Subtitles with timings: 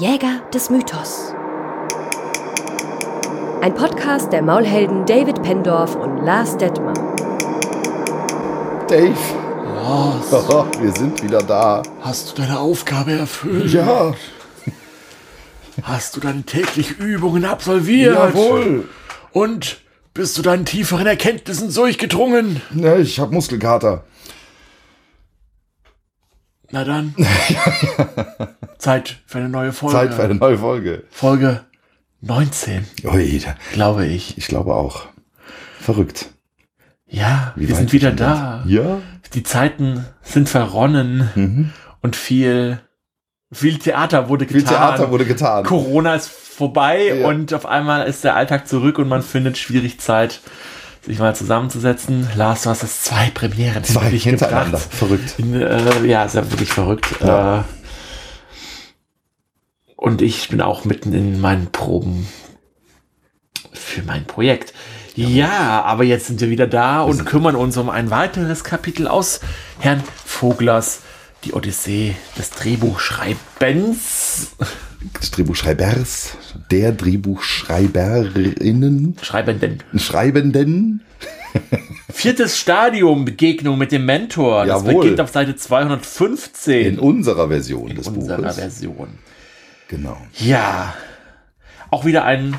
[0.00, 1.34] Jäger des Mythos.
[3.60, 6.94] Ein Podcast der Maulhelden David Pendorf und Lars Detmer.
[8.88, 9.14] Dave,
[9.76, 10.32] Lars,
[10.80, 11.82] wir sind wieder da.
[12.00, 13.74] hast du deine Aufgabe erfüllt?
[13.74, 14.14] Ja,
[15.82, 18.14] Hast du deine täglichen Übungen absolviert?
[18.14, 18.88] jawohl.
[19.32, 19.82] Und
[20.14, 22.62] bist du deinen tieferen Erkenntnissen durchgedrungen?
[22.70, 24.04] Ne, ich habe Muskelkater.
[26.70, 27.14] Na dann.
[28.80, 29.96] Zeit für eine neue Folge.
[29.96, 31.04] Zeit für eine neue Folge.
[31.10, 31.60] Folge
[32.22, 34.36] 19, Ui, glaube ich.
[34.36, 35.06] ich glaube auch.
[35.80, 36.26] Verrückt.
[37.06, 38.62] Ja, Wie wir sind wieder da.
[38.66, 38.98] Ja.
[39.34, 41.70] Die Zeiten sind verronnen Mhm.
[42.02, 42.80] und viel,
[43.52, 44.60] viel Theater wurde getan.
[44.60, 45.64] Viel Theater wurde getan.
[45.64, 47.26] Corona ist vorbei Ja.
[47.28, 50.40] und auf einmal ist der Alltag zurück und man findet schwierig Zeit,
[51.06, 52.28] sich mal zusammenzusetzen.
[52.36, 54.78] Lars, du hast jetzt zwei Premieren Zwei hintereinander.
[54.78, 54.94] gebracht.
[54.94, 55.34] Verrückt.
[55.38, 57.06] In, äh, ja, ist ja wirklich verrückt.
[57.24, 57.60] Ja.
[57.60, 57.62] Äh,
[60.00, 62.26] und ich bin auch mitten in meinen Proben
[63.72, 64.72] für mein Projekt.
[65.14, 69.40] Ja, aber jetzt sind wir wieder da und kümmern uns um ein weiteres Kapitel aus
[69.78, 71.00] Herrn Voglers
[71.44, 74.52] Die Odyssee des Drehbuchschreibens.
[75.20, 76.38] Des Drehbuchschreibers,
[76.70, 79.82] der Drehbuchschreiberinnen, Schreibenden.
[79.96, 81.02] Schreibenden.
[82.10, 84.64] Viertes Stadium, Begegnung mit dem Mentor.
[84.64, 85.02] Das Jawohl.
[85.02, 88.56] beginnt auf Seite 215 In unserer Version des unserer Buches.
[88.56, 89.08] Version.
[89.90, 90.16] Genau.
[90.38, 90.94] Ja,
[91.90, 92.56] auch wieder ein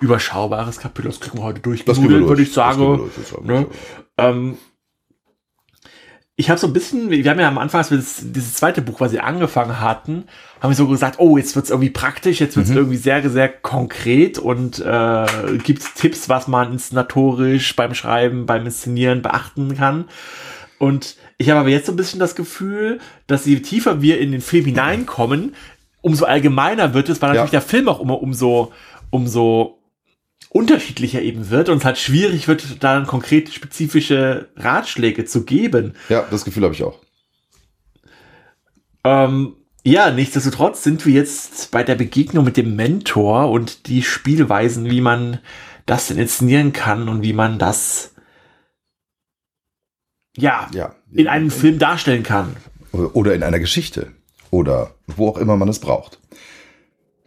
[0.00, 1.08] überschaubares Kapitel.
[1.08, 2.28] Das kriegen wir heute durchgenudelt, durch.
[2.28, 2.78] würde ich sagen.
[2.98, 3.66] durch, Ne?
[4.18, 4.58] Ähm,
[6.36, 8.82] ich habe so ein bisschen, wir haben ja am Anfang, als wir das, dieses zweite
[8.82, 10.24] Buch, was wir angefangen hatten,
[10.60, 14.38] haben wir so gesagt, oh, jetzt wird's irgendwie praktisch, jetzt wird's irgendwie sehr, sehr konkret
[14.38, 15.26] und äh,
[15.64, 20.04] gibt Tipps, was man inszenatorisch beim Schreiben, beim Inszenieren beachten kann.
[20.82, 24.32] Und ich habe aber jetzt so ein bisschen das Gefühl, dass je tiefer wir in
[24.32, 25.54] den Film hineinkommen,
[26.02, 27.60] umso allgemeiner wird es, weil natürlich Ja.
[27.60, 28.72] der Film auch immer umso,
[29.10, 29.78] umso
[30.50, 35.94] unterschiedlicher eben wird und es halt schwierig wird, dann konkret spezifische Ratschläge zu geben.
[36.10, 36.98] Ja, das Gefühl habe ich auch.
[39.04, 44.90] Ähm, ja, nichtsdestotrotz sind wir jetzt bei der Begegnung mit dem Mentor und die Spielweisen,
[44.90, 45.38] wie man
[45.86, 48.14] das denn inszenieren kann und wie man das
[50.36, 50.94] ja, Ja.
[51.12, 52.56] in einem Film darstellen kann.
[52.92, 54.12] oder in einer Geschichte
[54.52, 56.20] oder wo auch immer man es braucht.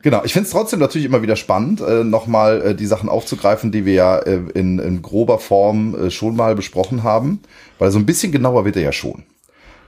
[0.01, 3.71] Genau, ich finde es trotzdem natürlich immer wieder spannend, äh, nochmal äh, die Sachen aufzugreifen,
[3.71, 7.41] die wir ja äh, in, in grober Form äh, schon mal besprochen haben,
[7.79, 9.23] weil so ein bisschen genauer wird er ja schon,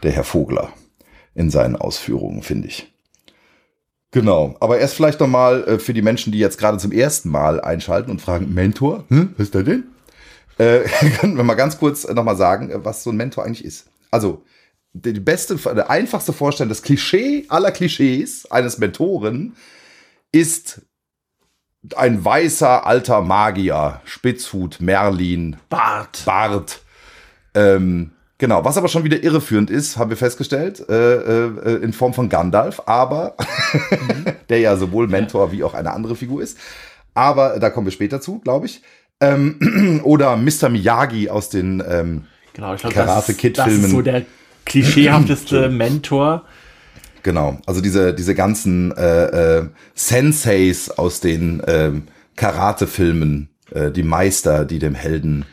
[0.01, 0.69] der Herr Vogler,
[1.35, 2.91] in seinen Ausführungen, finde ich.
[4.09, 7.61] Genau, aber erst vielleicht nochmal äh, für die Menschen, die jetzt gerade zum ersten Mal
[7.61, 9.83] einschalten und fragen, Mentor, hm, was ist der denn?
[10.57, 10.79] Äh,
[11.19, 13.85] können wir mal ganz kurz nochmal sagen, äh, was so ein Mentor eigentlich ist.
[14.09, 14.41] Also,
[15.01, 19.55] die beste, die einfachste Vorstellung, das Klischee aller Klischees eines Mentoren
[20.31, 20.81] ist
[21.95, 26.23] ein weißer alter Magier, Spitzhut, Merlin, Bart.
[26.25, 26.81] Bart.
[27.53, 32.13] Ähm, genau, was aber schon wieder irreführend ist, haben wir festgestellt, äh, äh, in Form
[32.13, 33.35] von Gandalf, aber
[34.49, 36.57] der ja sowohl Mentor wie auch eine andere Figur ist.
[37.13, 38.81] Aber da kommen wir später zu, glaube ich.
[39.21, 40.69] Ähm, oder Mr.
[40.69, 42.25] Miyagi aus den ähm,
[42.57, 43.91] Genau, ich glaube, Karate Kid das ist Filmen.
[43.91, 44.25] so der
[44.67, 46.45] klischeehafteste Mentor.
[47.23, 52.03] Genau, also diese, diese ganzen äh, äh, Senseis aus den ähm,
[52.35, 55.45] Karate-Filmen, äh, die Meister, die dem Helden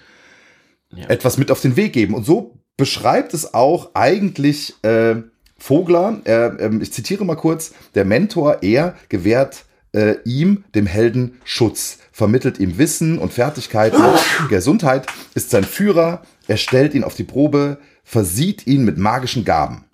[0.95, 1.09] Ja.
[1.09, 2.15] etwas mit auf den Weg geben.
[2.15, 5.17] Und so beschreibt es auch eigentlich äh,
[5.59, 11.41] Vogler, äh, ähm, ich zitiere mal kurz, der Mentor, er gewährt äh, ihm, dem Helden,
[11.45, 14.03] Schutz, vermittelt ihm Wissen und Fertigkeiten,
[14.49, 19.85] Gesundheit, ist sein Führer, er stellt ihn auf die Probe, versieht ihn mit magischen Gaben.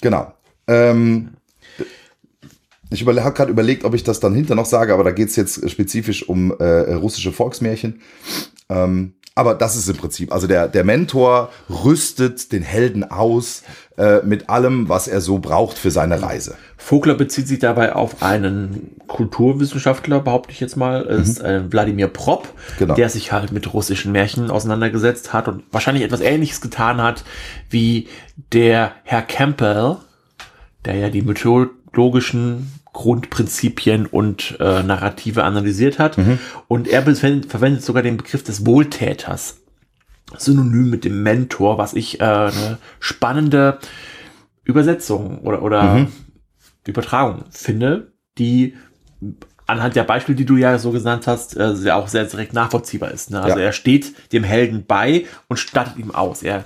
[0.00, 0.32] Genau.
[0.66, 1.30] Ähm,
[2.90, 5.36] ich habe gerade überlegt, ob ich das dann hinter noch sage, aber da geht es
[5.36, 8.00] jetzt spezifisch um äh, russische Volksmärchen.
[8.68, 13.62] Ähm, aber das ist im Prinzip, also der, der Mentor rüstet den Helden aus
[13.96, 16.56] äh, mit allem, was er so braucht für seine Reise.
[16.76, 22.46] Vogler bezieht sich dabei auf einen Kulturwissenschaftler, behaupte ich jetzt mal, ist äh, Wladimir Prop,
[22.48, 22.78] Mhm.
[22.78, 22.94] Genau.
[22.94, 27.22] der sich halt mit russischen Märchen auseinandergesetzt hat und wahrscheinlich etwas Ähnliches getan hat
[27.70, 28.08] wie
[28.52, 29.96] der Herr Campbell,
[30.84, 36.18] der ja die mythologischen Grundprinzipien und äh, Narrative analysiert hat.
[36.18, 36.38] Mhm.
[36.68, 39.58] Und er verwendet sogar den Begriff des Wohltäters.
[40.36, 43.78] Synonym mit dem Mentor, was ich äh, eine spannende
[44.64, 46.12] Übersetzung oder, oder Mhm.
[46.86, 48.74] Übertragung finde, die
[49.66, 53.30] anhand der Beispiele, die du ja so genannt hast, äh, auch sehr direkt nachvollziehbar ist.
[53.30, 53.40] Ne?
[53.42, 53.64] Also Ja.
[53.66, 56.42] er steht dem Helden bei und stattet ihm aus.
[56.42, 56.64] Er,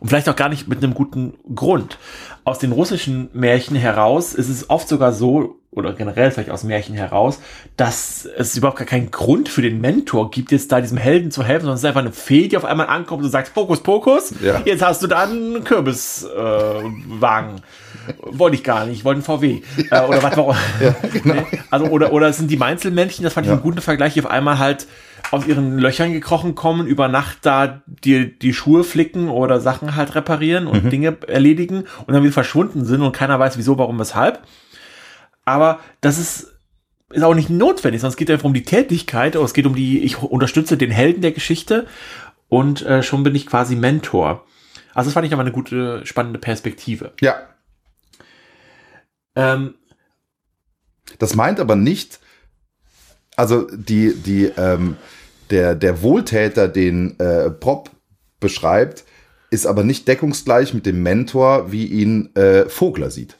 [0.00, 1.98] Und vielleicht auch gar nicht mit einem guten Grund.
[2.44, 6.94] Aus den russischen Märchen heraus ist es oft sogar so, oder generell vielleicht aus Märchen
[6.94, 7.40] heraus,
[7.76, 11.42] dass es überhaupt gar keinen Grund für den Mentor gibt, jetzt da diesem Helden zu
[11.42, 14.34] helfen, sondern es ist einfach eine Fee, die auf einmal ankommt und sagt, Fokus, Pokus,
[14.42, 14.60] Ja.
[14.64, 17.56] jetzt hast du da einen Kürbiswagen.
[17.56, 19.62] Äh, wollte ich gar nicht, ich wollte einen VW.
[19.90, 20.54] Äh, oder was auch
[21.24, 23.54] nee, Also, oder, oder es sind die Mainzelmännchen, das fand ich Ja.
[23.54, 24.86] einen guten Vergleich, die auf einmal halt
[25.30, 30.14] aus ihren Löchern gekrochen kommen, über Nacht da die, die Schuhe flicken oder Sachen halt
[30.14, 34.42] reparieren und Dinge erledigen und dann wieder verschwunden sind und keiner weiß wieso, warum, weshalb.
[35.44, 36.52] Aber das ist,
[37.10, 40.00] ist auch nicht notwendig, sondern es geht einfach um die Tätigkeit, es geht um die,
[40.00, 41.86] ich unterstütze den Helden der Geschichte
[42.48, 44.44] und äh, schon bin ich quasi Mentor.
[44.94, 47.12] Also das fand ich aber eine gute, spannende Perspektive.
[47.20, 47.34] Ja,
[49.34, 49.74] Ähm,
[51.18, 52.20] Das meint aber nicht,
[53.36, 54.96] also die, die, ähm,
[55.50, 57.90] der, der Wohltäter, den äh, Prop
[58.40, 59.04] beschreibt,
[59.50, 63.36] ist aber nicht deckungsgleich mit dem Mentor, wie ihn äh, Vogler sieht.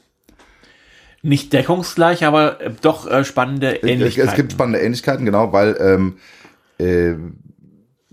[1.21, 4.29] nicht deckungsgleich, aber äh, doch äh, spannende Ähnlichkeiten.
[4.29, 6.17] Es gibt spannende Ähnlichkeiten, genau, weil ähm,
[6.77, 7.15] äh,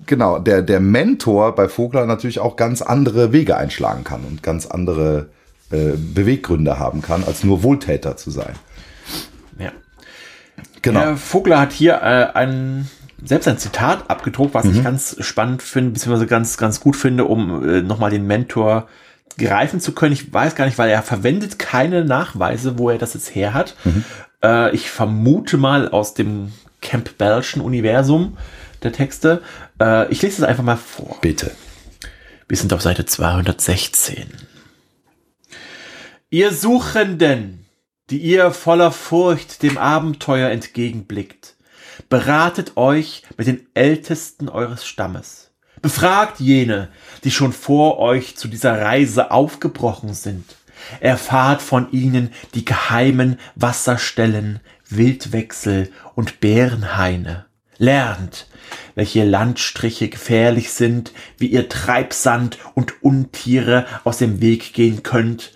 [0.06, 4.66] genau, der, der Mentor bei Vogler natürlich auch ganz andere Wege einschlagen kann und ganz
[4.66, 5.28] andere
[5.70, 8.54] äh, Beweggründe haben kann, als nur Wohltäter zu sein.
[10.82, 11.00] Genau.
[11.00, 12.88] Herr Vogler hat hier äh, ein,
[13.24, 17.68] selbst ein Zitat abgedruckt, was ich ganz spannend finde, beziehungsweise ganz, ganz gut finde, um
[17.68, 18.88] äh, nochmal den Mentor
[19.38, 20.12] greifen zu können.
[20.12, 23.76] Ich weiß gar nicht, weil er verwendet keine Nachweise, wo er das jetzt her hat.
[24.42, 28.36] Äh, ich vermute mal aus dem Campbellschen Universum
[28.82, 29.42] der Texte.
[29.80, 31.16] Äh, ich lese es einfach mal vor.
[31.20, 31.52] Bitte.
[32.48, 34.26] Wir sind auf Seite 216.
[36.28, 37.61] Ihr Suchenden,
[38.10, 41.56] die ihr voller Furcht dem Abenteuer entgegenblickt,
[42.08, 45.50] beratet euch mit den Ältesten eures Stammes.
[45.80, 46.88] Befragt jene,
[47.24, 50.56] die schon vor euch zu dieser Reise aufgebrochen sind.
[51.00, 57.46] Erfahrt von ihnen die geheimen Wasserstellen, Wildwechsel und Bärenhaine.
[57.78, 58.46] Lernt,
[58.94, 65.52] welche Landstriche gefährlich sind, wie ihr Treibsand und Untiere aus dem Weg gehen könnt.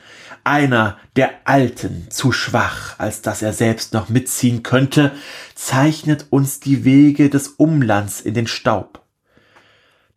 [0.47, 5.11] Einer der Alten, zu schwach, als dass er selbst noch mitziehen könnte,
[5.57, 9.03] zeichnet uns die Wege des Umlands in den Staub.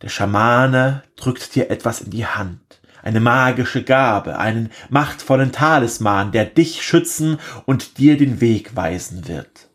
[0.03, 2.61] Der Schamane drückt dir etwas in die Hand,
[3.01, 9.68] eine magische Gabe, einen machtvollen Talisman, der dich schützen und dir den Weg weisen wird.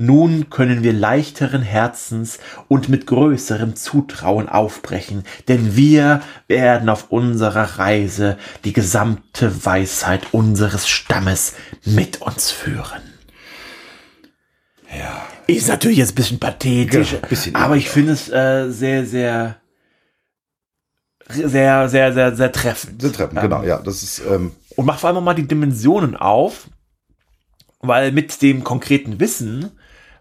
[0.00, 7.80] Nun können wir leichteren Herzens und mit größerem Zutrauen aufbrechen, denn wir werden auf unserer
[7.80, 11.54] Reise die gesamte Weisheit unseres Stammes
[11.84, 13.02] mit uns führen.
[14.96, 15.26] Ja.
[15.48, 19.56] Ist natürlich jetzt ein bisschen pathetisch, Genau, bisschen aber ich finde es äh, sehr, sehr,
[21.28, 23.02] sehr, sehr, sehr, sehr treffend.
[23.02, 23.78] Sind Treppen, Ähm, genau, ja.
[23.80, 26.68] Das ist, ähm, Und macht vor allem mal die Dimensionen auf,
[27.80, 29.72] weil mit dem konkreten Wissen,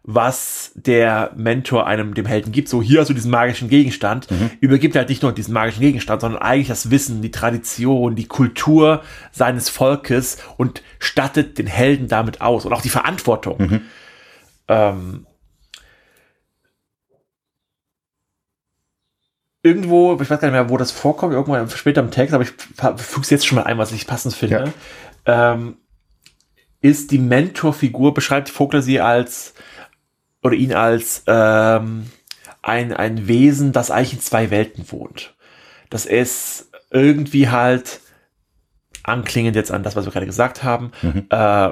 [0.09, 4.27] was der Mentor einem, dem Helden gibt, so hier hast du diesen magischen Gegenstand,
[4.61, 8.25] übergibt er halt nicht nur diesen magischen Gegenstand, sondern eigentlich das Wissen, die Tradition, die
[8.25, 12.65] Kultur seines Volkes und stattet den Helden damit aus.
[12.65, 13.81] Und auch die Verantwortung.
[14.69, 15.27] Ähm,
[19.61, 22.51] irgendwo, ich weiß gar nicht mehr, wo das vorkommt, irgendwann später im Text, aber ich
[22.51, 24.71] füge es jetzt schon mal ein, was ich passend finde.
[25.25, 25.77] Ähm,
[26.79, 29.53] ist die Mentorfigur, beschreibt Vogler sie als,
[30.47, 32.07] oder ihn als ähm,
[32.61, 35.35] ein, ein Wesen, das eigentlich in zwei Welten wohnt.
[35.89, 37.99] Das ist irgendwie halt
[39.03, 40.91] anklingend jetzt an das, was wir gerade gesagt haben,
[41.29, 41.71] äh,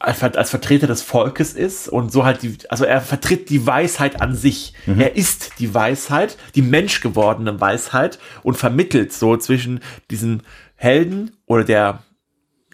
[0.00, 4.20] als, als Vertreter des Volkes ist und so halt die, also er vertritt die Weisheit
[4.20, 4.74] an sich.
[5.00, 9.80] Er ist die Weisheit, die menschgewordene Weisheit und vermittelt so zwischen
[10.10, 10.42] diesem
[10.76, 12.02] Helden oder der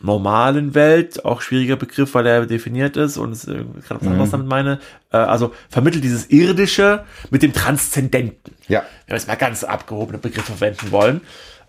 [0.05, 4.31] normalen Welt, auch schwieriger Begriff, weil er definiert ist und es äh, gerade was anderes
[4.31, 4.79] damit meine,
[5.13, 8.81] äh, also vermittelt dieses Irdische mit dem Transzendenten ja.
[9.07, 11.21] wenn wir jetzt mal ganz abgehobene Begriffe verwenden wollen.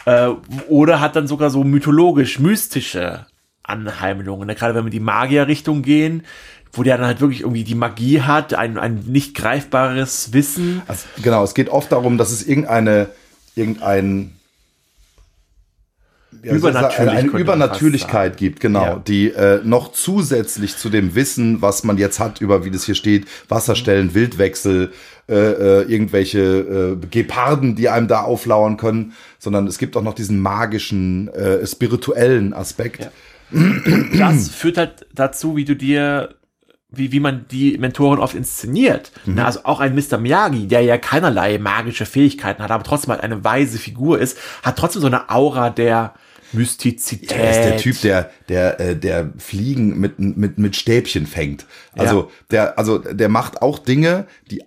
[0.06, 0.30] Äh,
[0.68, 3.26] oder hat dann sogar so mythologisch-mystische
[3.64, 4.48] Anheimlungen.
[4.48, 4.56] Ne?
[4.56, 6.24] Gerade wenn wir in die Magier-Richtung gehen,
[6.72, 10.82] wo der dann halt wirklich irgendwie die Magie hat, ein, ein nicht greifbares Wissen.
[10.88, 13.10] Also, genau, es geht oft darum, dass es irgendeine,
[13.56, 14.36] irgendein
[16.44, 19.02] ja, Übernatürlich eine, eine Übernatürlichkeit gibt, genau, Ja.
[19.06, 22.96] die äh, noch zusätzlich zu dem Wissen, was man jetzt hat, über wie das hier
[22.96, 24.92] steht, Wasserstellen, Wildwechsel,
[25.28, 26.40] äh, äh, irgendwelche
[27.02, 31.66] äh, Geparden, die einem da auflauern können, sondern es gibt auch noch diesen magischen, äh,
[31.66, 33.10] spirituellen Aspekt.
[33.52, 34.32] Ja.
[34.32, 36.36] Das führt halt dazu, wie du dir
[36.98, 39.12] wie, wie man die Mentoren oft inszeniert.
[39.26, 39.36] Mhm.
[39.36, 40.18] Na, also auch ein Mr.
[40.18, 44.78] Miyagi, der ja keinerlei magische Fähigkeiten hat, aber trotzdem halt eine weise Figur ist, hat
[44.78, 46.14] trotzdem so eine Aura der
[46.54, 47.32] Mystizität.
[47.32, 51.66] Er ist der Typ, der, der, äh, der Fliegen mit, mit, mit Stäbchen fängt.
[51.94, 52.28] Also, Ja.
[52.52, 54.64] der, also, der macht auch Dinge, die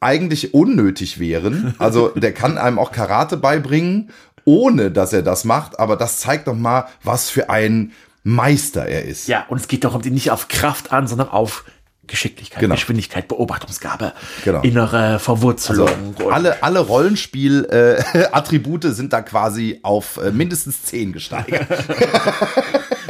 [0.00, 1.74] eigentlich unnötig wären.
[1.78, 4.10] Also, der kann einem auch Karate beibringen,
[4.44, 5.78] ohne dass er das macht.
[5.78, 7.92] Aber das zeigt doch mal, was für ein
[8.24, 9.28] Meister er ist.
[9.28, 11.64] Ja, und es geht doch nicht auf Kraft an, sondern auf
[12.06, 12.74] Geschicklichkeit, Genau.
[12.74, 14.12] Geschwindigkeit, Beobachtungsgabe,
[14.44, 14.60] Genau.
[14.62, 15.88] innere Verwurzelung.
[16.18, 21.66] Also, alle, alle Rollenspiel-Attribute sind da quasi auf äh, mindestens 10 gesteigert.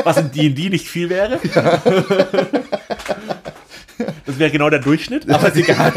[0.05, 1.41] was in D&D nicht viel wäre.
[4.27, 5.93] Das wäre genau der Durchschnitt, aber ist egal.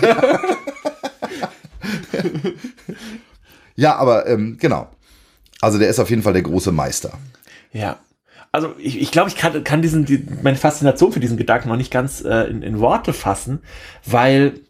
[3.76, 4.90] ja, aber ähm, genau.
[5.62, 7.12] Also der ist auf jeden Fall der große Meister.
[7.72, 7.98] Ja.
[8.56, 11.76] Also ich, ich glaube, ich kann, kann diesen, die, meine Faszination für diesen Gedanken noch
[11.76, 13.60] nicht ganz äh, in, in Worte fassen,
[14.06, 14.62] weil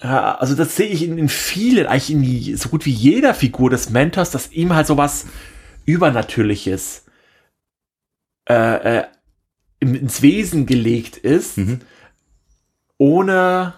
[0.00, 3.34] äh, also das sehe ich in, in vielen, eigentlich in die, so gut wie jeder
[3.34, 5.26] Figur des Mentors, dass ihm halt sowas
[5.84, 7.04] Übernatürliches
[8.48, 9.04] äh, äh,
[9.80, 11.80] ins Wesen gelegt ist, Mhm.
[12.96, 13.74] ohne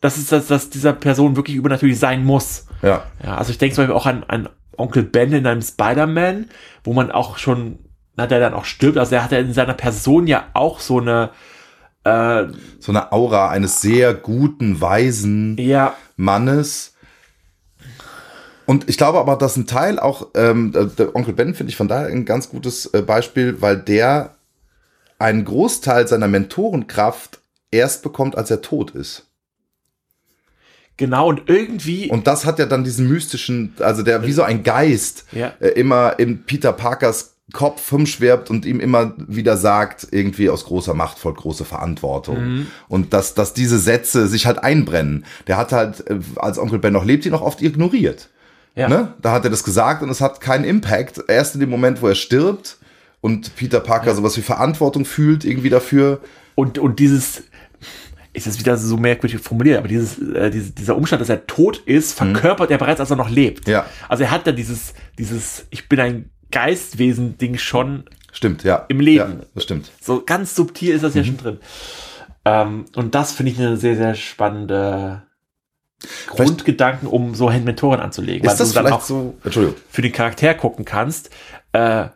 [0.00, 2.66] dass es dass, dass dieser Person wirklich übernatürlich sein muss.
[2.80, 3.04] Ja.
[3.22, 4.48] Ja, also ich denke zum Beispiel auch an, an
[4.80, 6.48] Onkel Ben in einem Spider-Man,
[6.84, 7.78] wo man auch schon,
[8.16, 11.00] na, der dann auch stirbt, also er hat ja in seiner Person ja auch so
[11.00, 11.30] eine,
[12.04, 12.44] äh,
[12.80, 16.94] So eine Aura eines sehr guten, weisen ja, Mannes.
[18.66, 21.88] Und ich glaube aber, dass ein Teil auch, ähm, der- Onkel Ben finde ich von
[21.88, 24.36] daher ein ganz gutes äh, Beispiel, weil der
[25.18, 29.29] einen Großteil seiner Mentorenkraft erst bekommt, als er tot ist.
[31.00, 34.62] Genau, und irgendwie, Und das hat ja dann diesen mystischen, also der wie so ein
[34.62, 35.52] Geist Ja.
[35.58, 40.94] äh, immer in Peter Parkers Kopf rumschwirbt und ihm immer wieder sagt, irgendwie aus großer
[40.94, 42.36] Macht folgt große Verantwortung.
[42.44, 42.66] Mhm.
[42.86, 45.24] Und dass, dass diese Sätze sich halt einbrennen.
[45.48, 48.28] Der hat halt, äh, als Onkel Ben noch lebt, die noch oft ignoriert.
[48.76, 49.14] ja, Ne?
[49.20, 51.24] Da hat er das gesagt und es hat keinen Impact.
[51.26, 52.76] Erst in dem Moment, wo er stirbt
[53.20, 56.20] und Peter Parker sowas wie Verantwortung fühlt, irgendwie dafür.
[56.54, 57.42] und, und dieses,
[58.32, 61.78] ist jetzt wieder so merkwürdig formuliert, aber dieses, äh, diese, dieser Umstand, dass er tot
[61.78, 63.66] ist, verkörpert er bereits, als er noch lebt.
[63.68, 63.86] Ja.
[64.08, 68.84] Also er hat da dieses, dieses, ich bin ein Geistwesen-Ding schon Stimmt, ja.
[68.88, 69.40] Im Leben.
[69.40, 69.90] Ja, das stimmt.
[70.00, 71.18] So ganz subtil ist das Mhm.
[71.18, 71.58] ja schon drin.
[72.44, 75.22] Ähm, und das finde ich eine sehr, sehr spannende
[76.28, 78.48] Grundgedanken, um so Mentoren anzulegen.
[78.48, 79.36] Ist das du dann auch so?
[79.42, 81.30] Für den Charakter gucken kannst,
[81.72, 82.06] äh,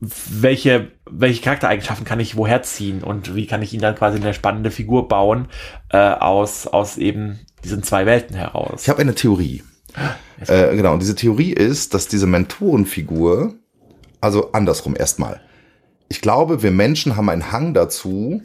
[0.00, 4.32] welche, welche Charaktereigenschaften kann ich woher ziehen und wie kann ich ihn dann quasi eine
[4.32, 5.48] spannende Figur bauen
[5.90, 8.82] äh, aus, aus eben diesen zwei Welten heraus.
[8.82, 9.62] Ich habe eine Theorie.
[10.46, 13.54] Äh, genau, und diese Theorie ist, dass diese Mentorenfigur,
[14.20, 15.40] also andersrum erstmal.
[16.08, 18.42] Ich glaube, wir Menschen haben einen Hang dazu,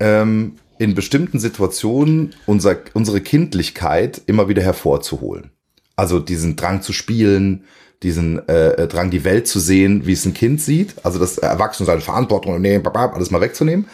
[0.00, 5.50] ähm, in bestimmten Situationen unser, unsere Kindlichkeit immer wieder hervorzuholen.
[5.94, 7.64] Also diesen Drang zu spielen,
[8.02, 10.94] diesen äh, Drang, die Welt zu sehen, wie es ein Kind sieht.
[11.02, 13.86] Also das Erwachsene seine Verantwortung nehmen, babab, alles mal wegzunehmen.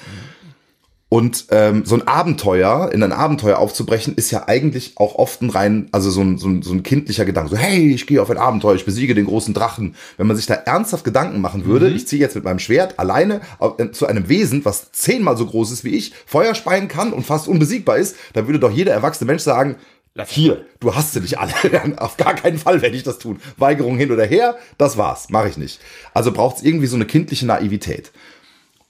[1.09, 5.51] Und ähm, so ein Abenteuer, in ein Abenteuer aufzubrechen, ist ja eigentlich auch oft ein
[5.51, 7.51] rein, also so ein, so ein, so ein kindlicher Gedanke.
[7.51, 9.95] So, hey, ich gehe auf ein Abenteuer, ich besiege den großen Drachen.
[10.17, 13.41] Wenn man sich da ernsthaft Gedanken machen würde, ich ziehe jetzt mit meinem Schwert alleine
[13.79, 17.25] äh, zu einem Wesen, was zehnmal so groß ist wie ich, Feuer speien kann und
[17.25, 19.77] fast unbesiegbar ist, dann würde doch jeder erwachsene Mensch sagen,
[20.25, 21.53] hier, du hast sie nicht alle.
[21.99, 23.41] Auf gar keinen Fall werde ich das tun.
[23.57, 25.81] Weigerung hin oder her, das war's, mache ich nicht.
[26.15, 28.13] Also braucht es irgendwie so eine kindliche Naivität.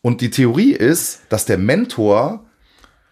[0.02, 2.44] Und die Theorie ist, dass der Mentor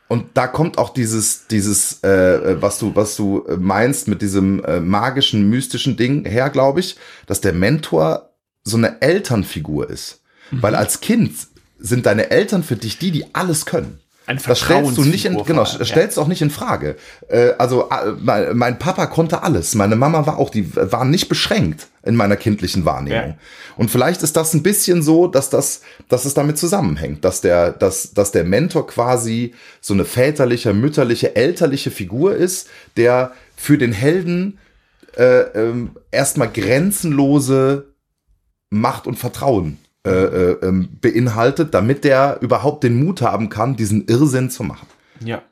[0.06, 4.78] und da kommt auch dieses, dieses, äh, was du, was du meinst mit diesem äh,
[4.78, 8.30] magischen, mystischen Ding her, glaube ich, dass der Mentor
[8.62, 10.22] so eine Elternfigur ist.
[10.50, 11.34] Weil als Kind
[11.78, 13.98] sind deine Eltern für dich die, die alles können.
[14.26, 16.96] Eine Das stellst du nicht in, genau, allem, stellst auch nicht in Frage.
[17.28, 21.28] Äh, also äh, mein, mein Papa konnte alles, meine Mama war auch, die waren nicht
[21.28, 23.30] beschränkt in meiner kindlichen Wahrnehmung.
[23.30, 23.38] Ja.
[23.76, 27.72] Und vielleicht ist das ein bisschen so, dass das, dass es damit zusammenhängt, dass der,
[27.72, 33.92] dass, dass der Mentor quasi so eine väterliche, mütterliche, elterliche Figur ist, der für den
[33.92, 34.58] Helden
[35.16, 37.86] äh, ähm, erstmal grenzenlose
[38.70, 44.06] Macht und Vertrauen äh, äh, ähm, beinhaltet, damit der überhaupt den Mut haben kann, diesen
[44.06, 44.86] Irrsinn zu machen.
[45.24, 45.42] Ja.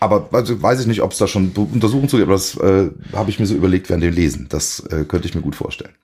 [0.00, 2.90] Aber also, weiß ich nicht, ob es da schon Untersuchungen zu gibt, aber das äh,
[3.12, 4.46] habe ich mir so überlegt während dem Lesen.
[4.48, 5.94] Das äh, könnte ich mir gut vorstellen.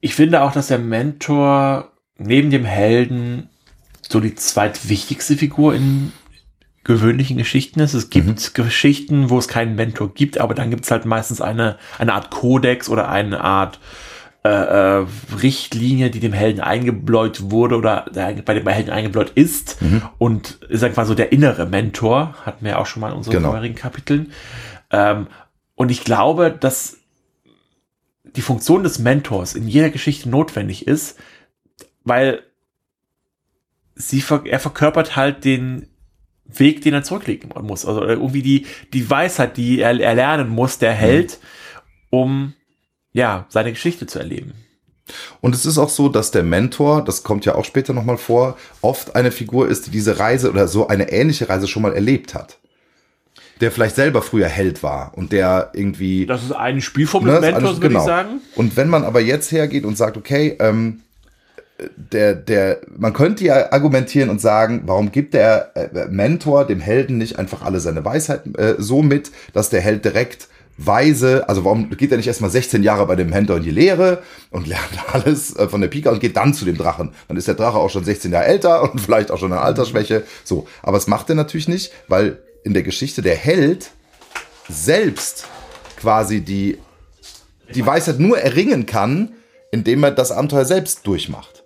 [0.00, 3.50] Ich finde auch, dass der Mentor neben dem Helden
[4.08, 6.12] so die zweitwichtigste Figur in
[6.84, 7.92] gewöhnlichen Geschichten ist.
[7.92, 11.78] Es gibt Geschichten, wo es keinen Mentor gibt, aber dann gibt es halt meistens eine,
[11.98, 13.78] eine Art Kodex oder eine Art
[14.44, 15.06] äh, äh,
[15.42, 20.02] Richtlinie, die dem Helden eingebläut wurde oder der, bei dem Helden eingebläut ist Mhm.
[20.18, 23.34] und ist einfach so der innere Mentor, hatten wir ja auch schon mal in unseren
[23.34, 23.48] Genau.
[23.48, 24.32] vorherigen Kapiteln.
[24.90, 25.26] Ähm,
[25.74, 26.98] und ich glaube, dass
[28.36, 31.18] die Funktion des Mentors in jeder Geschichte notwendig ist,
[32.04, 32.42] weil
[33.94, 35.88] sie er verkörpert halt den
[36.44, 37.84] Weg, den er zurücklegen muss.
[37.84, 41.38] Also irgendwie die, die Weisheit, die er erlernen muss, der Held,
[42.10, 42.54] um
[43.12, 44.52] ja, seine Geschichte zu erleben.
[45.40, 48.58] Und es ist auch so, dass der Mentor, das kommt ja auch später nochmal vor,
[48.82, 52.34] oft eine Figur ist, die diese Reise oder so eine ähnliche Reise schon mal erlebt
[52.34, 52.58] hat.
[53.60, 56.26] Der vielleicht selber früher Held war und der irgendwie.
[56.26, 58.00] Das ist eine Spielform Ne, des alles- Mentors, würde genau.
[58.00, 58.28] ich sagen.
[58.54, 61.00] Und wenn man aber jetzt hergeht und sagt, okay, ähm,
[61.96, 67.18] der, der, man könnte ja argumentieren und sagen, warum gibt der äh, Mentor dem Helden
[67.18, 70.48] nicht einfach alle seine Weisheiten äh, so mit, dass der Held direkt
[70.78, 74.22] weise, also warum geht er nicht erstmal 16 Jahre bei dem Mentor in die Lehre
[74.50, 77.12] und lernt alles äh, von der Pika und geht dann zu dem Drachen.
[77.26, 80.24] Dann ist der Drache auch schon 16 Jahre älter und vielleicht auch schon eine Altersschwäche.
[80.44, 83.90] So, aber das macht er natürlich nicht, weil in der Geschichte der Held
[84.68, 85.46] selbst
[85.96, 86.78] quasi die
[87.74, 89.34] die Weisheit nur erringen kann,
[89.70, 91.64] indem er das Abenteuer selbst durchmacht.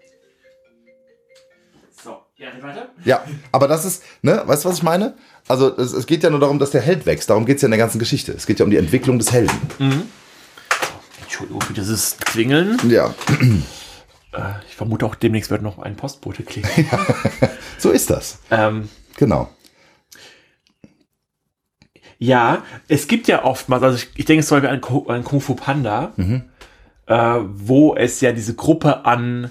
[2.03, 2.89] So, ja, weiter.
[3.05, 5.15] Ja, aber das ist, ne, weißt du, was ich meine?
[5.49, 7.29] Also es, es geht ja nur darum, dass der Held wächst.
[7.31, 8.33] Darum geht es ja in der ganzen Geschichte.
[8.33, 10.05] Es geht ja um die Entwicklung des Helden.
[11.23, 12.79] Entschuldigung für dieses Klingeln.
[12.89, 13.15] Ja,
[14.69, 16.87] Ich vermute auch demnächst wird noch ein Postbote klingeln.
[17.79, 18.39] so ist das.
[18.51, 19.51] ähm, Genau.
[22.19, 25.41] ja, es gibt ja oftmals, also ich, ich denke zum Beispiel an, Ku- an Kung
[25.41, 26.13] Fu Panda,
[27.07, 29.51] äh, wo es ja diese Gruppe an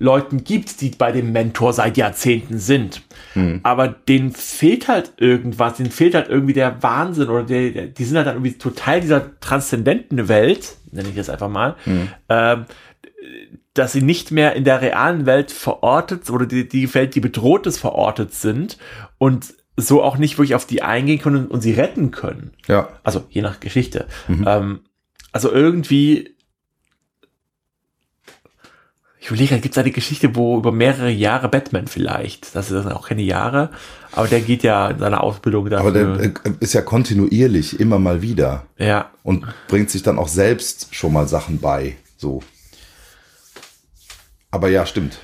[0.00, 3.02] Leuten gibt, die bei dem Mentor seit Jahrzehnten sind.
[3.62, 8.16] Aber denen fehlt halt irgendwas, denen fehlt halt irgendwie der Wahnsinn oder der, die sind
[8.16, 11.76] halt dann irgendwie total dieser transzendenten Welt, nenne ich das einfach mal,
[12.28, 12.64] ähm,
[13.74, 17.66] dass sie nicht mehr in der realen Welt verortet oder die, die Welt, die bedroht
[17.66, 18.78] ist, verortet sind
[19.18, 22.52] und so auch nicht wirklich auf die eingehen können und sie retten können.
[22.68, 22.88] Ja.
[23.04, 24.06] Also je nach Geschichte.
[24.46, 24.80] Ähm,
[25.30, 26.36] also irgendwie.
[29.22, 33.08] Ich überlege, gibt es eine Geschichte, wo über mehrere Jahre Batman vielleicht, das sind auch
[33.08, 33.68] keine Jahre,
[34.12, 35.88] aber der geht ja in seiner Ausbildung dafür.
[35.88, 40.28] Aber der äh, ist ja kontinuierlich immer mal wieder ja, und bringt sich dann auch
[40.28, 41.96] selbst schon mal Sachen bei.
[42.16, 42.42] So.
[44.50, 45.18] Aber ja, stimmt.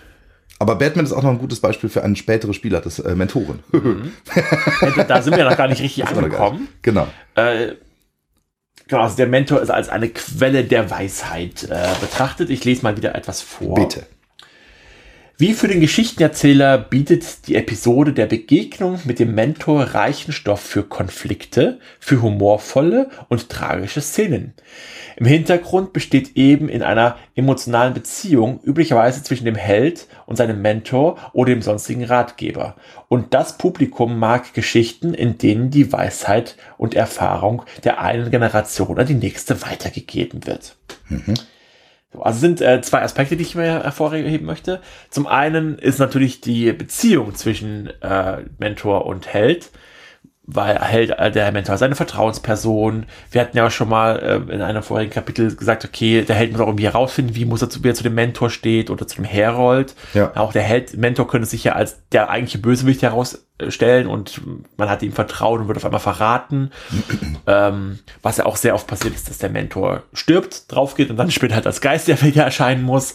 [0.58, 3.60] Aber Batman ist auch noch ein gutes Beispiel für eine spätere Spieler des äh, Mentoren.
[5.08, 6.68] da sind wir noch gar nicht richtig Das angekommen.
[6.82, 7.06] Genau.
[7.34, 7.72] Äh,
[8.88, 12.50] genau, also der Mentor ist als eine Quelle der Weisheit äh, betrachtet.
[12.50, 13.74] Ich lese mal wieder etwas vor.
[13.74, 14.06] Bitte.
[15.38, 20.82] Wie für den Geschichtenerzähler bietet die Episode der Begegnung mit dem Mentor reichen Stoff für
[20.82, 24.54] Konflikte, für humorvolle und tragische Szenen.
[25.16, 31.18] Im Hintergrund besteht eben in einer emotionalen Beziehung, üblicherweise zwischen dem Held und seinem Mentor
[31.34, 32.76] oder dem sonstigen Ratgeber.
[33.08, 39.06] Und das Publikum mag Geschichten, in denen die Weisheit und Erfahrung der einen Generation an
[39.06, 40.76] die nächste weitergegeben wird.
[41.10, 41.34] So,
[42.20, 44.80] Also sind äh, zwei Aspekte, die ich mir hervorheben möchte.
[45.10, 49.70] Zum einen ist natürlich die Beziehung zwischen äh, Mentor und Held,
[50.46, 53.06] weil Held, äh, der Mentor ist eine Vertrauensperson.
[53.30, 56.52] Wir hatten ja auch schon mal äh, in einem vorigen Kapitel gesagt, okay, der Held
[56.52, 59.06] muss auch irgendwie herausfinden, wie muss er zu, wie er zu dem Mentor steht oder
[59.08, 59.94] zu dem Herold.
[60.14, 60.32] Ja.
[60.36, 64.40] Auch der Held, Mentor könnte sich ja als der eigentliche Bösewicht herausstellen und
[64.76, 66.70] man hat ihm vertraut und wird auf einmal verraten.
[67.46, 71.16] ähm, was ja auch sehr oft passiert ist, dass der Mentor stirbt, drauf geht und
[71.16, 73.14] dann später halt als Geist der wieder erscheinen muss.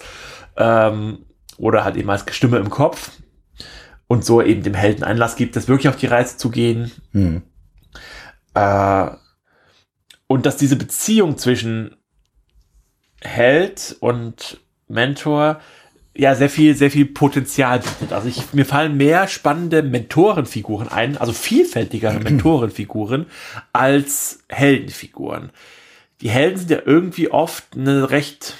[0.57, 1.19] Ähm,
[1.57, 3.11] oder halt eben als Stimme im Kopf.
[4.11, 6.91] Und so eben dem Helden Einlass gibt, das wirklich auf die Reise zu gehen.
[7.13, 7.43] Hm.
[8.53, 9.09] Äh,
[10.27, 11.95] und dass diese Beziehung zwischen
[13.21, 15.61] Held und Mentor
[16.13, 18.11] ja sehr viel, sehr viel Potenzial bietet.
[18.11, 23.27] Also ich, mir fallen mehr spannende Mentorenfiguren ein, also vielfältigere Mentorenfiguren
[23.71, 25.51] als Heldenfiguren.
[26.19, 28.57] Die Helden sind ja irgendwie oft eine recht,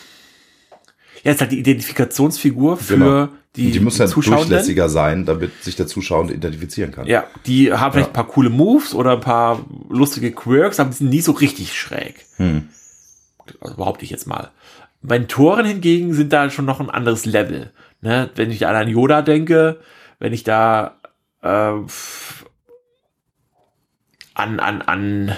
[1.24, 3.28] ja, ist halt die Identifikationsfigur für Genau.
[3.56, 7.06] Die, die muss ja durchlässiger sein, damit sich der Zuschauer identifizieren kann.
[7.06, 8.12] Ja, die haben vielleicht Ja.
[8.12, 9.60] ein paar coole Moves oder ein paar
[9.90, 12.26] lustige Quirks, aber die sind nie so richtig schräg.
[12.38, 12.70] Hm.
[13.60, 14.52] Also behaupte ich jetzt mal.
[15.02, 17.72] Mentoren hingegen sind da schon noch ein anderes Level.
[18.02, 18.30] Ne?
[18.36, 19.82] Wenn ich an einen Yoda denke,
[20.20, 20.96] wenn ich da
[21.42, 21.88] äh, an,
[24.60, 25.36] an, an,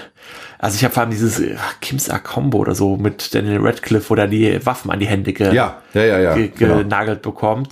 [0.59, 4.15] also ich habe vor allem dieses äh, Kim's Combo oder so mit Daniel Radcliffe, wo
[4.15, 6.35] er die Waffen an die Hände ge Ja, ja, ja, ja.
[6.35, 6.77] ge genau.
[6.77, 7.69] genagelt bekommt.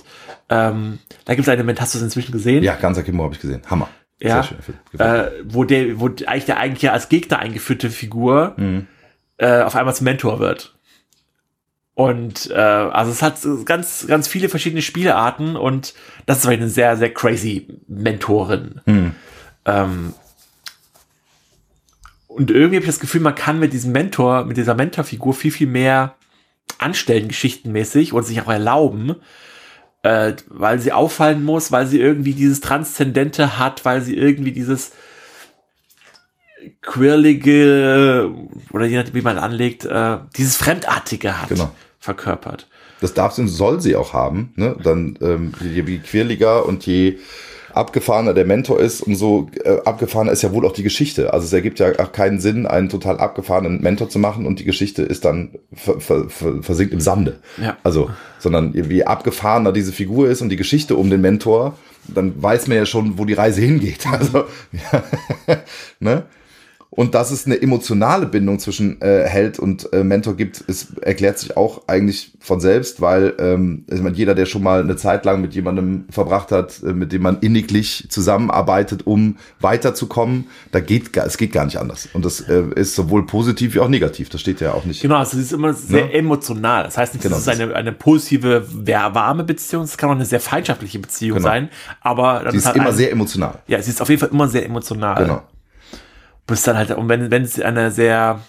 [0.48, 2.62] Ähm, da gibt es einen Moment, hast du es inzwischen gesehen?
[2.62, 3.62] Ja, ganz Akimo habe ich gesehen.
[3.68, 3.88] Hammer.
[4.20, 5.00] Ja, Sehr schön.
[5.00, 8.86] Äh, wo der, wo eigentlich der eigentlich als Gegner eingeführte Figur Mhm.
[9.38, 10.76] äh, auf einmal zum Mentor wird.
[11.94, 16.96] Und äh, also es hat ganz, ganz viele verschiedene Spielearten und das ist eine sehr,
[16.96, 18.80] sehr crazy Mentorin.
[18.86, 19.14] Hm.
[19.66, 20.14] Ähm,
[22.28, 25.50] und irgendwie habe ich das Gefühl, man kann mit diesem Mentor, mit dieser Mentorfigur viel,
[25.50, 26.14] viel mehr
[26.78, 29.16] anstellen, geschichtenmäßig und sich auch erlauben,
[30.02, 34.92] äh, weil sie auffallen muss, weil sie irgendwie dieses Transzendente hat, weil sie irgendwie dieses
[36.80, 38.30] quirlige
[38.72, 41.70] oder je nachdem, wie man anlegt, äh, dieses Fremdartige hat, Genau.
[41.98, 42.68] verkörpert.
[43.00, 44.52] Das darf sie und soll sie auch haben.
[44.56, 44.76] Ne?
[44.82, 47.18] Dann ähm, je, je quirliger und je
[47.74, 51.32] abgefahrener der Mentor ist, umso äh, abgefahrener ist ja wohl auch die Geschichte.
[51.32, 54.64] Also es ergibt ja auch keinen Sinn, einen total abgefahrenen Mentor zu machen und die
[54.64, 57.38] Geschichte ist dann ver, ver, ver, versinkt im Sande.
[57.60, 57.76] Ja.
[57.82, 61.76] Also, sondern je abgefahrener diese Figur ist und die Geschichte um den Mentor,
[62.08, 64.06] dann weiß man ja schon, wo die Reise hingeht.
[64.12, 65.58] Also, ja,
[66.00, 66.24] ne?
[66.94, 71.38] Und dass es eine emotionale Bindung zwischen äh, Held und äh, Mentor gibt, ist, erklärt
[71.38, 75.24] sich auch eigentlich von selbst, weil ähm, ich meine, jeder, der schon mal eine Zeit
[75.24, 81.16] lang mit jemandem verbracht hat, äh, mit dem man inniglich zusammenarbeitet, um weiterzukommen, da geht
[81.16, 82.10] es geht gar nicht anders.
[82.12, 84.28] Und das äh, ist sowohl positiv wie auch negativ.
[84.28, 85.00] Das steht ja auch nicht.
[85.00, 86.12] Genau, also es ist immer sehr Ne?
[86.12, 86.84] emotional.
[86.84, 88.66] Das heißt nicht, Genau, dass es das eine, eine positive,
[89.14, 89.92] warme Beziehung ist.
[89.92, 91.48] Es kann auch eine sehr feindschaftliche Beziehung Genau.
[91.48, 91.70] sein.
[92.02, 93.54] Aber dann Sie ist halt immer ein- sehr emotional.
[93.66, 95.14] Ja, es ist auf jeden Fall immer sehr emotional.
[95.22, 95.42] Genau.
[96.46, 98.40] Bis dann halt, und wenn, wenn es eine sehr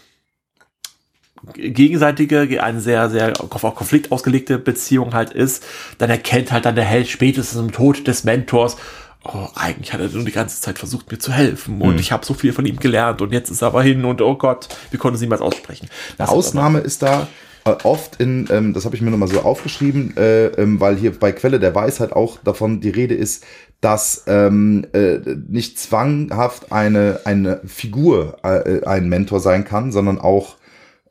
[1.54, 5.64] gegenseitige, eine sehr, sehr auf Konflikt ausgelegte Beziehung halt ist,
[5.98, 8.78] dann erkennt halt dann der Held spätestens im Tod des Mentors,
[9.26, 12.26] oh, eigentlich hat er nur die ganze Zeit versucht, mir zu helfen und ich habe
[12.26, 15.00] so viel von ihm gelernt und jetzt ist er aber hin und oh Gott, wir
[15.00, 15.90] konnten es niemals aussprechen.
[16.18, 17.28] Das Ausnahme ist da
[17.66, 21.18] äh, oft in, ähm, das habe ich mir nochmal so aufgeschrieben, äh, ähm, weil hier
[21.18, 23.46] bei Quelle der Weisheit auch davon die Rede ist,
[23.84, 25.20] dass ähm, äh,
[25.50, 30.56] nicht zwanghaft eine, eine Figur äh, ein Mentor sein kann, sondern auch,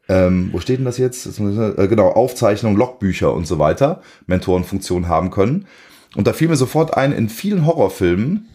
[0.08, 1.26] ähm, wo steht denn das jetzt?
[1.38, 5.66] Äh, genau, Aufzeichnungen, Logbücher und so weiter, Mentorenfunktion haben können.
[6.16, 8.48] Und da fiel mir sofort ein, in vielen Horrorfilmen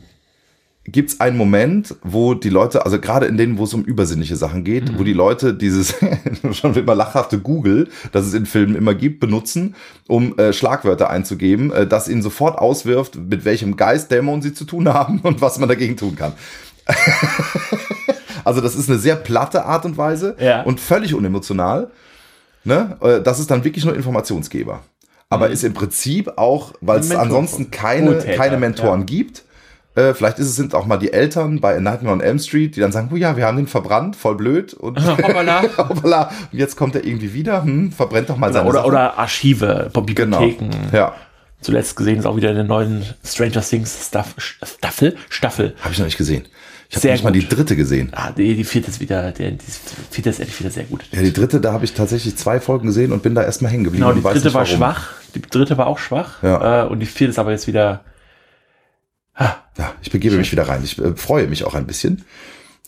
[0.89, 4.38] gibt es einen Moment, wo die Leute, also gerade in denen, wo es um übersinnliche
[4.38, 5.95] Sachen geht, wo die Leute dieses
[6.54, 9.76] schon immer lachhafte Google, das es in Filmen immer gibt, benutzen,
[10.08, 14.88] um äh, Schlagwörter einzugeben, äh, das ihnen sofort auswirft, mit welchem Geistdämon sie zu tun
[14.93, 16.32] haben und was man dagegen tun kann.
[18.45, 20.63] also das ist eine sehr platte Art und Weise Ja.
[20.63, 21.91] und völlig unemotional.
[22.63, 22.97] Ne?
[23.02, 24.82] Äh, Das ist dann wirklich nur Informationsgeber.
[25.30, 29.06] Aber ist im Prinzip auch, weil es ansonsten keine, keine Mentoren ja.
[29.06, 29.43] gibt,
[29.98, 32.76] äh, vielleicht ist es, sind auch mal die Eltern bei A Nightmare on Elm Street,
[32.76, 34.74] die dann sagen, oh ja, wir haben den verbrannt, voll blöd.
[34.74, 35.64] Und, Hoppala.
[35.78, 38.90] hoppala, und jetzt kommt er irgendwie wieder, hm, verbrennt doch mal seine oder, Sachen.
[38.90, 40.40] oder Archive, genau.
[40.40, 40.70] Bibliotheken.
[40.94, 41.14] Ja,
[41.60, 45.18] Zuletzt gesehen ist auch wieder in der neuen Stranger Things Staff, Staffel.
[45.28, 45.74] Staffel.
[45.82, 46.46] habe ich noch nicht gesehen.
[46.90, 47.58] Ich habe nicht mal die gut.
[47.58, 48.12] dritte gesehen.
[48.14, 49.66] Ah, die, die vierte ist wieder, der, die
[50.12, 51.04] vierte ist ehrlich wieder sehr gut.
[51.12, 53.84] Ja, die dritte, da habe ich tatsächlich zwei Folgen gesehen und bin da erstmal hängen
[53.84, 54.06] geblieben.
[54.06, 55.14] Genau, die dritte war schwach.
[55.34, 56.44] Die dritte war auch schwach.
[56.44, 56.84] Ja.
[56.84, 58.02] Äh, und die vierte ist aber jetzt wieder.
[59.39, 60.82] Ja, ich begebe mich wieder rein.
[60.84, 62.26] Ich äh, freue mich auch ein bisschen.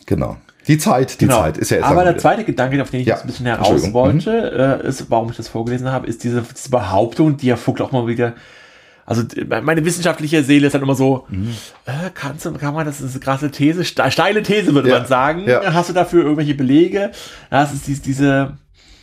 [0.08, 0.38] Genau.
[0.68, 1.42] Die Zeit, die Genau.
[1.42, 3.46] Zeit ist ja jetzt aber der zweite Gedanke, auf den ich Ja, jetzt ein bisschen
[3.46, 3.94] heraus Entschuldigung.
[3.94, 7.86] wollte, äh, ist, warum ich das vorgelesen habe, ist diese, diese Behauptung, die ja Vogel
[7.86, 8.34] auch mal wieder.
[9.06, 9.24] Also
[9.64, 11.56] meine wissenschaftliche Seele ist dann immer so, Mhm.
[11.86, 15.00] äh, kannst du, kann man, das ist eine krasse These, ste- steile These würde Ja,
[15.00, 15.48] man sagen.
[15.48, 15.74] ja.
[15.74, 17.12] Hast du dafür irgendwelche Belege?
[17.50, 18.58] Das ist dies, diese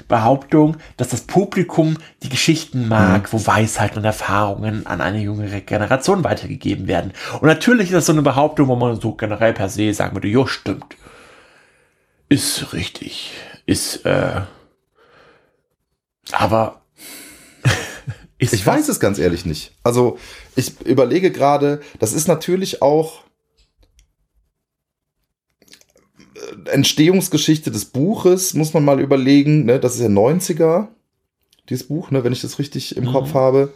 [0.09, 3.33] Behauptung, dass das Publikum die Geschichten mag, Mhm.
[3.33, 7.13] wo Weisheiten und Erfahrungen an eine jüngere Generation weitergegeben werden.
[7.41, 10.29] Und natürlich ist das so eine Behauptung, wo man so generell per se sagen würde,
[10.29, 10.97] jo, stimmt.
[12.29, 13.33] Ist richtig.
[13.67, 14.43] Ist, äh,
[16.33, 16.83] aber
[18.39, 19.73] Ich weiß es ganz ehrlich nicht.
[19.83, 20.19] Also
[20.57, 23.23] ich überlege gerade, das ist natürlich auch
[26.35, 29.65] äh, Entstehungsgeschichte des Buches, muss man mal überlegen.
[29.65, 29.79] Ne?
[29.79, 30.89] Das ist ja 90er,
[31.69, 32.25] dieses Buch, ne?
[32.25, 33.13] wenn ich das richtig im Mhm.
[33.13, 33.73] Kopf habe.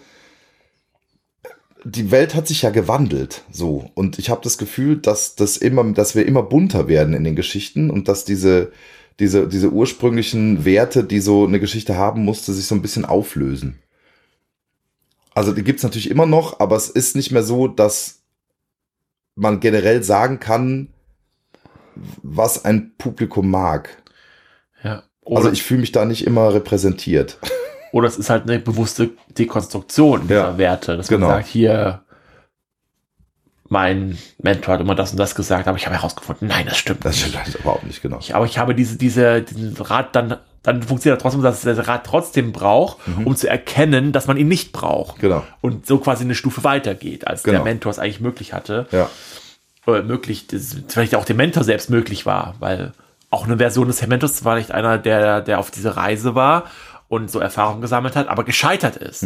[1.85, 3.91] Die Welt hat sich ja gewandelt, so.
[3.95, 7.37] Und ich habe das Gefühl, dass das immer, dass wir immer bunter werden in den
[7.37, 8.73] Geschichten und dass diese,
[9.19, 13.79] diese, diese ursprünglichen Werte, die so eine Geschichte haben musste, sich so ein bisschen auflösen.
[15.35, 18.23] Also die gibt's natürlich immer noch, aber es ist nicht mehr so, dass
[19.35, 20.89] man generell sagen kann,
[22.23, 24.03] was ein Publikum mag.
[24.83, 25.03] ja.
[25.23, 27.39] Oder, Also ich fühle mich da nicht immer repräsentiert.
[27.93, 31.29] oder es ist halt eine bewusste Dekonstruktion dieser Ja, Werte, dass genau.
[31.29, 32.03] man sagt, hier,
[33.69, 37.05] mein Mentor hat immer das und das gesagt, aber ich habe herausgefunden, nein, das stimmt
[37.05, 37.29] Das nicht.
[37.29, 38.19] stimmt halt überhaupt nicht, genau.
[38.19, 41.87] Ich, aber ich habe diese, diese, diesen Rat dann, dann funktioniert er trotzdem, dass der
[41.87, 45.19] Rat trotzdem braucht, um zu erkennen, dass man ihn nicht braucht.
[45.19, 45.21] Mhm.
[45.21, 45.45] Genau.
[45.61, 47.65] Und so quasi eine Stufe weitergeht, als der Genau.
[47.65, 48.87] Mentor es eigentlich möglich hatte.
[48.91, 49.09] Ja.
[49.87, 50.47] Oder möglich,
[50.89, 52.93] vielleicht auch dem Mentor selbst möglich war, weil
[53.31, 56.65] auch eine Version des Mentors war vielleicht einer, der, der auf diese Reise war
[57.09, 59.23] und so Erfahrungen gesammelt hat, aber gescheitert ist.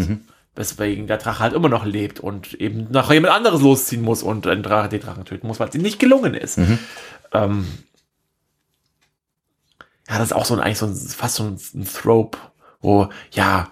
[0.54, 4.44] Weswegen der Drache halt immer noch lebt und eben nach jemand anderes losziehen muss und
[4.44, 6.58] den Drache, den Drachen töten muss, weil es ihm nicht gelungen ist.
[7.32, 7.66] Ähm,
[10.08, 12.38] ja, das ist auch so ein, eigentlich so ein, fast so ein, ein Trope,
[12.80, 13.68] wo, ja,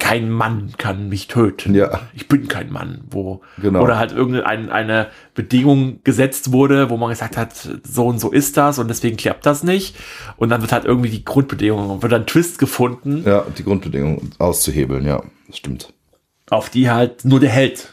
[0.00, 1.74] kein Mann kann mich töten.
[1.76, 2.08] Ja.
[2.12, 3.82] Ich bin kein Mann, wo, Genau.
[3.82, 7.52] oder halt irgendeine eine Bedingung gesetzt wurde, wo man gesagt hat,
[7.84, 9.94] so und so ist das und deswegen klappt das nicht.
[10.36, 14.32] Und dann wird halt irgendwie die Grundbedingung, wird dann ein Twist gefunden, Ja, die Grundbedingungen
[14.38, 15.92] auszuhebeln, ja, das stimmt.
[16.50, 17.92] auf die halt nur der Held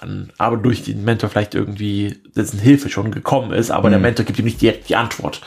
[0.00, 4.02] dann, aber durch den Mentor vielleicht irgendwie dessen Hilfe schon gekommen ist, aber der Mhm.
[4.04, 5.40] Mentor gibt ihm nicht direkt die Antwort.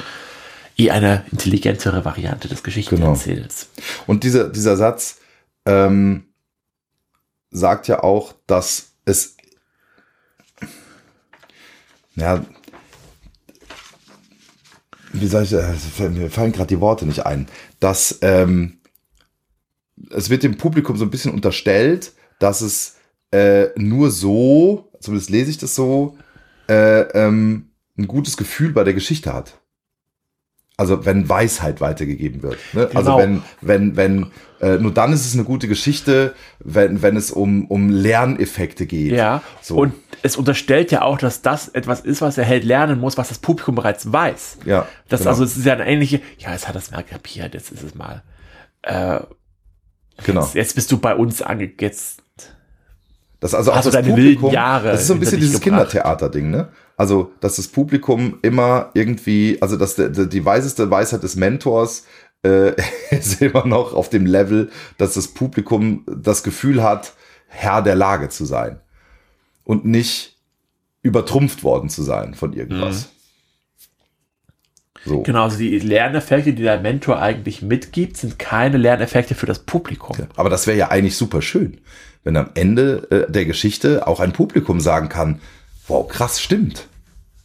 [0.78, 3.70] Eh eine intelligentere Variante des Geschichtenerzählens.
[4.08, 5.20] Und dieser, dieser Satz
[5.66, 6.26] ähm,
[7.52, 9.38] sagt ja auch, dass es
[12.16, 12.46] ja
[15.20, 17.48] wie soll ich äh, mir fallen gerade die Worte nicht ein,
[17.80, 18.80] dass ähm,
[20.10, 22.98] es wird dem Publikum so ein bisschen unterstellt, dass es
[23.32, 26.18] äh, nur so, zumindest lese ich das so,
[26.68, 29.62] äh, ähm, ein gutes Gefühl bei der Geschichte hat.
[30.78, 32.58] Also wenn Weisheit weitergegeben wird.
[32.74, 32.90] Ne?
[32.94, 33.18] Also Genau.
[33.18, 37.66] wenn, wenn, wenn, äh, nur dann ist es eine gute Geschichte, wenn, wenn es um,
[37.68, 39.14] um Lerneffekte geht.
[39.14, 39.78] Ja, So.
[39.78, 43.30] und es unterstellt ja auch, dass das etwas ist, was der Held lernen muss, was
[43.30, 44.58] das Publikum bereits weiß.
[44.66, 45.32] Ja, Das genau.
[45.32, 47.96] also es ist ja eine ähnliche, ja, jetzt hat das mal kapiert, jetzt ist es
[47.96, 48.24] mal.
[48.82, 49.20] Äh,
[50.26, 50.42] genau.
[50.42, 52.22] jetzt, jetzt bist du bei uns ange jetzt
[53.40, 55.40] Das also auch Hast du das deine Publikum, wilden Jahre das ist so ein bisschen
[55.40, 55.62] dieses.
[55.62, 56.68] Kindertheater-Ding, ne?
[56.98, 62.06] Also, dass das Publikum immer irgendwie, also dass der, der, die weiseste Weisheit des Mentors
[62.44, 62.74] äh,
[63.12, 67.14] ist immer noch auf dem Level, dass das Publikum das Gefühl hat,
[67.48, 68.80] Herr der Lage zu sein
[69.64, 70.38] und nicht
[71.02, 73.10] übertrumpft worden zu sein von irgendwas.
[75.06, 75.22] So.
[75.22, 80.18] Genau, also die Lerneffekte, die der Mentor eigentlich mitgibt, sind keine Lerneffekte für das Publikum.
[80.36, 81.80] Aber das wäre ja eigentlich super schön,
[82.24, 85.42] wenn am Ende äh, der Geschichte auch ein Publikum sagen kann,
[85.88, 86.88] wow, krass, stimmt.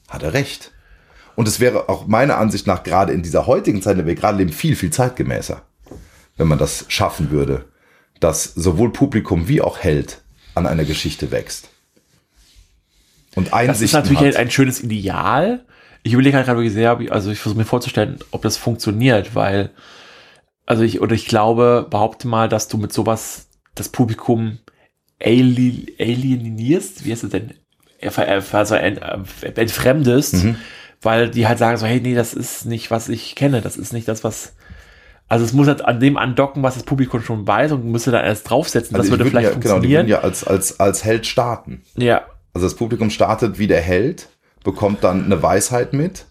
[0.09, 0.73] Hat er recht.
[1.37, 4.15] Und es wäre auch meiner Ansicht nach gerade in dieser heutigen Zeit, in der wir
[4.15, 5.63] gerade leben, viel, viel zeitgemäßer,
[6.37, 7.67] wenn man das schaffen würde,
[8.19, 10.21] dass sowohl Publikum wie auch Held
[10.55, 11.69] an einer Geschichte wächst.
[13.37, 14.37] Und Das ist Einsichten natürlich hat.
[14.37, 15.65] ein schönes Ideal.
[16.03, 19.71] Ich überlege halt gerade wirklich sehr, also ich versuche mir vorzustellen, ob das funktioniert, weil,
[20.67, 24.59] also ich, oder ich glaube, behaupte mal, dass du mit sowas das Publikum
[25.23, 27.55] ali alienierst, wie heißt es denn?
[28.03, 28.75] Also
[29.55, 30.57] entfremdest, Mhm.
[31.03, 33.93] weil die halt sagen so, hey, nee, das ist nicht, was ich kenne, das ist
[33.93, 34.55] nicht das, was,
[35.29, 38.23] also es muss halt an dem andocken, was das Publikum schon weiß und müsste da
[38.23, 40.07] erst draufsetzen, Also das würde vielleicht ja, genau, die funktionieren.
[40.07, 41.83] würden ja als, als, als Held starten.
[41.97, 42.23] ja,
[42.55, 44.29] Also das Publikum startet wie der Held,
[44.65, 46.27] bekommt dann eine Weisheit mit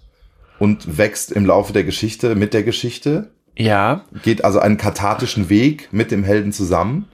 [0.59, 5.89] und wächst im Laufe der Geschichte mit der Geschichte, ja, geht also einen kathartischen Weg
[5.91, 7.07] mit dem Helden zusammen.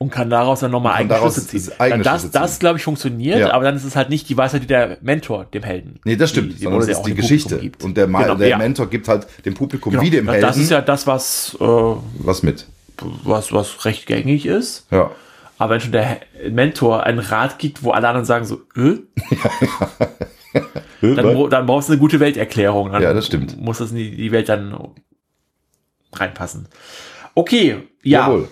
[0.00, 1.64] Und kann daraus dann nochmal eigene Schlüsse ziehen.
[1.66, 2.60] das eigene das, Schlüsse das ziehen.
[2.60, 3.52] glaube ich, funktioniert, Ja.
[3.52, 5.98] aber dann ist es halt nicht die Weisheit, die der Mentor dem Helden.
[6.04, 7.58] Nee, das stimmt, die- sondern es ist die Geschichte.
[7.58, 7.82] gibt.
[7.82, 8.58] Und der, Genau, der ja.
[8.58, 10.02] Mentor gibt halt dem Publikum Genau.
[10.04, 12.66] wie dem Helden Das ist ja das, was, äh, was mit.
[13.24, 14.86] was, was recht gängig ist.
[14.92, 15.10] Ja.
[15.60, 18.98] Aber wenn schon der Mentor einen Rat gibt, wo alle anderen sagen so, äh,
[21.00, 22.92] dann, dann brauchst du eine gute Welterklärung.
[22.92, 23.60] Dann Ja, das stimmt.
[23.60, 24.76] Muss das in die, die Welt dann
[26.12, 26.68] reinpassen.
[27.34, 28.28] Okay, ja.
[28.28, 28.48] Jawohl.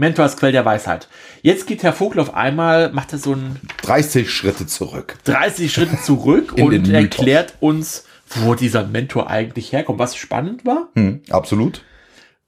[0.00, 1.08] Mentor als Quell der Weisheit.
[1.42, 5.18] Jetzt geht Herr Vogel auf einmal, macht er so ein 30 Schritte zurück.
[5.24, 8.04] 30 Schritte zurück und erklärt uns,
[8.36, 9.98] wo dieser Mentor eigentlich herkommt.
[9.98, 11.84] Was spannend war, Hm, absolut.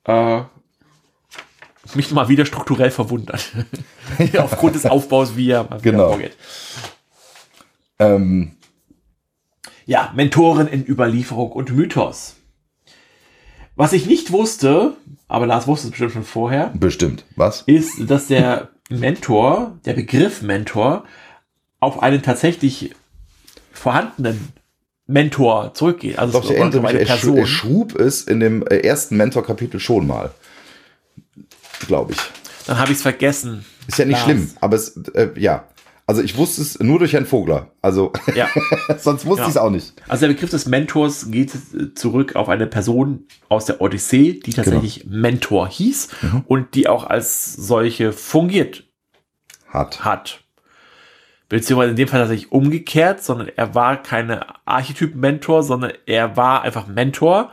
[0.04, 0.40] äh,
[1.94, 3.52] mich mal wieder strukturell verwundert.
[4.38, 6.08] Aufgrund des Aufbaus, wie er mal Genau.
[6.08, 6.36] vorgeht.
[7.98, 8.56] Ähm,
[9.84, 12.36] Ja, Mentoren in Überlieferung und Mythos.
[13.76, 14.94] Was ich nicht wusste,
[15.28, 17.24] aber Lars wusste es bestimmt schon vorher, bestimmt.
[17.36, 17.62] Was?
[17.62, 21.04] ist, dass der Mentor, der Begriff Mentor,
[21.80, 22.94] auf einen tatsächlich
[23.72, 24.52] vorhandenen
[25.06, 26.18] Mentor zurückgeht.
[26.18, 29.80] Also Doch, ich erinnere mich, eine er, er schrub es in dem äh, ersten Mentor-Kapitel
[29.80, 30.30] schon mal.
[31.86, 32.18] Glaube ich.
[32.66, 33.64] Dann habe ich es vergessen.
[33.88, 34.24] Ist ja nicht Lars.
[34.24, 35.64] schlimm, aber es, äh, ja.
[36.06, 37.70] Also ich wusste es nur durch Herrn Vogler.
[37.80, 38.48] Also Ja.
[38.98, 39.48] sonst wusste Ja.
[39.48, 39.94] ich es auch nicht.
[40.08, 44.52] Also der Begriff des Mentors geht äh, zurück auf eine Person aus der Odyssee, die
[44.52, 46.08] tatsächlich Mentor hieß
[46.46, 48.84] und die auch als solche fungiert
[49.68, 50.04] Hat.
[50.04, 50.40] hat.
[51.48, 56.86] Beziehungsweise in dem Fall tatsächlich umgekehrt, sondern er war keine Archetyp-Mentor, sondern er war einfach
[56.86, 57.52] Mentor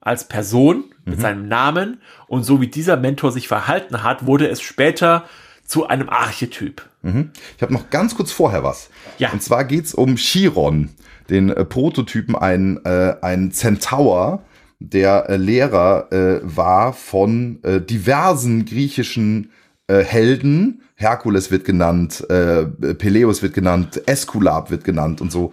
[0.00, 2.00] als Person mit seinem Namen.
[2.28, 5.24] Und so wie dieser Mentor sich verhalten hat, wurde es später
[5.66, 6.88] zu einem Archetyp.
[7.04, 7.30] Mhm.
[7.56, 8.88] Ich habe noch ganz kurz vorher was.
[9.18, 9.30] Ja.
[9.30, 10.90] Und zwar geht's um Chiron,
[11.30, 14.42] den äh, Prototypen, ein, äh, ein Centaur,
[14.80, 19.50] der äh, Lehrer äh, war von äh, diversen griechischen
[19.86, 20.82] äh, Helden.
[20.96, 22.64] Herkules wird genannt, äh,
[22.94, 25.52] Peleus wird genannt, Eskulap wird genannt und so.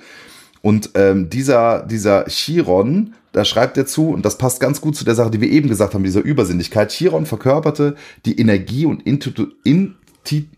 [0.62, 5.04] Und ähm, dieser, dieser Chiron, da schreibt er zu, und das passt ganz gut zu
[5.04, 6.92] der Sache, die wir eben gesagt haben, dieser Übersinnlichkeit.
[6.92, 9.32] Chiron verkörperte die Energie und Intu
[9.64, 10.50] Inti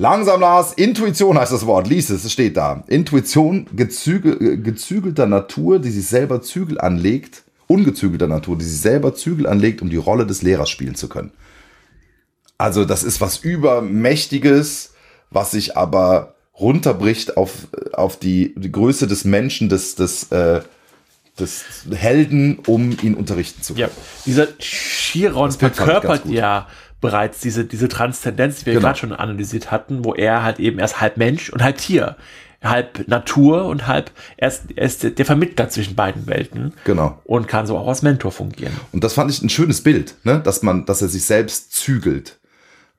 [0.00, 1.86] Langsam, Lars, Intuition heißt das Wort.
[1.86, 2.84] Lies es, es steht da.
[2.86, 9.46] Intuition gezügel, gezügelter Natur, die sich selber Zügel anlegt, ungezügelter Natur, die sich selber Zügel
[9.46, 11.32] anlegt, um die Rolle des Lehrers spielen zu können.
[12.56, 14.94] Also das ist was Übermächtiges,
[15.28, 20.62] was sich aber runterbricht auf, auf die, die Größe des Menschen, des, des, äh,
[21.38, 23.90] des Helden, um ihn unterrichten zu können.
[23.90, 26.68] Ja, dieser Chiron verkörpert ja
[27.00, 28.86] bereits diese, diese Transzendenz, die wir genau.
[28.86, 32.16] gerade schon analysiert hatten, wo er halt eben erst halb Mensch und halb Tier,
[32.62, 36.74] halb Natur und halb, er ist, er ist der Vermittler zwischen beiden Welten.
[36.84, 37.20] Genau.
[37.24, 38.74] Und kann so auch als Mentor fungieren.
[38.92, 40.40] Und das fand ich ein schönes Bild, ne?
[40.40, 42.38] dass man, dass er sich selbst zügelt.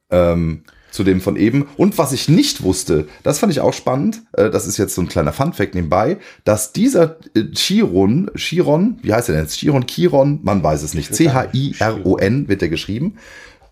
[0.09, 1.67] Ähm, zu dem von eben.
[1.77, 5.01] Und was ich nicht wusste, das fand ich auch spannend, äh, das ist jetzt so
[5.01, 9.57] ein kleiner Funfact nebenbei, dass dieser äh, Chiron, Chiron, wie heißt er denn jetzt?
[9.57, 11.15] Chiron, Chiron, man weiß es nicht.
[11.15, 13.17] C-H-I-R-O-N wird er geschrieben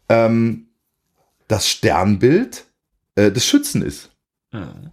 [0.10, 0.68] ähm,
[1.48, 2.66] das Sternbild
[3.16, 4.12] äh, des Schützen ist.
[4.52, 4.92] Mhm.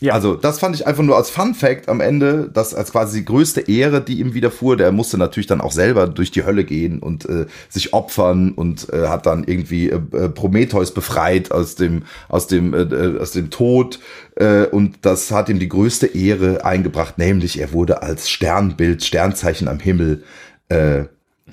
[0.00, 0.12] Ja.
[0.12, 3.24] Also, das fand ich einfach nur als Fun Fact am Ende, das als quasi die
[3.24, 4.76] größte Ehre, die ihm widerfuhr.
[4.76, 8.92] Der musste natürlich dann auch selber durch die Hölle gehen und äh, sich opfern und
[8.92, 13.30] äh, hat dann irgendwie äh, äh Prometheus befreit aus dem, aus dem, äh, äh, aus
[13.30, 14.00] dem Tod.
[14.34, 19.68] Äh, und das hat ihm die größte Ehre eingebracht, nämlich er wurde als Sternbild, Sternzeichen
[19.68, 20.24] am Himmel
[20.68, 21.04] äh,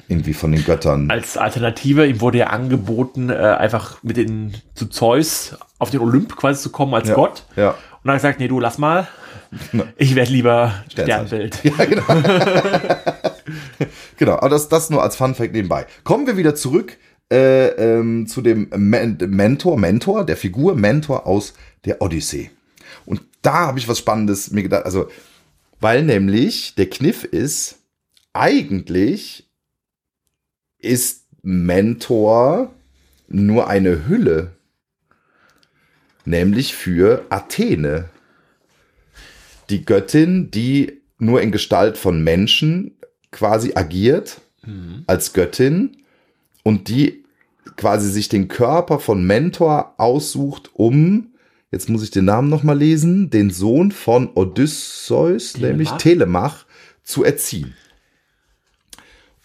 [0.08, 1.10] irgendwie von den Göttern.
[1.12, 6.36] Als Alternative, ihm wurde ja angeboten, äh, einfach mit den zu Zeus auf den Olymp
[6.36, 7.44] quasi zu kommen als ja, Gott.
[7.56, 7.72] Ja.
[7.72, 9.08] Und dann hat gesagt, nee, du lass mal.
[9.98, 11.60] Ich werde lieber Sternbild.
[11.64, 12.04] Ja, genau.
[14.18, 15.86] genau, aber das, das nur als Fun Fact nebenbei.
[16.06, 16.98] Kommen wir wieder zurück
[17.32, 21.54] äh, ähm, zu dem Men Mentor, Mentor, der Figur Mentor aus
[21.86, 22.50] der Odyssee.
[23.06, 25.10] Und da habe ich was Spannendes mir gedacht, also,
[25.80, 27.80] weil nämlich der Kniff ist,
[28.34, 29.51] eigentlich
[30.82, 32.74] ist Mentor
[33.28, 34.52] nur eine Hülle,
[36.26, 38.10] nämlich für Athene,
[39.70, 42.98] die Göttin, die nur in Gestalt von Menschen
[43.32, 45.04] quasi agiert mhm.
[45.08, 45.98] als Göttin
[46.64, 47.24] und die
[47.78, 51.32] quasi sich den Körper von Mentor aussucht, um
[51.72, 55.70] jetzt muss ich den Namen noch mal lesen, den Sohn von Odysseus, Telemach?
[55.70, 56.66] nämlich Telemach,
[57.04, 57.74] zu erziehen.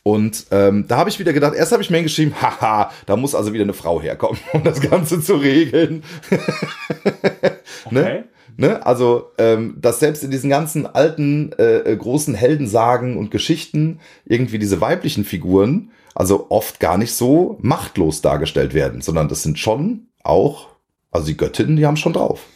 [0.06, 3.34] Und ähm, da habe ich wieder gedacht, erst habe ich mir geschrieben, haha, da muss
[3.34, 6.04] also wieder eine Frau herkommen, um das Ganze zu regeln.
[7.90, 8.00] ne?
[8.00, 8.24] okay.
[8.56, 8.86] Ne?
[8.86, 14.60] Also, ähm, dass selbst in diesen ganzen alten, äh, äh, großen Heldensagen und Geschichten irgendwie
[14.60, 20.06] diese weiblichen Figuren, also oft gar nicht so machtlos dargestellt werden, sondern das sind schon
[20.22, 20.68] auch,
[21.10, 22.46] also die Göttinnen, die haben schon drauf.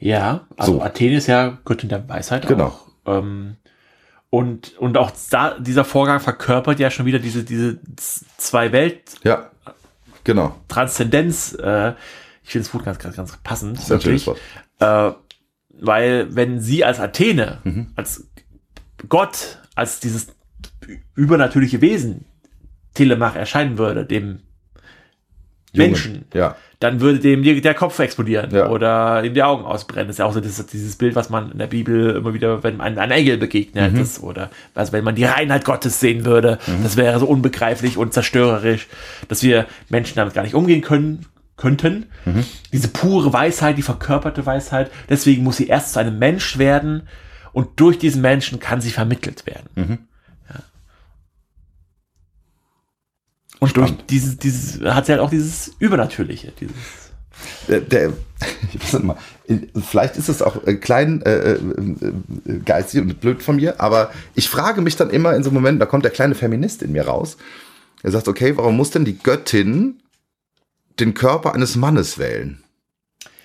[0.00, 0.82] Ja, also so.
[0.82, 2.66] Athen ist ja Göttin der Weisheit genau.
[2.66, 2.88] auch.
[3.06, 3.58] Ähm,
[4.34, 7.78] und, und auch da, dieser Vorgang verkörpert ja schon wieder diese, diese
[8.36, 9.14] zwei Welt.
[9.22, 9.52] Ja,
[10.24, 10.60] genau.
[10.66, 11.52] Transzendenz.
[11.52, 11.92] Äh,
[12.42, 13.78] ich finde es gut, ganz, ganz, ganz passend.
[13.78, 14.28] Das wirklich.
[14.80, 15.12] Äh,
[15.70, 17.92] weil, wenn sie als Athene, mhm.
[17.94, 18.28] als
[19.08, 20.26] Gott, als dieses
[21.14, 22.24] übernatürliche Wesen
[22.92, 24.40] Telemach erscheinen würde, dem
[25.72, 28.68] Jungen, Menschen, ja dann würde dem der Kopf explodieren ja.
[28.68, 30.08] oder ihm die Augen ausbrennen.
[30.08, 32.62] Das ist ja auch so dieses, dieses Bild, was man in der Bibel immer wieder,
[32.62, 34.00] wenn man ein Engel begegnet mhm.
[34.00, 36.82] ist oder also wenn man die Reinheit Gottes sehen würde, mhm.
[36.82, 38.86] das wäre so unbegreiflich und zerstörerisch,
[39.28, 41.24] dass wir Menschen damit gar nicht umgehen können
[41.56, 42.06] könnten.
[42.26, 42.44] Mhm.
[42.72, 47.08] Diese pure Weisheit, die verkörperte Weisheit, deswegen muss sie erst zu einem Mensch werden
[47.52, 50.08] und durch diesen Menschen kann sie vermittelt werden.
[53.64, 53.90] Und Spannend.
[54.00, 56.76] durch dieses, dieses hat sie halt auch dieses Übernatürliche, dieses.
[57.66, 58.12] Der, der
[59.00, 59.16] mal,
[59.88, 64.50] vielleicht ist es auch äh, klein äh, äh, geistig und blöd von mir, aber ich
[64.50, 67.38] frage mich dann immer in so Momenten, da kommt der kleine Feminist in mir raus.
[68.02, 70.02] Er sagt, okay, warum muss denn die Göttin
[71.00, 72.62] den Körper eines Mannes wählen?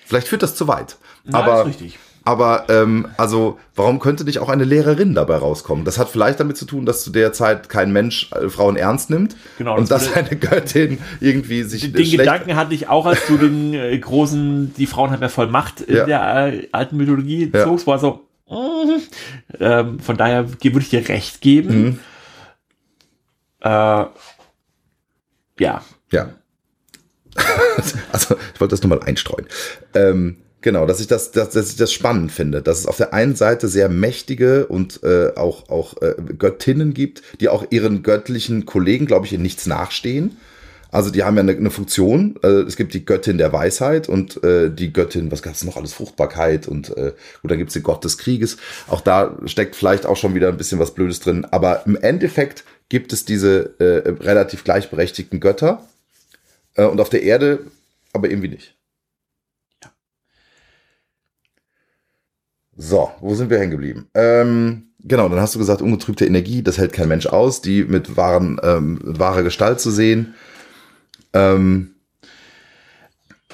[0.04, 0.98] Vielleicht führt das zu weit.
[1.24, 1.98] Nein, aber, ist richtig.
[2.30, 5.84] Aber ähm, also, warum könnte nicht auch eine Lehrerin dabei rauskommen?
[5.84, 9.10] Das hat vielleicht damit zu tun, dass zu der Zeit kein Mensch äh, Frauen ernst
[9.10, 13.06] nimmt genau, und das dass eine Göttin irgendwie sich den, den Gedanken hatte ich auch,
[13.06, 16.06] als du den äh, großen, die Frauen haben ja voll Macht in ja.
[16.06, 17.64] der äh, alten Mythologie ja.
[17.64, 18.20] zogst, war so.
[18.48, 19.00] Mm,
[19.58, 21.82] ähm, von daher würde ich dir recht geben.
[21.82, 21.98] Mhm.
[23.62, 24.04] Äh,
[25.58, 25.82] ja.
[26.12, 26.28] Ja.
[28.12, 29.48] also ich wollte das nur mal einstreuen.
[29.94, 33.14] Ähm, Genau, dass ich das, dass, dass ich das spannend finde, dass es auf der
[33.14, 38.66] einen Seite sehr mächtige und äh, auch auch äh, Göttinnen gibt, die auch ihren göttlichen
[38.66, 40.36] Kollegen, glaube ich, in nichts nachstehen.
[40.92, 42.38] Also die haben ja eine, eine Funktion.
[42.42, 45.94] Äh, es gibt die Göttin der Weisheit und äh, die Göttin, was gab's noch alles,
[45.94, 48.58] Fruchtbarkeit und äh, gut, dann gibt's den Gott des Krieges.
[48.88, 51.46] Auch da steckt vielleicht auch schon wieder ein bisschen was Blödes drin.
[51.50, 55.86] Aber im Endeffekt gibt es diese äh, relativ gleichberechtigten Götter
[56.74, 57.60] äh, und auf der Erde
[58.12, 58.74] aber irgendwie nicht.
[62.82, 64.08] So, wo sind wir hängen geblieben?
[64.14, 68.16] Ähm, genau, dann hast du gesagt, ungetrübte Energie, das hält kein Mensch aus, die mit
[68.16, 70.34] wahren, ähm, mit wahrer Gestalt zu sehen.
[71.34, 71.90] Ähm,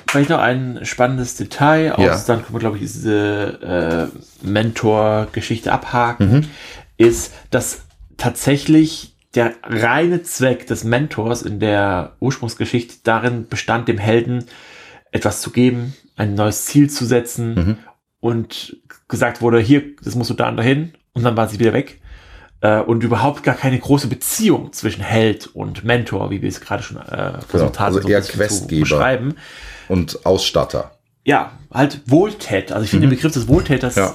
[0.08, 2.22] Vielleicht noch ein spannendes Detail, aus, Ja.
[2.28, 6.46] dann können wir, glaube ich, diese äh, Mentor-Geschichte abhaken,
[6.96, 7.80] ist, dass
[8.16, 14.44] tatsächlich der reine Zweck des Mentors in der Ursprungsgeschichte darin bestand, dem Helden
[15.10, 17.78] etwas zu geben, ein neues Ziel zu setzen
[18.26, 18.76] und
[19.08, 22.00] gesagt wurde, hier, das musst du da und dahin und dann war sie wieder weg.
[22.60, 26.82] Äh, und überhaupt gar keine große Beziehung zwischen Held und Mentor, wie wir es gerade
[26.82, 28.80] schon äh, versucht haben, also eher ein bisschen zu Questgeber.
[28.80, 29.34] beschreiben
[29.88, 30.92] und Ausstatter.
[31.24, 32.72] ja, halt Wohltät.
[32.72, 34.02] Also ich finde den Begriff des Wohltäters Mhm.
[34.02, 34.14] Ja.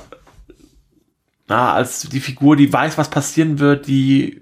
[1.48, 4.42] na, als die Figur, die weiß, was passieren wird, die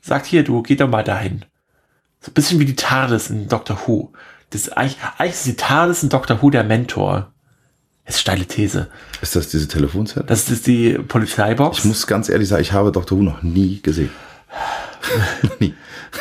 [0.00, 1.44] sagt, hier, du geh doch mal dahin.
[2.20, 4.12] So ein bisschen wie die TARDIS in Doctor Who.
[4.50, 7.32] Das ist eigentlich, eigentlich ist die TARDIS in Doctor Who der Mentor.
[8.08, 8.88] Das ist steile These.
[9.20, 10.24] Ist das diese Telefonzelle?
[10.24, 11.80] Das ist die Polizeibox.
[11.80, 13.18] ich muss ganz ehrlich sagen, ich habe Dr.
[13.18, 14.08] Who noch nie gesehen.
[15.42, 15.74] noch nie.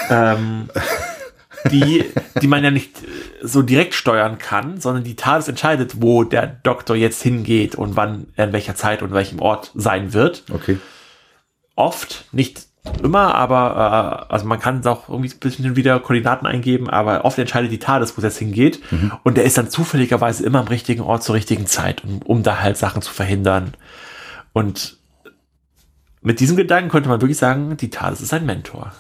[0.10, 0.70] ähm,
[1.72, 2.04] die,
[2.42, 3.08] die man ja nicht äh,
[3.42, 8.28] so direkt steuern kann, sondern die TARDIS entscheidet, wo der Doktor jetzt hingeht und wann
[8.36, 10.44] er in welcher Zeit und welchem Ort sein wird.
[10.52, 10.80] Okay.
[11.78, 12.67] oft, nicht
[13.04, 17.38] immer, aber äh, also man kann auch irgendwie ein bisschen wieder Koordinaten eingeben, aber oft
[17.38, 18.82] entscheidet die TARDIS, wo es jetzt hingeht.
[19.24, 22.60] Und der ist dann zufälligerweise immer am richtigen Ort zur richtigen Zeit, um, um da
[22.60, 23.74] halt Sachen zu verhindern.
[24.54, 24.98] Und
[26.22, 28.94] mit diesem Gedanken könnte man wirklich sagen, die TARDIS ist ein Mentor.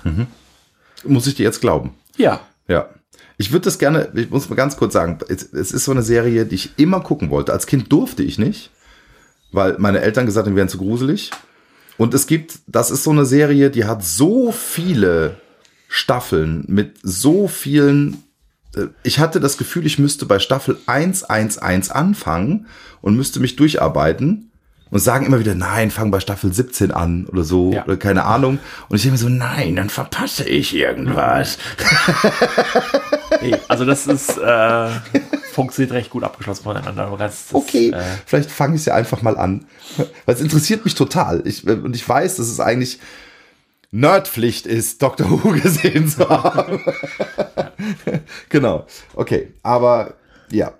[1.03, 1.95] Muss ich dir jetzt glauben?
[2.15, 2.39] Ja.
[2.67, 2.89] Ja.
[3.37, 6.01] Ich würde das gerne, ich muss mal ganz kurz sagen, es, es ist so eine
[6.01, 7.53] Serie, die ich immer gucken wollte.
[7.53, 8.71] Als Kind durfte ich nicht,
[9.51, 11.31] weil meine Eltern gesagt haben, wir wären zu gruselig.
[11.97, 15.35] Und es gibt, das ist so eine Serie, die hat so viele
[15.87, 18.23] Staffeln mit so vielen.
[18.75, 22.67] äh, Ich hatte das Gefühl, ich müsste bei Staffel 111 anfangen
[23.01, 24.51] und müsste mich durcharbeiten
[24.89, 27.83] und sagen immer wieder, nein, fang bei Staffel 17 an oder so, Ja.
[27.85, 28.59] oder keine Ahnung.
[28.89, 31.57] Und ich denke mir so, nein, dann verpasse ich irgendwas.
[33.67, 34.89] Also das ist äh,
[35.57, 37.07] funktioniert recht gut abgeschlossen voneinander.
[37.07, 39.65] Aber ganz, das, Okay, Äh, vielleicht fange ich es ja einfach mal an.
[39.97, 41.41] Weil es interessiert mich total.
[41.47, 42.99] Ich, und ich weiß, dass es eigentlich
[43.89, 45.31] Nerdpflicht ist, Dr.
[45.31, 46.79] Who gesehen zu haben.
[48.49, 48.85] genau.
[49.15, 50.13] Okay, aber
[50.51, 50.73] ja.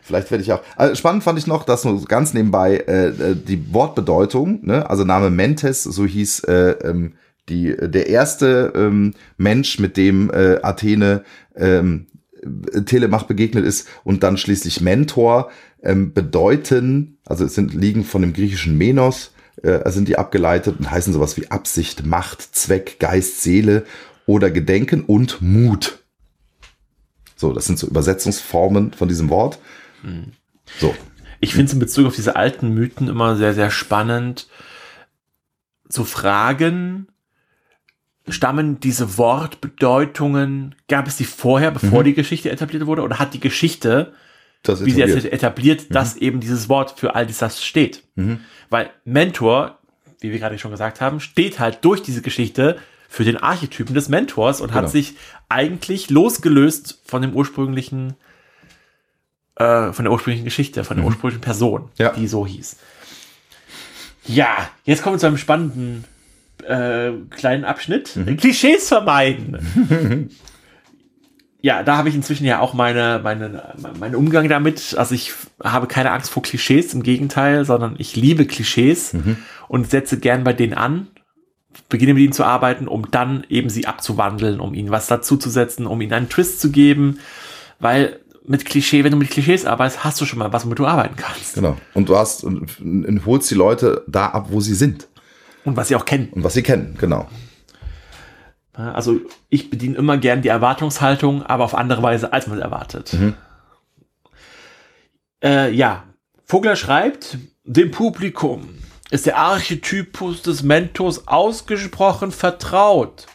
[0.00, 0.62] Vielleicht werde ich auch.
[0.74, 5.04] Also spannend fand ich noch, dass nur ganz nebenbei äh, äh, die Wortbedeutung, ne, also
[5.04, 7.12] Name Mentes, so hieß äh, ähm,
[7.50, 12.06] die, der erste ähm, Mensch, mit dem äh, Athene ähm,
[12.86, 15.50] Telemach begegnet ist und dann schließlich Mentor
[15.82, 19.32] ähm, bedeuten, also es sind liegen von dem griechischen Menos,
[19.62, 23.84] äh, sind die abgeleitet und heißen sowas wie Absicht, Macht, Zweck, Geist, Seele
[24.26, 25.98] oder Gedenken und Mut.
[27.36, 29.58] So, das sind so Übersetzungsformen von diesem Wort.
[30.78, 30.94] So,
[31.40, 34.48] Ich finde es in Bezug auf diese alten Mythen immer sehr, sehr spannend
[35.88, 37.08] zu fragen,
[38.30, 43.40] stammen diese Wortbedeutungen, gab es die vorher, bevor die Geschichte etabliert wurde, oder hat die
[43.40, 44.12] Geschichte,
[44.62, 45.24] das wie sie etabliert.
[45.24, 48.02] jetzt etabliert, dass eben dieses Wort für all das steht?
[48.70, 49.78] Weil Mentor,
[50.20, 54.08] wie wir gerade schon gesagt haben, steht halt durch diese Geschichte für den Archetypen des
[54.08, 54.82] Mentors und Genau.
[54.82, 55.14] hat sich
[55.48, 58.14] eigentlich losgelöst von dem ursprünglichen
[59.56, 61.88] äh, von der ursprünglichen Geschichte, von der ursprünglichen Person, Mhm.
[61.96, 62.10] Ja.
[62.12, 62.76] die so hieß.
[64.26, 66.04] Ja, jetzt kommen wir zu einem spannenden
[66.64, 68.16] äh, kleinen Abschnitt.
[68.16, 68.36] Mhm.
[68.36, 70.30] Klischees vermeiden.
[71.60, 74.94] ja, da habe ich inzwischen ja auch meine, meine, meinen Umgang damit.
[74.96, 75.32] Also ich
[75.62, 79.36] habe keine Angst vor Klischees, im Gegenteil, sondern ich liebe Klischees Mhm.
[79.68, 81.08] und setze gern bei denen an,
[81.88, 86.00] beginne mit ihnen zu arbeiten, um dann eben sie abzuwandeln, um ihnen was dazuzusetzen, um
[86.00, 87.18] ihnen einen Twist zu geben,
[87.80, 90.86] weil mit Klischee, wenn du mit Klischees arbeitest, hast du schon mal was, womit du
[90.86, 91.54] arbeiten kannst.
[91.54, 91.76] Genau.
[91.92, 95.06] Und du hast und, und holst die Leute da ab, wo sie sind
[95.68, 96.28] Und was sie auch kennen.
[96.32, 96.96] und was sie kennen.
[96.98, 97.28] Genau.
[98.72, 103.16] Also ich bediene immer gern die Erwartungshaltung, aber auf andere Weise, als man erwartet.
[105.42, 106.04] Äh, ja,
[106.44, 108.68] Vogler schreibt, dem Publikum
[109.10, 113.26] ist der Archetypus des Mentors ausgesprochen vertraut.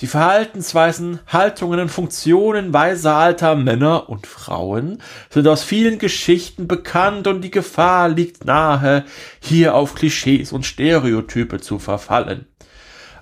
[0.00, 7.26] Die Verhaltensweisen, Haltungen und Funktionen weiser alter Männer und Frauen sind aus vielen Geschichten bekannt
[7.26, 9.04] und die Gefahr liegt nahe,
[9.40, 12.46] hier auf Klischees und Stereotype zu verfallen.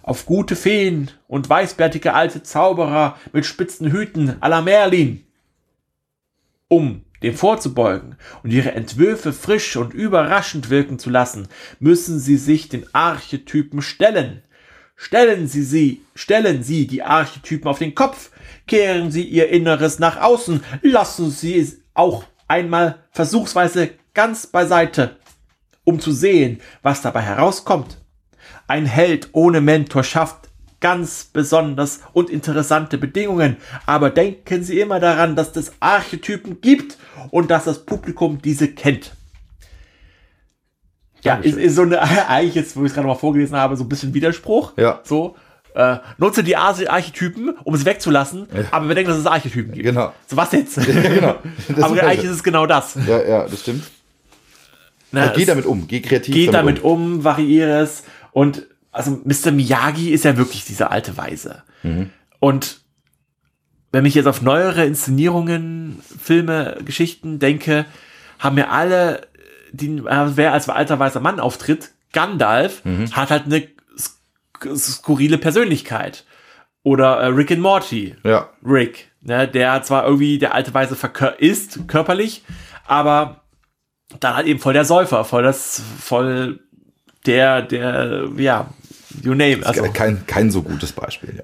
[0.02, 5.24] Auf gute Feen und weißbärtige alte Zauberer mit spitzen Hüten à la Merlin.
[6.68, 11.48] Um dem vorzubeugen und ihre Entwürfe frisch und überraschend wirken zu lassen,
[11.80, 14.42] müssen sie sich den Archetypen stellen.
[14.96, 18.30] Stellen Sie sie, stellen Sie die Archetypen auf den Kopf,
[18.66, 25.16] kehren Sie Ihr Inneres nach außen, lassen Sie es auch einmal versuchsweise ganz beiseite,
[25.84, 27.98] um zu sehen, was dabei herauskommt.
[28.66, 30.48] Ein Held ohne Mentor schafft
[30.80, 36.96] ganz besonders und interessante Bedingungen, aber denken Sie immer daran, dass es Archetypen gibt
[37.30, 39.15] und dass das Publikum diese kennt.
[41.26, 43.84] Ja, ist, ist so eine, eigentlich jetzt, wo ich es gerade mal vorgelesen habe, so
[43.84, 44.72] ein bisschen Widerspruch.
[44.76, 45.00] Ja.
[45.04, 45.36] So,
[45.74, 48.64] äh, nutze die Arche- Archetypen, um es wegzulassen, Ja.
[48.70, 49.84] aber wir denken, dass es Archetypen gibt.
[49.84, 50.12] Genau.
[50.26, 50.76] So, was jetzt?
[50.86, 51.36] genau.
[51.68, 52.96] Das aber ist eigentlich ist es genau das.
[53.06, 53.84] Ja, ja, das stimmt.
[55.12, 58.02] Ne, Ja, geh damit um, geh kreativ Geh damit um, variiere es.
[58.32, 59.52] Und also Mr.
[59.52, 61.62] Miyagi ist ja wirklich diese alte Weise.
[61.82, 62.10] Mhm.
[62.40, 62.80] Und
[63.92, 67.86] wenn ich jetzt auf neuere Inszenierungen, Filme, Geschichten denke,
[68.38, 69.22] haben ja alle,
[69.72, 73.10] die, äh, wer als alter weißer Mann auftritt, Gandalf, Mhm.
[73.12, 76.24] hat halt eine sk skurrile Persönlichkeit.
[76.82, 78.14] Oder äh, Rick and Morty.
[78.22, 80.96] Ja, Rick, ne, der zwar irgendwie der alte Weise
[81.38, 82.44] ist, körperlich,
[82.86, 83.42] aber
[84.20, 86.60] dann halt eben voll der Säufer, voll das, voll
[87.26, 88.68] der, der, ja,
[89.22, 91.34] you name, also, kein, kein so gutes Beispiel.
[91.38, 91.42] Ja.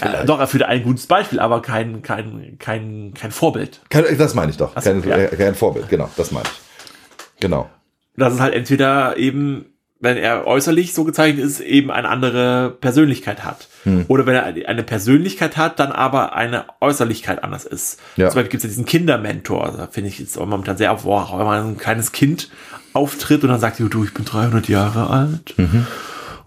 [0.00, 3.80] Ja, doch, er führt ein gutes Beispiel, aber kein, kein, kein, kein Vorbild.
[3.88, 4.74] Kein, das meine ich doch.
[4.74, 5.16] So, kein, ja.
[5.16, 7.40] äh, kein Vorbild, genau, das meine ich.
[7.40, 7.70] Genau.
[8.16, 9.66] Das ist halt entweder eben,
[9.98, 13.68] wenn er äußerlich so gezeichnet ist, eben eine andere Persönlichkeit hat.
[13.84, 14.04] Hm.
[14.08, 18.00] Oder wenn er eine Persönlichkeit hat, dann aber eine Äußerlichkeit anders ist.
[18.16, 18.28] Ja.
[18.28, 19.74] Zum Beispiel gibt es ja diesen Kindermentor.
[19.76, 22.50] Da finde ich jetzt auch momentan sehr auf, wow, wenn man ein kleines Kind
[22.92, 25.54] auftritt und dann sagt, du, ich bin 300 Jahre alt.
[25.56, 25.86] Mhm.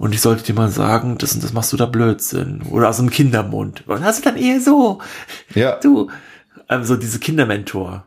[0.04, 2.62] Und ich sollte dir mal sagen, das und das machst du da Blödsinn.
[2.64, 3.88] Oder aus dem Kindermund.
[3.88, 5.00] Und hast du dann eher so,
[5.56, 6.12] Ja, du,
[6.68, 8.06] ähm, so diese Kindermentor.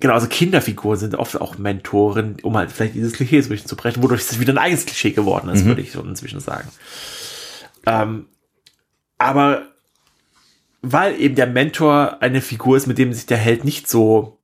[0.00, 3.68] Genau, also Kinderfiguren sind oft auch Mentoren, um halt vielleicht dieses Klischee so ein bisschen
[3.68, 5.68] zu brechen, wodurch es wieder ein eigenes Klischee geworden ist, Mhm.
[5.68, 6.70] würde ich so inzwischen sagen.
[7.84, 8.28] Ähm,
[9.18, 9.60] aber
[10.80, 14.38] weil eben der Mentor eine Figur ist, mit dem sich der Held nicht so,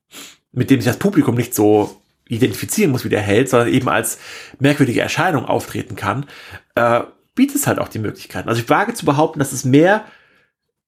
[0.53, 4.19] mit dem sich das Publikum nicht so identifizieren muss wie der Held, sondern eben als
[4.59, 6.27] merkwürdige Erscheinung auftreten kann,
[6.75, 7.01] äh,
[7.35, 8.49] bietet es halt auch die Möglichkeiten.
[8.49, 10.05] Also ich wage zu behaupten, dass es mehr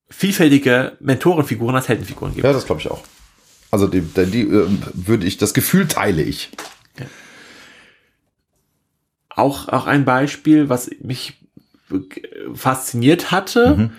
[0.09, 2.45] vielfältige Mentorenfiguren als Heldenfiguren gibt.
[2.45, 3.03] ja, das glaube ich auch.
[3.70, 6.51] Also die, die, die äh, würde ich, das Gefühl teile ich.
[9.28, 11.34] Auch, auch ein Beispiel, was mich
[12.55, 13.76] fasziniert hatte.
[13.76, 13.91] Mhm.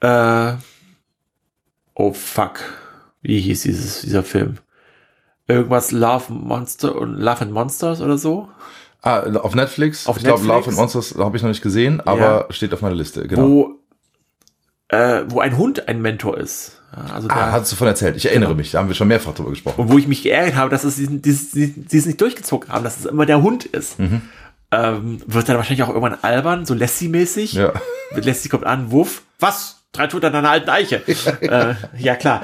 [0.00, 0.54] Äh,
[1.94, 2.60] oh fuck.
[3.22, 4.58] Wie hieß dieses, dieser Film?
[5.56, 8.48] Irgendwas Love Monster und Love and Monsters oder so?
[9.02, 10.06] Ah, auf Netflix.
[10.06, 12.94] Auf ich glaube, Love and Monsters habe ich noch nicht gesehen, aber steht auf meiner
[12.94, 13.26] Liste.
[13.26, 13.42] Genau.
[13.48, 13.70] Wo,
[14.88, 16.80] äh, wo ein Hund ein Mentor ist.
[16.96, 18.16] Ja, Also ah, der, hast du von erzählt?
[18.16, 18.58] Ich erinnere Genau.
[18.58, 18.70] mich.
[18.72, 19.80] Da haben wir schon mehrfach drüber gesprochen.
[19.80, 22.98] Und wo ich mich geärgert habe, dass es diesen, diesen, diesen nicht durchgezogen haben, dass
[23.00, 23.98] es immer der Hund ist.
[23.98, 24.22] Mhm.
[24.70, 27.54] Ähm, wird dann wahrscheinlich auch irgendwann albern, so Lassie-mäßig.
[27.54, 27.72] Ja.
[28.14, 29.81] Lassie kommt an, Wuff, was?
[29.92, 31.02] Drei Tote an einer alten Eiche.
[31.42, 32.42] äh, ja, klar.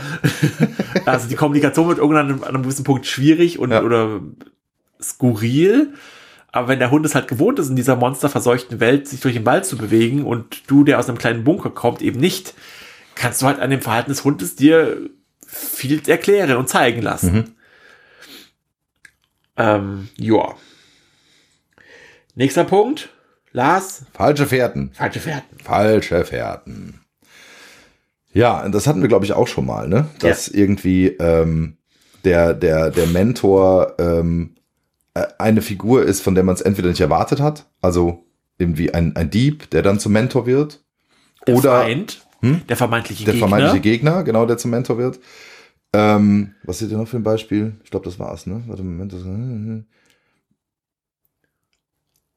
[1.06, 3.82] also die Kommunikation wird irgendwann an einem, an einem gewissen Punkt schwierig und Ja.
[3.82, 4.20] oder
[5.02, 5.94] skurril.
[6.52, 9.46] Aber wenn der Hund es halt gewohnt ist, in dieser monsterverseuchten Welt sich durch den
[9.46, 12.54] Wald zu bewegen und du, der aus einem kleinen Bunker kommt, eben nicht,
[13.14, 14.96] kannst du halt an dem Verhalten des Hundes dir
[15.46, 17.34] viel erklären und zeigen lassen.
[17.34, 17.44] Mhm.
[19.56, 20.54] Ähm, ja.
[22.34, 23.08] Nächster Punkt.
[23.52, 24.92] Lars, Falsche Fährten.
[24.92, 25.58] falsche Fährten.
[25.64, 27.00] Falsche Fährten.
[28.38, 30.06] Ja, das hatten wir, glaube ich, auch schon mal, ne?
[30.20, 31.76] Dass irgendwie ähm,
[32.24, 34.54] der, der, der Mentor ähm,
[35.14, 38.24] äh, eine Figur ist, von der man es entweder nicht erwartet hat, also
[38.58, 40.84] irgendwie ein, ein Dieb, der dann zum Mentor wird,
[41.48, 42.60] Der oder Feind, Hm?
[42.68, 43.48] der vermeintliche der Gegner.
[43.48, 45.18] vermeintliche Gegner, genau, der zum Mentor wird.
[45.92, 47.74] Ähm, was seht ihr noch für ein Beispiel?
[47.82, 48.62] Ich glaube, das war's, ne?
[48.68, 49.12] Warte, Moment.
[49.12, 49.22] Das,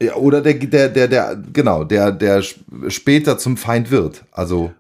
[0.02, 4.26] ja, oder der, der, der, der, genau, der, der sp- später zum Feind wird.
[4.32, 4.76] Also, Ja.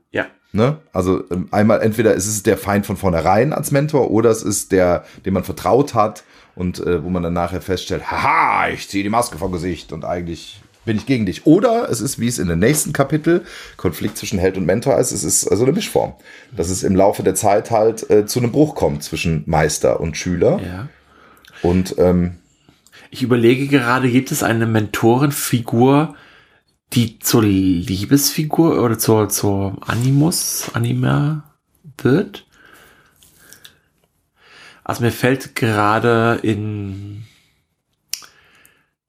[0.51, 0.77] Ne?
[0.93, 4.71] Also ähm, einmal entweder ist es der Feind von vornherein als Mentor oder es ist
[4.71, 6.23] der, dem man vertraut hat
[6.55, 10.05] und äh, wo man dann nachher feststellt, haha, ich ziehe die Maske vom Gesicht und
[10.05, 11.45] eigentlich bin ich gegen dich.
[11.45, 13.43] Oder es ist, wie es in dem nächsten Kapitel,
[13.77, 16.13] Konflikt zwischen Held und Mentor ist, es ist also eine Mischform.
[16.55, 20.17] Dass es im Laufe der Zeit halt äh, zu einem Bruch kommt zwischen Meister und
[20.17, 20.59] Schüler.
[20.65, 20.87] ja.
[21.61, 22.37] Und ähm,
[23.11, 26.15] Ich überlege gerade, gibt es eine Mentorenfigur,
[26.93, 31.43] die zur Liebesfigur oder zur, zur Animus, Anima
[31.97, 32.45] wird.
[34.83, 37.23] Also mir fällt gerade in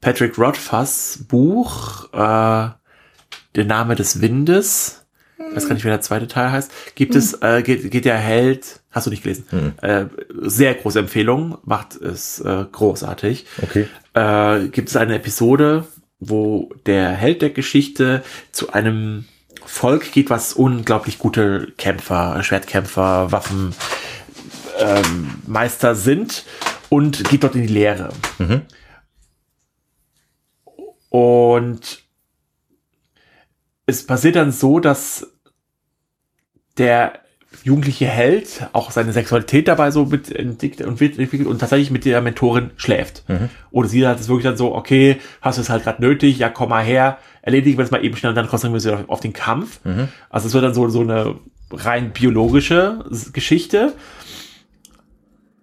[0.01, 2.71] Patrick Rothfuss Buch äh,
[3.55, 5.05] Der Name des Windes,
[5.39, 8.17] ich weiß gar nicht, wie der zweite Teil heißt, gibt es, äh, geht, geht der
[8.17, 9.47] Held, hast du nicht gelesen,
[9.83, 10.07] äh,
[10.43, 13.47] sehr große Empfehlung, macht es äh, großartig.
[13.63, 13.89] Okay.
[14.15, 15.87] Äh, gibt es eine Episode,
[16.25, 19.27] wo der Held der Geschichte zu einem
[19.65, 23.75] Volk geht, was unglaublich gute Kämpfer, Schwertkämpfer, Waffen,
[24.79, 25.35] ähm,
[25.95, 26.45] sind
[26.89, 28.13] und geht dort in die Lehre.
[31.09, 32.03] Und
[33.87, 35.27] es passiert dann so, dass
[36.79, 37.22] der
[37.65, 42.05] jugendliche Held auch seine Sexualität dabei so mit entwickelt und wird entwickelt und tatsächlich mit
[42.05, 43.25] der Mentorin schläft.
[43.71, 46.49] Oder sie hat es wirklich dann so, okay, hast du es halt gerade nötig, ja,
[46.49, 49.11] komm mal her, erledigen wir das mal eben schnell und dann konzentrieren wir uns auf,
[49.11, 49.81] auf den Kampf.
[50.31, 51.37] Also es wird dann so, so eine
[51.71, 53.95] rein biologische Geschichte.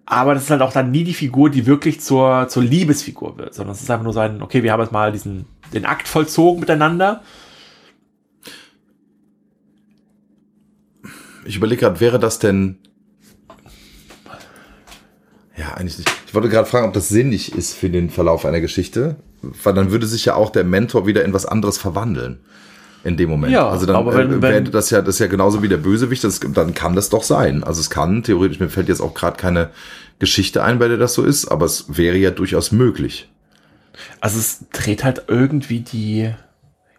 [0.06, 3.54] Aber das ist halt auch dann nie die Figur, die wirklich zur, zur Liebesfigur wird,
[3.54, 6.08] sondern es ist einfach nur so ein, okay, wir haben jetzt mal diesen, den Akt
[6.08, 7.22] vollzogen miteinander.
[11.50, 12.78] Ich überlege gerade, wäre das denn.
[15.56, 16.10] Ja, eigentlich nicht.
[16.28, 19.16] Ich wollte gerade fragen, ob das sinnig ist für den Verlauf einer Geschichte.
[19.42, 22.38] Weil dann würde sich ja auch der Mentor wieder in was anderes verwandeln.
[23.02, 23.52] In dem Moment.
[23.52, 25.68] Ja, also dann aber wenn- äh, wenn- wäre das ja, das ist ja genauso wie
[25.68, 27.64] der Bösewicht, das, dann kann das doch sein.
[27.64, 29.70] Also es kann, theoretisch, mir fällt jetzt auch gerade keine
[30.20, 33.28] Geschichte ein, bei der das so ist, aber es wäre ja durchaus möglich.
[34.20, 36.30] Also es dreht halt irgendwie die.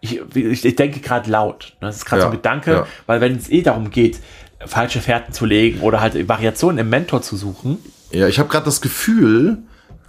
[0.00, 1.74] Ich, ich, ich denke gerade laut.
[1.80, 1.86] ne?
[1.86, 2.86] Das ist gerade Ja, so ein Gedanke, ja.
[3.06, 4.18] weil wenn es eh darum geht,
[4.66, 7.78] falsche Fährten zu legen oder halt Variationen im Mentor zu suchen.
[8.10, 9.58] Ja, ich habe gerade das Gefühl,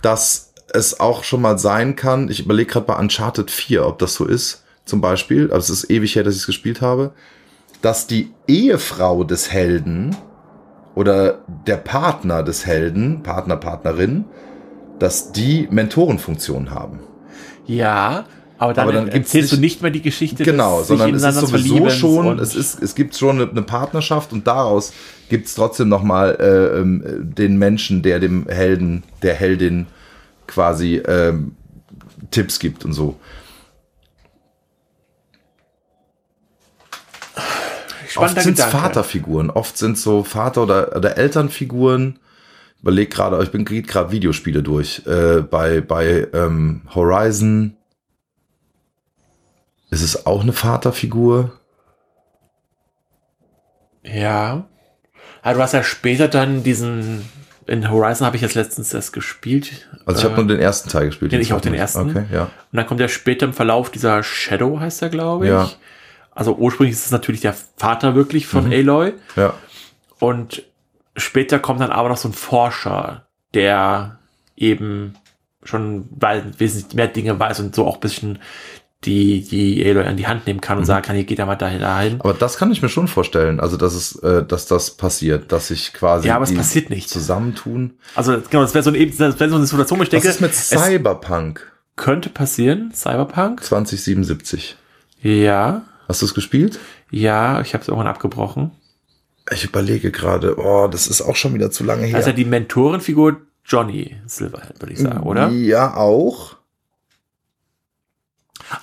[0.01, 4.15] dass es auch schon mal sein kann, ich überlege gerade bei Uncharted 4, ob das
[4.15, 7.11] so ist, zum Beispiel, also es ist ewig her, dass ich es gespielt habe,
[7.81, 10.15] dass die Ehefrau des Helden
[10.95, 14.25] oder der Partner des Helden, Partner, Partnerin,
[14.99, 16.99] dass die Mentorenfunktion haben.
[17.65, 18.25] Ja,
[18.63, 21.39] aber dann, Aber dann erzählst du nicht- mehr die Geschichte Genau, des sondern es ist
[21.39, 24.93] sowieso schon, es ist, es gibt schon eine, eine Partnerschaft und daraus
[25.29, 27.03] gibt es trotzdem nochmal äh, ähm,
[27.35, 29.87] den Menschen, der dem Helden, der Heldin
[30.47, 31.55] quasi ähm,
[32.31, 33.19] Tipps gibt und so.
[37.35, 38.65] Oft spannender sind es.
[38.65, 42.19] Vaterfiguren, oft sind so Vater- oder, oder Elternfiguren.
[42.81, 45.01] Überleg gerade, ich bin gerade Videospiele durch.
[45.07, 47.75] Äh, bei bei ähm, Horizon
[49.93, 51.51] ist es auch eine Vaterfigur.
[54.03, 54.65] Ja.
[55.45, 55.53] ja.
[55.53, 57.25] Du hast ja später dann diesen.
[57.65, 59.87] In Horizon habe ich jetzt letztens erst gespielt.
[60.05, 61.31] Also ich habe Äh, nur den ersten Teil gespielt.
[61.31, 62.09] den ich auch den ersten.
[62.09, 62.43] Okay, ja.
[62.43, 65.51] Und dann kommt ja später im Verlauf dieser Shadow, heißt er, glaube ich.
[65.51, 65.69] Ja.
[66.31, 68.73] Also ursprünglich ist es natürlich der Vater wirklich von Mhm.
[68.73, 69.13] Aloy.
[69.37, 69.53] Ja.
[70.19, 70.63] Und
[71.15, 74.19] später kommt dann aber noch so ein Forscher, der
[74.57, 75.13] eben
[75.63, 78.39] schon weil, wesentlich mehr Dinge weiß und so auch ein bisschen
[79.05, 80.87] die, die Aloy an die Hand nehmen kann und Mhm.
[80.87, 81.79] sagen kann, hier geht er mal dahin.
[81.81, 82.19] dahin.
[82.21, 85.67] Aber das kann ich mir schon vorstellen, also dass es, äh, dass das passiert, dass
[85.69, 87.09] sich quasi Ja, aber es passiert nicht.
[87.09, 87.93] zusammentun.
[88.15, 90.27] Also genau, das wäre so, eine, das wäre so eine Situation, wo ich Was denke,
[90.29, 93.63] ist mit Cyberpunk könnte passieren, Cyberpunk.
[93.63, 94.75] 2077?
[95.21, 96.79] Ja, Hast du es gespielt?
[97.11, 98.71] ja, ich habe es irgendwann abgebrochen.
[99.51, 102.19] Ich überlege gerade, oh, das ist auch schon wieder zu lange her.
[102.19, 105.49] ja die Mentorenfigur Johnny Silverhand, würde ich sagen, oder?
[105.49, 106.55] Ja, auch.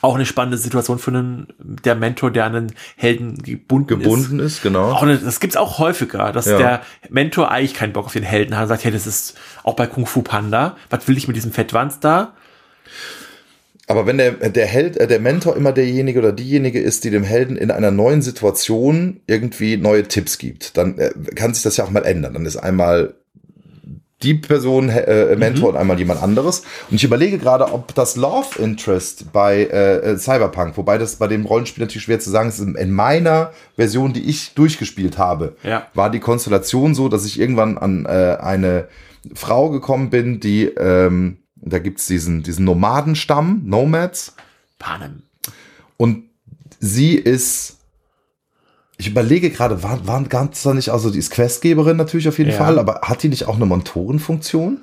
[0.01, 4.05] Auch eine spannende Situation für einen, der Mentor, der an einen Helden gebunden, ist.
[4.05, 4.93] Gebunden ist, genau.
[4.93, 6.59] Auch eine, das gibt's auch häufiger, dass Ja.
[6.59, 9.75] der Mentor eigentlich keinen Bock auf den Helden hat und sagt, hey, das ist auch
[9.75, 10.77] bei Kung Fu Panda.
[10.91, 12.35] Was will ich mit diesem Fettwanz da?
[13.87, 17.25] Aber wenn der, der Held, äh, der Mentor immer derjenige oder diejenige ist, die dem
[17.25, 21.85] Helden in einer neuen Situation irgendwie neue Tipps gibt, dann äh, kann sich das ja
[21.85, 22.35] auch mal ändern.
[22.35, 23.15] Dann ist einmal
[24.23, 26.63] die Person äh, Mentor und einmal jemand anderes.
[26.91, 31.27] Und ich überlege gerade, ob das Love Interest bei äh, äh, Cyberpunk, wobei das bei
[31.27, 35.57] dem Rollenspiel natürlich schwer zu sagen ist, in, in meiner Version, die ich durchgespielt habe,
[35.63, 35.87] Ja.
[35.95, 38.89] war die Konstellation so, dass ich irgendwann an äh, eine
[39.35, 44.35] Frau gekommen bin, die, ähm, da gibt's diesen, diesen Nomadenstamm, Nomads,
[44.79, 45.23] Panem.
[45.97, 46.25] und
[46.79, 47.79] sie ist,
[49.01, 52.51] ich überlege gerade, war, waren ganz da nicht, also die ist Questgeberin natürlich auf jeden
[52.51, 52.57] Ja.
[52.57, 54.79] Fall, aber hat die nicht auch eine Mentorenfunktion?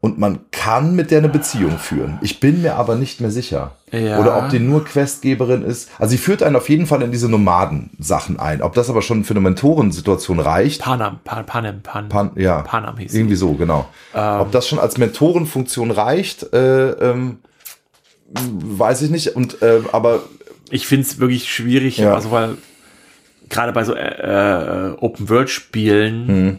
[0.00, 2.18] Und man kann mit der eine Beziehung führen.
[2.22, 3.72] Ich bin mir aber nicht mehr sicher.
[3.90, 4.20] Ja.
[4.20, 5.90] Oder ob die nur Questgeberin ist.
[5.98, 8.62] Also sie führt einen auf jeden Fall in diese Nomaden-Sachen ein.
[8.62, 12.96] Ob das aber schon für eine Mentorensituation reicht, Panam, Pan, Panem, Pan, Pan, ja, Panam
[12.96, 13.88] hieß irgendwie so, genau.
[14.14, 14.40] Ähm.
[14.40, 17.38] Ob das schon als Mentorenfunktion reicht, äh, ähm,
[18.32, 19.34] weiß ich nicht.
[19.34, 20.20] Und äh, aber
[20.70, 22.14] Ich finde es wirklich schwierig, Ja.
[22.14, 22.56] also weil
[23.48, 26.56] gerade bei so äh, äh, Open-World-Spielen, Hm.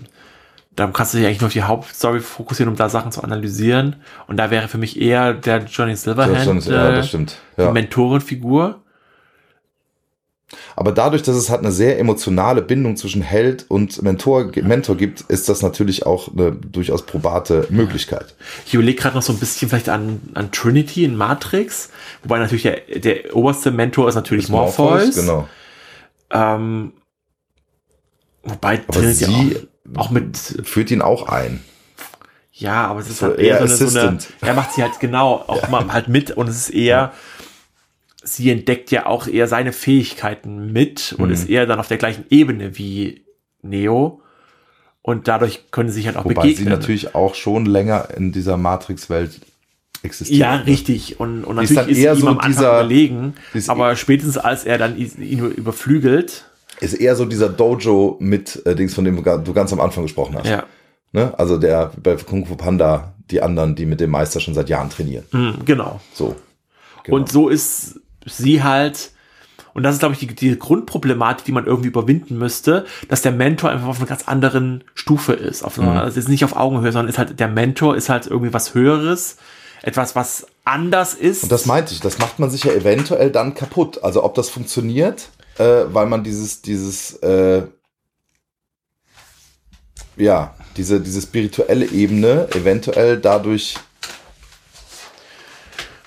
[0.76, 3.98] da kannst du dich eigentlich nur auf die Hauptstory fokussieren, um da Sachen zu analysieren.
[4.28, 7.38] Und da wäre für mich eher der Johnny Silverhand stimmt, ja, äh, das stimmt.
[7.58, 7.72] die Ja.
[7.72, 8.82] Mentorenfigur.
[10.76, 15.22] Aber dadurch, dass es halt eine sehr emotionale Bindung zwischen Held und Mentor, Mentor gibt,
[15.22, 18.34] ist das natürlich auch eine durchaus probate Möglichkeit.
[18.66, 21.90] Ich überlege gerade noch so ein bisschen vielleicht an, an Trinity in Matrix,
[22.24, 25.16] wobei natürlich der, der oberste Mentor ist natürlich Morpheus.
[25.16, 25.48] Genau.
[26.32, 26.94] Ähm,
[28.44, 31.64] wobei Aber Trinity sie auch, auch mit führt ihn auch ein.
[32.54, 34.84] Ja, aber es ist So halt eher eher so eine, so eine, er macht sie
[34.84, 37.14] halt genau auch mal halt mit und es ist eher,
[38.24, 41.34] sie entdeckt ja auch eher seine Fähigkeiten mit und Mhm.
[41.34, 43.24] ist eher dann auf der gleichen Ebene wie
[43.62, 44.22] Neo
[45.02, 46.70] und dadurch können sie sich halt auch Wobei sie begegnen.
[46.70, 49.40] natürlich auch schon länger in dieser Matrix-Welt
[50.04, 50.40] existiert.
[50.40, 51.20] ja, richtig.
[51.20, 53.70] Und, und Die ist natürlich dann ist, eher ihm so am Anfang dieser- überlegen, ist
[53.70, 55.10] aber spätestens als er dann ihn
[55.74, 56.46] überflügelt,
[56.82, 59.80] Ist eher so dieser Dojo mit äh, Dings, von dem du ga- du ganz am
[59.82, 60.48] Anfang gesprochen hast.
[60.48, 60.64] ja,
[61.12, 61.34] Ne?
[61.38, 64.90] Also der bei Kung Fu Panda, die anderen, die mit dem Meister schon seit Jahren
[64.90, 65.26] trainieren.
[65.32, 66.00] mm, genau.
[66.14, 66.36] So.
[67.04, 67.18] Genau.
[67.18, 69.12] Und so ist sie halt,
[69.74, 73.32] und das ist, glaube ich, die, die Grundproblematik, die man irgendwie überwinden müsste, dass der
[73.32, 75.64] Mentor einfach auf einer ganz anderen Stufe ist.
[75.64, 78.54] Auf, einer- Also ist nicht auf Augenhöhe, sondern ist halt, der Mentor ist halt irgendwie
[78.54, 79.38] was Höheres,
[79.82, 81.44] etwas, was anders ist.
[81.44, 84.04] Und das meinte ich, das macht man sich ja eventuell dann kaputt.
[84.04, 87.64] Also ob das funktioniert, äh, weil man dieses, dieses, äh,
[90.18, 93.76] ja, diese, diese spirituelle Ebene eventuell dadurch,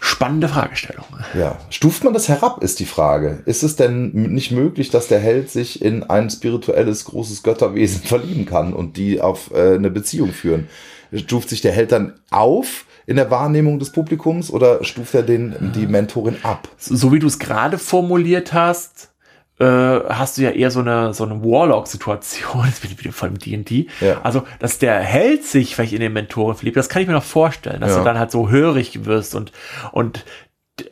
[0.01, 1.05] Spannende Fragestellung.
[1.35, 3.43] ja, stuft man das herab, ist die Frage.
[3.47, 8.47] Ist es denn nicht möglich, dass der Held sich in ein spirituelles, großes Götterwesen verlieben
[8.47, 10.69] kann und die auf äh, eine Beziehung führen?
[11.15, 15.73] Stuft sich der Held dann auf in der Wahrnehmung des Publikums oder stuft er den,
[15.75, 16.67] die Mentorin ab?
[16.79, 19.13] So, wie du es gerade formuliert hast,
[19.59, 22.65] äh, hast du ja eher so eine, so eine Warlock-Situation.
[22.67, 23.89] Jetzt bin ich wieder voll im D&D.
[24.01, 24.23] Ja.
[24.23, 27.23] Also, dass der Held sich vielleicht in den Mentoren verliebt, das kann ich mir noch
[27.23, 27.99] vorstellen, dass Ja.
[27.99, 29.53] du dann halt so hörig wirst und,
[29.93, 30.25] und,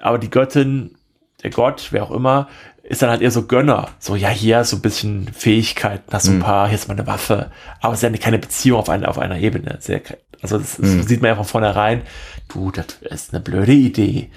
[0.01, 0.97] aber die Göttin,
[1.43, 2.49] der Gott, wer auch immer,
[2.91, 3.89] ist dann halt eher so Gönner.
[4.01, 7.07] So, ja, hier du ein bisschen Fähigkeiten, hast du ein paar, hier ist mal eine
[7.07, 7.53] Waffe.
[7.81, 9.79] Aber es ist ja keine Beziehung auf einer, auf einer Ebene.
[9.81, 10.03] Sehr,
[10.43, 12.03] also, das, das sieht man ja von vornherein.
[12.49, 14.31] Du, das ist eine blöde Idee.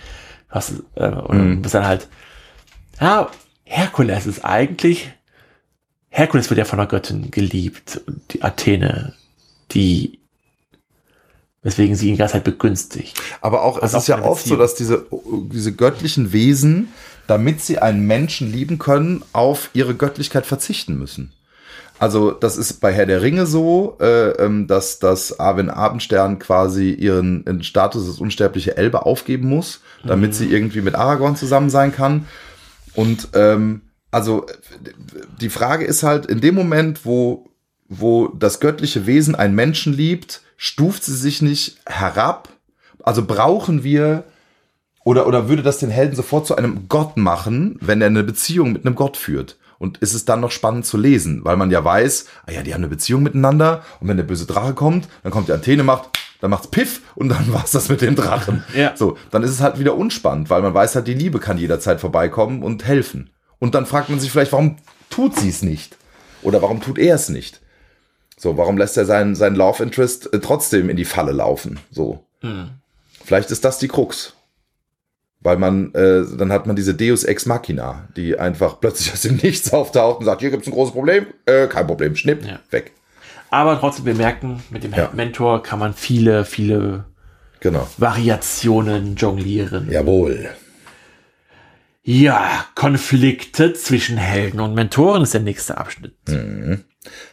[0.50, 2.08] Du hast, äh, und dann bist dann halt,
[3.02, 3.32] ja,
[3.64, 5.12] Herkules ist eigentlich,
[6.10, 9.16] Herkules wird ja von der Göttin geliebt und die Athene,
[9.72, 10.20] die,
[11.64, 13.20] weswegen sie ihn die ganze Zeit begünstigt.
[13.42, 14.60] Aber auch, es auch ist ja eine oft so, Beziehung.
[14.60, 15.08] dass diese,
[15.52, 16.90] diese göttlichen Wesen,
[17.28, 21.34] damit sie einen Menschen lieben können, auf ihre Göttlichkeit verzichten müssen.
[22.00, 26.92] Also das ist bei Herr der Ringe so, äh, ähm, dass, dass Arwen Abendstern quasi
[26.92, 31.94] ihren, ihren Status als unsterbliche Elbe aufgeben muss, damit sie irgendwie mit Aragorn zusammen sein
[31.94, 32.28] kann.
[32.94, 34.46] Und ähm, also
[35.40, 37.50] die Frage ist halt, in dem Moment, wo,
[37.88, 42.50] wo das göttliche Wesen einen Menschen liebt, stuft sie sich nicht herab.
[43.02, 44.26] Also brauchen wir
[45.04, 48.72] oder, oder würde das den Helden sofort zu einem Gott machen, wenn er eine Beziehung
[48.72, 49.58] mit einem Gott führt?
[49.80, 52.74] Und ist es dann noch spannend zu lesen, weil man ja weiß, ah ja, die
[52.74, 56.10] haben eine Beziehung miteinander und wenn der böse Drache kommt, dann kommt die Antenne, macht,
[56.40, 58.64] dann macht's Piff und dann war's das mit dem Drachen.
[58.76, 58.96] Ja.
[58.96, 62.00] So, dann ist es halt wieder unspannend, weil man weiß halt, die Liebe kann jederzeit
[62.00, 63.30] vorbeikommen und helfen.
[63.60, 64.78] Und dann fragt man sich vielleicht, warum
[65.10, 65.98] tut sie es nicht?
[66.44, 67.62] Oder warum tut er es nicht?
[68.38, 71.80] So, warum lässt er seinen, seinen Love Interest äh, trotzdem in die Falle laufen?
[71.92, 72.26] So.
[73.24, 74.34] Vielleicht ist das die Krux.
[75.44, 79.36] Weil man, äh, dann hat man diese Deus Ex Machina, die einfach plötzlich aus dem
[79.38, 81.26] Nichts auftaucht und sagt, hier gibt's ein großes Problem.
[81.46, 82.60] Äh, kein Problem, schnipp, Ja.
[82.72, 82.94] weg.
[83.50, 85.12] Aber trotzdem, wir merken, mit dem Ja.
[85.14, 87.06] Mentor kann man viele, viele
[87.60, 87.88] Genau.
[87.98, 89.90] Variationen jonglieren.
[89.92, 90.50] Jawohl.
[92.04, 96.14] Ja, Konflikte zwischen Helden und Mentoren ist der nächste Abschnitt.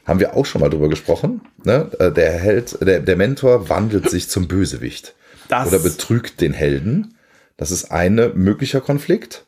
[0.05, 1.41] Haben wir auch schon mal drüber gesprochen.
[1.65, 1.91] Ne?
[1.99, 5.15] Äh, Der Held, der, der Mentor wandelt sich zum Bösewicht.
[5.49, 7.17] Das, Oder betrügt den Helden.
[7.61, 9.45] Das ist eine möglicher Konflikt.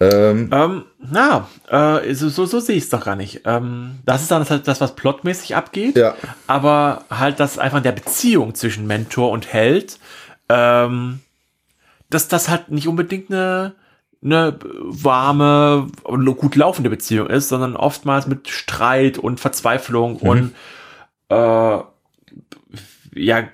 [0.00, 3.42] Ähm, ähm, na, äh, so, so, so sehe ich es doch gar nicht.
[3.44, 5.96] Ähm, das ist dann das, das, was plotmäßig abgeht.
[5.98, 6.14] Ja.
[6.46, 9.98] Aber halt, das einfach in der Beziehung zwischen Mentor und Held,
[10.48, 11.20] ähm,
[12.08, 13.74] dass das halt nicht unbedingt eine,
[14.22, 20.54] eine warme, und gut laufende Beziehung ist, sondern oftmals mit Streit und Verzweiflung und
[21.28, 21.78] äh,
[23.14, 23.48] ja,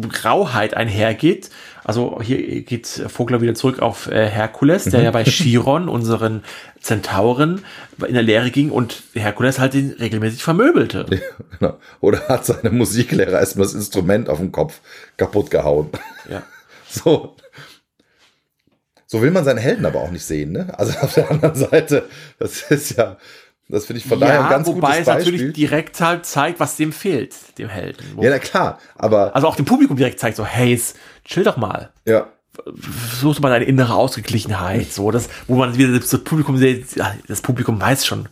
[0.00, 1.50] Grauheit einhergeht.
[1.84, 6.42] Also hier geht Vogler wieder zurück auf äh, Herkules, der ja bei Chiron, unseren
[6.80, 7.64] Zentauren,
[8.06, 11.06] in der Lehre ging und Herkules halt ihn regelmäßig vermöbelte.
[11.58, 11.78] genau.
[12.00, 14.80] Oder hat seine Musiklehrer erstmal das Instrument auf den Kopf
[15.16, 15.90] kaputt gehauen.
[16.30, 16.42] Ja.
[16.90, 17.36] So.
[19.06, 20.72] So will man seinen Helden aber auch nicht sehen, ne?
[20.78, 23.18] Also auf der anderen Seite, das ist ja,
[23.68, 25.32] das finde ich von daher ein ganz wobei gutes es Beispiel.
[25.32, 28.04] natürlich direkt halt zeigt, was dem fehlt, dem Helden.
[28.14, 30.80] Wo- ja, na klar, aber also auch dem Publikum direkt zeigt, so, hey,
[31.24, 31.90] chill doch mal.
[32.04, 32.28] ja,
[33.20, 34.92] Such mal deine innere Ausgeglichenheit.
[34.92, 38.28] So, das, wo man wieder das Publikum sieht, ja, das Publikum weiß schon,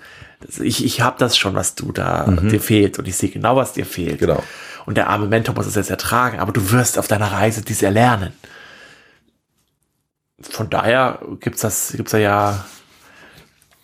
[0.61, 2.99] ich, ich habe das schon, was du da dir fehlt.
[2.99, 4.19] Und ich sehe genau, was dir fehlt.
[4.19, 4.43] Genau.
[4.85, 7.83] Und der arme Mentor muss es jetzt ertragen, aber du wirst auf deiner Reise dies
[7.83, 8.33] erlernen.
[10.41, 12.65] Von daher gibt's das, gibt's da ja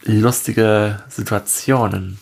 [0.05, 2.19] lustige Situationen.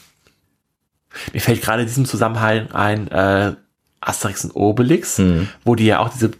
[1.32, 3.54] Mir fällt gerade in diesem Zusammenhang ein äh,
[4.00, 5.20] Asterix und Obelix,
[5.64, 6.30] wo die ja auch diese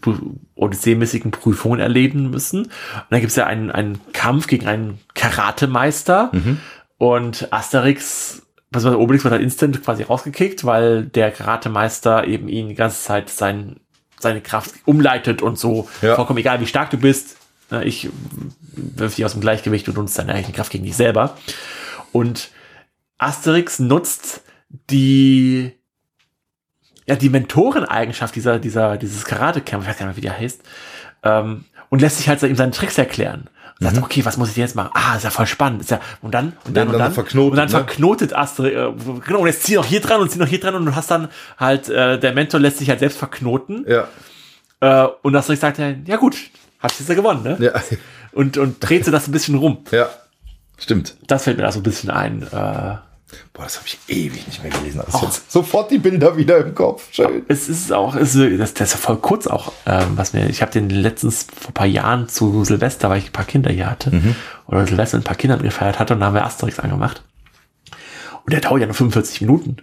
[0.55, 2.63] Odyssee-mäßigen Prüfungen erleben müssen.
[2.65, 2.71] Und
[3.09, 6.31] dann gibt's ja einen, einen Kampf gegen einen Karatemeister
[6.97, 12.69] und Asterix, was war Obelix wird halt instant quasi rausgekickt, weil der Karatemeister eben ihn
[12.69, 13.75] die ganze Zeit sein,
[14.19, 16.15] seine Kraft umleitet und so Ja.
[16.15, 17.37] vollkommen egal, wie stark du bist.
[17.71, 18.09] Ne, Ich
[18.73, 21.37] wirf dich aus dem Gleichgewicht und nutzt deine eigene Kraft gegen dich selber.
[22.11, 22.49] Und
[23.17, 24.41] Asterix nutzt
[24.89, 25.71] die,
[27.07, 30.61] ja, die Mentoreneigenschaft dieser, dieser, dieses Karate-Camp, ich weiß gar nicht mehr, wie der heißt,
[31.23, 33.49] ähm, und lässt sich halt ihm seine Tricks erklären.
[33.79, 34.91] Und sagt, okay, was muss ich jetzt machen?
[34.93, 35.81] Ah, ist ja voll spannend.
[35.81, 36.73] Ist ja, und dann, und dann, Mhm.
[36.73, 37.71] Dann- und dann dann, verknotet, und dann ne?
[37.71, 40.75] verknotet Asterix, äh, genau, und jetzt zieh noch hier dran und zieh noch hier dran
[40.75, 43.85] und du hast dann halt, äh, der Mentor lässt sich halt selbst verknoten.
[43.87, 44.07] ja,
[44.81, 46.37] Äh, und Asterix sagt ja, ja gut,
[46.81, 47.57] hast du jetzt ja gewonnen, ne?
[47.59, 47.73] ja,
[48.33, 49.79] Und, und dreht so das ein bisschen rum.
[49.91, 50.09] ja,
[50.77, 51.15] stimmt.
[51.27, 52.43] Das fällt mir da so ein bisschen ein.
[52.43, 52.97] Äh,
[53.53, 55.01] Boah, das habe ich ewig nicht mehr gelesen.
[55.05, 57.07] Das ist jetzt sofort die Bilder wieder im Kopf.
[57.13, 57.43] Schön.
[57.47, 60.61] es ist auch, es ist, das, das ist voll kurz auch, ähm, was mir, ich
[60.61, 63.89] habe den letztens vor ein paar Jahren zu Silvester, weil ich ein paar Kinder hier
[63.89, 64.35] hatte,
[64.67, 67.23] oder Silvester mit ein paar Kindern gefeiert hatte, und da haben wir Asterix angemacht.
[68.43, 69.77] Und der dauert ja nur 45 Minuten,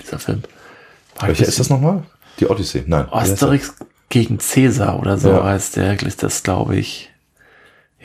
[0.00, 0.42] dieser Film.
[1.18, 2.04] War Welcher ist das nochmal?
[2.38, 2.84] Die Odyssee.
[2.86, 3.08] Nein.
[3.10, 3.74] Asterix
[4.14, 5.42] gegen Cäsar oder so Ja.
[5.44, 7.10] heißt der, ist das, glaube ich.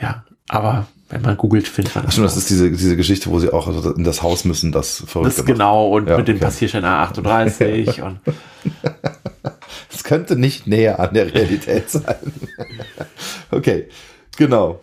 [0.00, 3.38] Ja, aber wenn man googelt, findet man Ach stimmt, das ist diese, diese Geschichte, wo
[3.38, 5.52] sie auch in das Haus müssen, das verrückt das gemacht.
[5.52, 6.46] genau und Ja, mit dem okay.
[6.46, 8.18] Passierschein A38 und
[9.92, 12.16] Das könnte nicht näher an der Realität sein.
[13.52, 13.88] okay,
[14.36, 14.80] genau.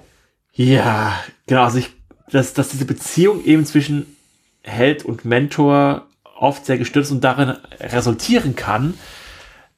[0.54, 1.14] Ja,
[1.46, 1.90] genau, also ich,
[2.32, 4.16] dass, dass diese Beziehung eben zwischen
[4.64, 6.06] Held und Mentor
[6.40, 8.94] oft sehr gestürzt und darin resultieren kann,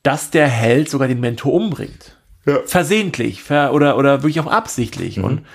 [0.03, 2.17] dass der Held sogar den Mentor umbringt.
[2.45, 2.59] Ja.
[2.65, 5.19] Versehentlich ver oder, oder wirklich auch absichtlich.
[5.19, 5.45] Und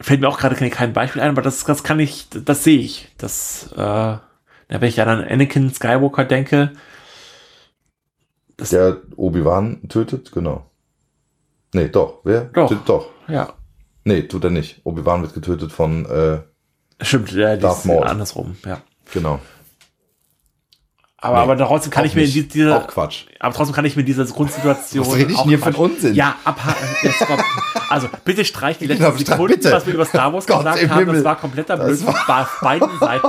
[0.00, 3.08] fällt mir auch gerade kein, Beispiel ein, aber das, das kann ich, das sehe ich.
[3.18, 4.22] Das, äh, da
[4.68, 6.72] wenn ich an Anakin Skywalker denke,
[8.70, 10.70] Der Obi-Wan tötet, genau.
[11.74, 12.20] Nee, doch.
[12.24, 12.44] Wer?
[12.44, 12.68] Doch.
[12.68, 13.10] Tötet, doch.
[13.28, 13.52] ja,
[14.04, 14.80] Nee, tut er nicht.
[14.84, 16.40] Obi-Wan wird getötet von, äh,
[17.02, 18.04] stimmt, ja, Darth Maul.
[18.04, 18.80] andersrum, ja.
[19.12, 19.40] genau.
[21.22, 22.34] Aber, Nee, aber trotzdem kann ich mir nicht.
[22.34, 23.24] die, diese, Auch Quatsch.
[23.40, 25.06] aber trotzdem kann ich mir diese Grundsituation.
[25.06, 26.14] Was rede ich denn Quatsch- einen Unsinn?
[26.14, 26.88] Ja, abhaken.
[27.90, 29.70] Also, bitte streich die letzten Genau, Sekunden, bitte.
[29.72, 30.98] was wir über Star Wars Gott gesagt haben.
[30.98, 31.14] Himmel.
[31.16, 32.08] Das war kompletter Blödsinn.
[32.08, 33.28] Auf beiden Seiten.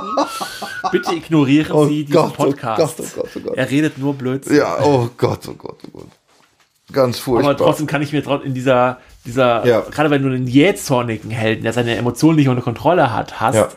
[0.92, 2.98] Bitte ignorieren Oh Sie diesen Gott, oh Podcast.
[2.98, 3.58] Gott, oh Gott, oh Gott.
[3.58, 4.56] Er redet nur Blödsinn.
[4.58, 6.08] Ja, oh Gott, oh Gott, oh Gott.
[6.94, 7.52] Ganz furchtbar.
[7.52, 9.82] Aber trotzdem kann ich mir in dieser, dieser, Ja.
[9.82, 13.68] gerade wenn du einen jähzornigen Helden, der seine Emotionen nicht unter Kontrolle hat, hast, Ja.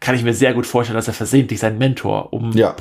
[0.00, 2.74] kann ich mir sehr gut vorstellen, dass er versehentlich seinen Mentor Ja.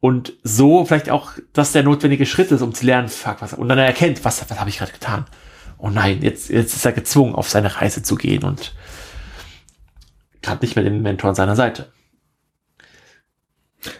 [0.00, 3.68] Und so vielleicht auch, dass der notwendige Schritt ist, um zu lernen, fuck, was, und
[3.68, 5.26] dann er erkennt, was, was habe ich gerade getan?
[5.78, 8.74] Oh nein, jetzt, jetzt ist er gezwungen, auf seine Reise zu gehen und
[10.46, 11.92] hat nicht mehr den Mentor an seiner Seite.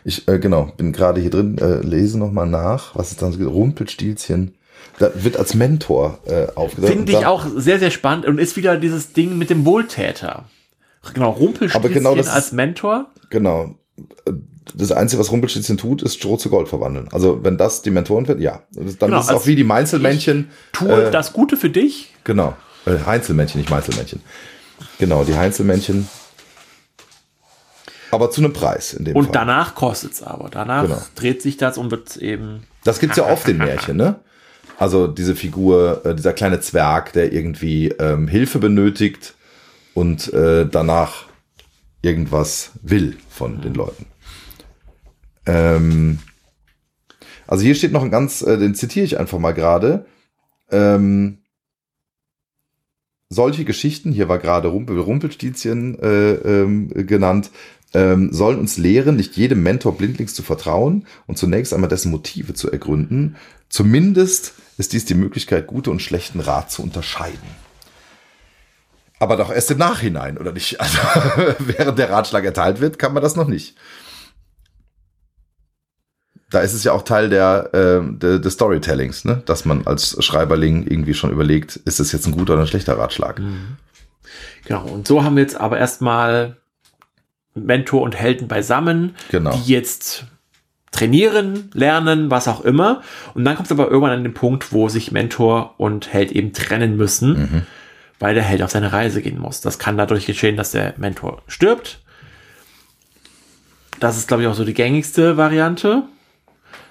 [0.05, 3.49] Ich, äh, genau, bin gerade hier drin, äh, lese nochmal nach, was es dann so
[3.49, 4.55] Rumpelstilzchen.
[4.99, 6.93] Da wird als Mentor äh, aufgesetzt.
[6.93, 10.47] Finde ich auch sehr, sehr spannend und ist wieder dieses Ding mit dem Wohltäter.
[11.15, 13.11] Genau, Rumpelstilzchen genau das ist- als Mentor.
[13.31, 13.75] Genau.
[14.75, 17.09] Das Einzige, was Rumpelstilzchen tut, ist Stroh zu Gold verwandeln.
[17.13, 18.63] Also wenn das die Mentoren wird, ja.
[18.73, 20.51] Dann Genau, ist es auch als wie die Meinzelmännchen.
[20.73, 22.15] Tue Äh, das Gute für dich.
[22.25, 22.57] Genau.
[22.87, 24.21] Äh, Heinzelmännchen, nicht Meinzelmännchen.
[24.99, 26.09] Genau, die Heinzelmännchen.
[28.11, 29.33] Aber zu einem Preis in dem Und Fall.
[29.33, 30.49] danach kostet es aber.
[30.51, 31.03] Danach Genau.
[31.15, 32.65] dreht sich das und wird eben.
[32.85, 34.17] Das gibt's ja oft in Märchen, ne?
[34.79, 39.35] Also diese Figur, äh, dieser kleine Zwerg, der irgendwie ähm, Hilfe benötigt
[39.95, 41.25] und äh, danach
[42.03, 44.07] irgendwas will von den Leuten.
[45.51, 46.21] Ähm,
[47.47, 50.07] also hier steht noch ein ganz, äh, den zitiere ich einfach mal gerade.
[50.71, 51.39] Ähm,
[53.29, 57.51] solche Geschichten, hier war gerade Rumpel, Rumpelstilzchen äh, ähm, genannt,
[57.93, 62.55] ähm, sollen uns lehren, nicht jedem Mentor blindlings zu vertrauen und zunächst einmal dessen Motive
[62.55, 63.37] zu ergründen.
[63.69, 67.71] Zumindest ist dies die Möglichkeit, gute und schlechten Rat zu unterscheiden.
[69.19, 70.79] Aber doch erst im Nachhinein, oder nicht?
[70.81, 70.99] Also,
[71.59, 73.77] während der Ratschlag erteilt wird, kann man das noch nicht.
[76.51, 79.43] Da ist es ja auch Teil der, äh, der, des Storytellings, ne?
[79.47, 82.99] dass man als Schreiberling irgendwie schon überlegt, ist das jetzt ein guter oder ein schlechter
[82.99, 83.41] Ratschlag.
[84.65, 86.57] Genau, und so haben wir jetzt aber erstmal
[87.55, 89.53] Mentor und Helden beisammen, Genau.
[89.57, 90.25] die jetzt
[90.93, 93.03] trainieren, lernen, was auch immer.
[93.35, 96.53] Und dann kommt es aber irgendwann an den Punkt, wo sich Mentor und Held eben
[96.53, 97.65] trennen müssen,
[98.19, 99.61] weil der Held auf seine Reise gehen muss.
[99.61, 102.01] Das kann dadurch geschehen, dass der Mentor stirbt.
[104.01, 106.03] Das ist, glaube ich, auch so die gängigste Variante,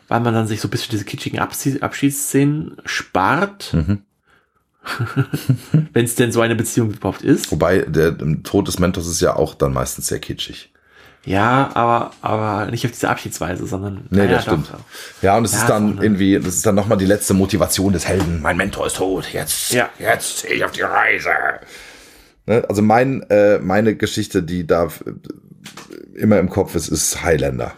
[0.10, 3.74] weil man dann sich so ein bisschen diese kitschigen Abschied- Abschiedsszenen spart.
[5.93, 7.51] Wenn es denn so eine Beziehung überhaupt ist.
[7.51, 10.72] Wobei der, Tod des Mentors ist ja auch dann meistens sehr kitschig.
[11.26, 14.05] Ja, aber, aber nicht auf diese Abschiedsweise, sondern.
[14.10, 14.70] Nee, naja, das stimmt.
[14.72, 14.80] doch.
[15.22, 16.03] Ja, und es Ja, ist dann ne?
[16.03, 18.41] irgendwie, das ist dann nochmal die letzte Motivation des Helden.
[18.41, 19.26] Mein Mentor ist tot.
[19.34, 19.89] Jetzt, Ja.
[19.99, 21.30] jetzt ziehe ich auf die Reise.
[22.45, 22.64] Ne?
[22.70, 24.89] Also mein, äh, meine Geschichte, die da äh,
[26.18, 27.74] immer im Kopf ist, ist Highlander.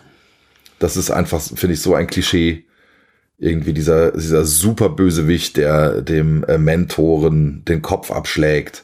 [0.82, 2.66] Das ist einfach, finde ich, so ein Klischee.
[3.38, 8.84] Irgendwie dieser, dieser super Bösewicht, der dem äh, Mentoren den Kopf abschlägt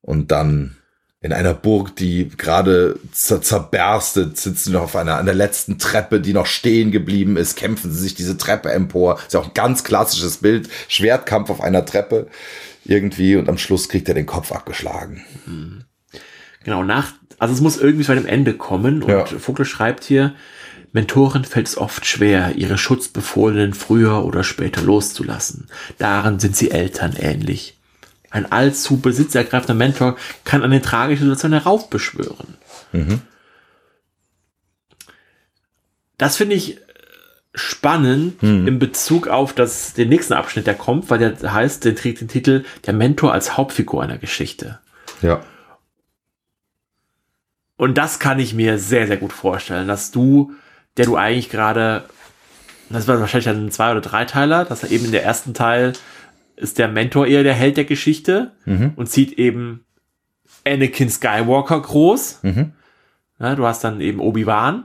[0.00, 0.76] und dann
[1.20, 5.78] in einer Burg, die gerade zer zerberstet, sitzen sie noch auf einer, an der letzten
[5.78, 9.18] Treppe, die noch stehen geblieben ist, kämpfen sie sich diese Treppe empor.
[9.24, 10.68] Ist ja auch ein ganz klassisches Bild.
[10.88, 12.26] Schwertkampf auf einer Treppe
[12.84, 15.24] irgendwie und am Schluss kriegt er den Kopf abgeschlagen.
[16.64, 19.24] Genau, nach, also es muss irgendwie zu einem Ende kommen und Ja.
[19.24, 20.34] Vogel schreibt hier,
[20.92, 25.68] Mentoren fällt es oft schwer, ihre Schutzbefohlenen früher oder später loszulassen.
[25.98, 27.78] Daran sind sie Eltern ähnlich.
[28.30, 32.56] Ein allzu besitzergreifender Mentor kann eine tragische Situation heraufbeschwören.
[36.18, 36.78] Das finde ich
[37.54, 42.22] spannend in Bezug auf das, den nächsten Abschnitt, der kommt, weil der heißt, der trägt
[42.22, 44.78] den Titel Der Mentor als Hauptfigur einer Geschichte.
[45.20, 45.42] Ja.
[47.76, 50.52] Und das kann ich mir sehr, sehr gut vorstellen, dass du,
[50.96, 52.04] der du eigentlich gerade,
[52.90, 55.92] das war wahrscheinlich ein Zwei- oder Dreiteiler, dass er eben in der ersten Teil
[56.56, 58.52] ist der Mentor eher der Held der Geschichte
[58.96, 59.84] und zieht eben
[60.66, 62.40] Anakin Skywalker groß.
[63.40, 64.84] Ja, du hast dann eben Obi-Wan.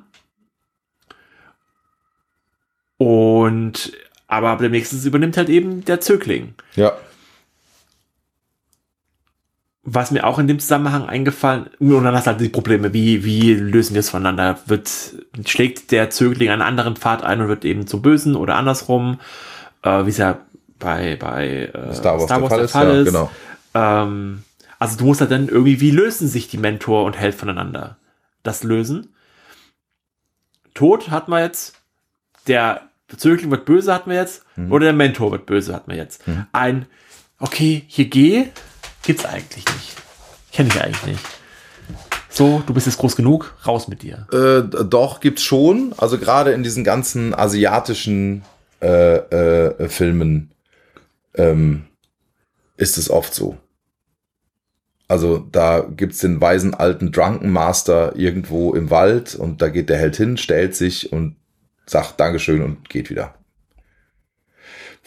[2.98, 3.92] Und,
[4.28, 6.56] aber ab dem nächsten übernimmt halt eben der Zögling.
[6.76, 6.98] Ja.
[9.90, 13.24] Was mir auch in dem Zusammenhang eingefallen, und dann hast du halt die Probleme, wie,
[13.24, 14.60] wie lösen wir es voneinander?
[14.66, 14.92] Wird,
[15.46, 19.22] schlägt der Zögling einen anderen Pfad ein und wird eben zum Bösen oder andersrum,
[19.84, 20.40] äh, wie es ja
[20.78, 22.74] bei, bei äh, Star Wars, der Fall ist.
[22.76, 23.32] Ja, genau.
[23.74, 24.44] Ähm,
[24.78, 27.96] also du musst halt dann irgendwie, wie lösen sich die Mentor und Held voneinander?
[28.44, 29.14] Das lösen.
[30.74, 31.76] Tod hatten wir jetzt,
[32.48, 32.82] der
[33.16, 34.72] Zögling wird böse hatten wir jetzt, Mhm.
[34.72, 36.24] oder der Mentor wird böse hatten wir jetzt.
[36.52, 36.88] Ein,
[37.40, 38.48] okay, hier geh,
[39.08, 39.96] gibt's eigentlich nicht.
[40.52, 41.26] Kenne ich eigentlich nicht.
[42.30, 44.28] So, du bist jetzt groß genug, raus mit dir.
[44.32, 45.94] Äh, doch, gibt's schon.
[45.98, 48.44] Also gerade in diesen ganzen asiatischen
[48.82, 50.52] äh, äh, Filmen
[51.36, 51.86] ähm,
[52.76, 53.58] ist es oft so.
[55.08, 59.98] Also da gibt's den weisen alten Drunken Master irgendwo im Wald und da geht der
[59.98, 61.38] Held hin, stellt sich und
[61.86, 63.37] sagt Dankeschön und geht wieder.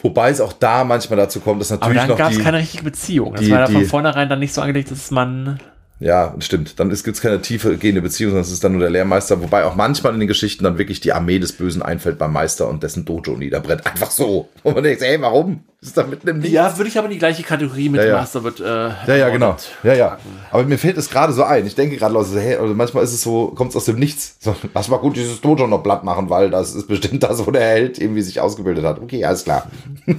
[0.03, 2.57] Wobei es auch da manchmal dazu kommt, dass Aber natürlich dann noch gab es keine
[2.57, 3.33] richtige Beziehung.
[3.33, 5.59] Das die- war ja von vornherein dann nicht so angelegt, dass man.
[5.99, 6.79] Ja, stimmt.
[6.79, 9.39] Dann gibt es keine tiefe gehende Beziehung, sondern es ist dann nur der Lehrmeister.
[9.43, 12.67] Wobei auch manchmal in den Geschichten dann wirklich die Armee des Bösen einfällt beim Meister
[12.67, 13.85] und dessen Dojo niederbrennt.
[13.85, 14.49] Einfach so.
[14.63, 15.63] Und man denkt, ey, warum?
[15.83, 16.53] Ist da mitten im Nichts.
[16.53, 18.17] Ja, würde ich aber in die gleiche Kategorie mit Ja, ja.
[18.17, 18.59] Master wird.
[18.59, 19.57] Äh, Ja, ja, genau.
[19.81, 20.17] Ja, ja.
[20.51, 21.65] Aber mir fällt es gerade so ein.
[21.65, 24.35] Ich denke gerade also, hey, also manchmal ist es so, kommt es aus dem Nichts.
[24.39, 27.49] So, lass mal gut dieses Dojo noch platt machen, weil das ist bestimmt das, wo
[27.49, 28.99] der Held irgendwie sich ausgebildet hat.
[29.01, 29.69] Okay, alles klar.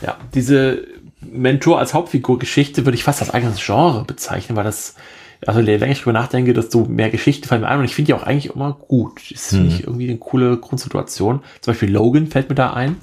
[0.00, 0.84] Ja, diese
[1.20, 4.94] Mentor als Hauptfigur-Geschichte würde ich fast als eigenes Genre bezeichnen, weil das,
[5.44, 8.06] also je länger ich drüber nachdenke, desto mehr Geschichten fallen mir ein und ich finde
[8.06, 9.20] die auch eigentlich immer gut.
[9.32, 11.40] Das finde ich irgendwie eine coole Grundsituation.
[11.60, 12.96] Zum Beispiel Logan fällt mir da ein,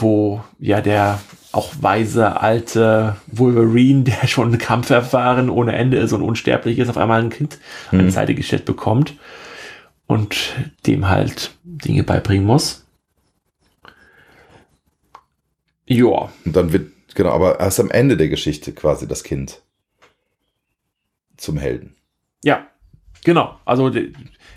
[0.00, 1.20] wo ja der
[1.52, 6.98] auch weise alte Wolverine, der schon Kampf erfahren ohne Ende ist und unsterblich ist, auf
[6.98, 7.58] einmal ein Kind
[7.90, 9.14] an die Seite gestellt bekommt
[10.06, 10.54] und
[10.86, 12.86] dem halt Dinge beibringen muss.
[15.88, 19.62] Ja, Und dann wird, genau, aber erst am Ende der Geschichte quasi das Kind
[21.36, 21.94] zum Helden.
[22.42, 22.66] Ja,
[23.24, 23.58] genau.
[23.64, 23.92] Also,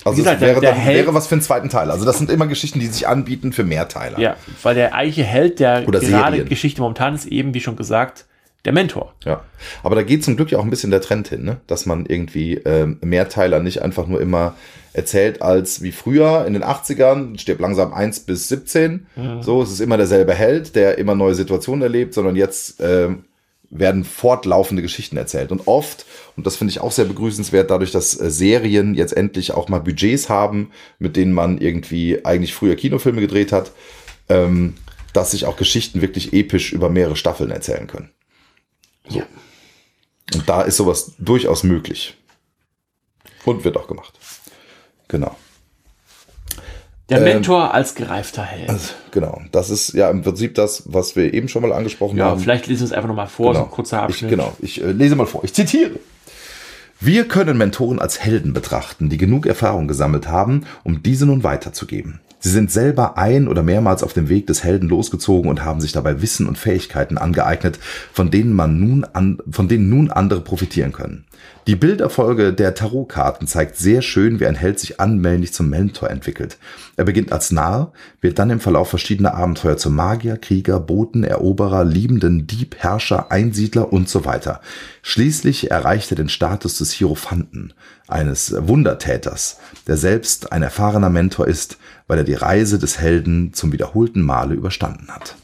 [0.06, 1.92] Also gesagt, es wäre, der, der Held, wäre was für einen zweiten Teil.
[1.92, 4.20] Also das sind immer Geschichten, die sich anbieten für Mehrteiler.
[4.20, 6.50] ja, weil der eigentliche Held der Oder gerade Serien.
[6.50, 8.26] Geschichte momentan ist eben, wie schon gesagt,
[8.66, 9.14] der Mentor.
[9.24, 9.42] Ja,
[9.84, 11.58] aber da geht zum Glück ja auch ein bisschen der Trend hin, ne?
[11.68, 14.56] dass man irgendwie ähm, Mehrteiler nicht einfach nur immer
[14.92, 19.06] erzählt als wie früher in den 80ern, stirbt langsam 1 bis 17.
[19.42, 23.24] So, es ist immer derselbe Held, der immer neue Situationen erlebt, sondern jetzt ähm,
[23.70, 25.52] werden fortlaufende Geschichten erzählt.
[25.52, 26.06] Und oft,
[26.36, 29.80] und das finde ich auch sehr begrüßenswert, dadurch, dass äh, Serien jetzt endlich auch mal
[29.80, 33.72] Budgets haben, mit denen man irgendwie eigentlich früher Kinofilme gedreht hat,
[34.28, 34.76] ähm,
[35.14, 38.12] dass sich auch Geschichten wirklich episch über mehrere Staffeln erzählen können.
[39.08, 39.26] Ja.
[40.34, 42.16] Und da ist sowas durchaus möglich.
[43.46, 44.14] Und wird auch gemacht.
[45.08, 45.36] Genau.
[47.10, 48.70] Der Ähm, Mentor als gereifter Held.
[48.70, 49.42] Also, genau.
[49.52, 52.40] Das ist ja im Prinzip das, was wir eben schon mal angesprochen ja, haben.
[52.40, 54.32] vielleicht lesen wir es einfach nochmal vor, so ein kurzer Ich, Abschnitt.
[54.32, 55.44] genau, ich äh, lese mal vor.
[55.44, 55.92] Ich zitiere.
[57.02, 62.20] Wir können Mentoren als Helden betrachten, die genug Erfahrung gesammelt haben, um diese nun weiterzugeben.
[62.42, 65.92] Sie sind selber ein oder mehrmals auf dem Weg des Helden losgezogen und haben sich
[65.92, 67.80] dabei Wissen und Fähigkeiten angeeignet,
[68.14, 71.26] von denen man nun an, von denen nun andere profitieren können.
[71.70, 76.58] Die Bilderfolge der Tarotkarten zeigt sehr schön, wie ein Held sich allmählich zum Mentor entwickelt.
[76.98, 81.84] Er beginnt als Narr, wird dann im Verlauf verschiedener Abenteuer zum Magier, Krieger, Boten, Eroberer,
[81.84, 84.62] Liebenden, Dieb, Herrscher, Einsiedler und so weiter.
[85.04, 87.74] Schließlich erreicht er den Status des Hierophanten,
[88.08, 93.72] eines Wundertäters, der selbst ein erfahrener Mentor ist, weil er die Reise des Helden zum
[93.72, 95.36] wiederholten Male überstanden hat.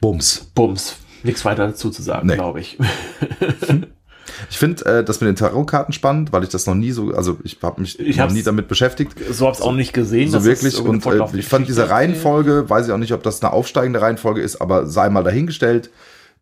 [0.00, 0.50] Bums.
[0.52, 0.96] Bums.
[1.22, 2.34] Nichts weiter dazu zu sagen, Nee.
[2.34, 2.76] glaube ich.
[4.48, 7.38] Ich finde äh, das mit den Tarotkarten spannend, weil ich das noch nie so, also
[7.44, 9.12] ich habe mich Ich noch nie damit beschäftigt.
[9.30, 10.30] So habe ich es auch nicht gesehen.
[10.30, 10.78] So wirklich.
[10.80, 11.90] Und äh, ich fand diese.
[11.90, 15.90] Reihenfolge, weiß ich auch nicht, ob das eine aufsteigende Reihenfolge ist, aber sei mal dahingestellt.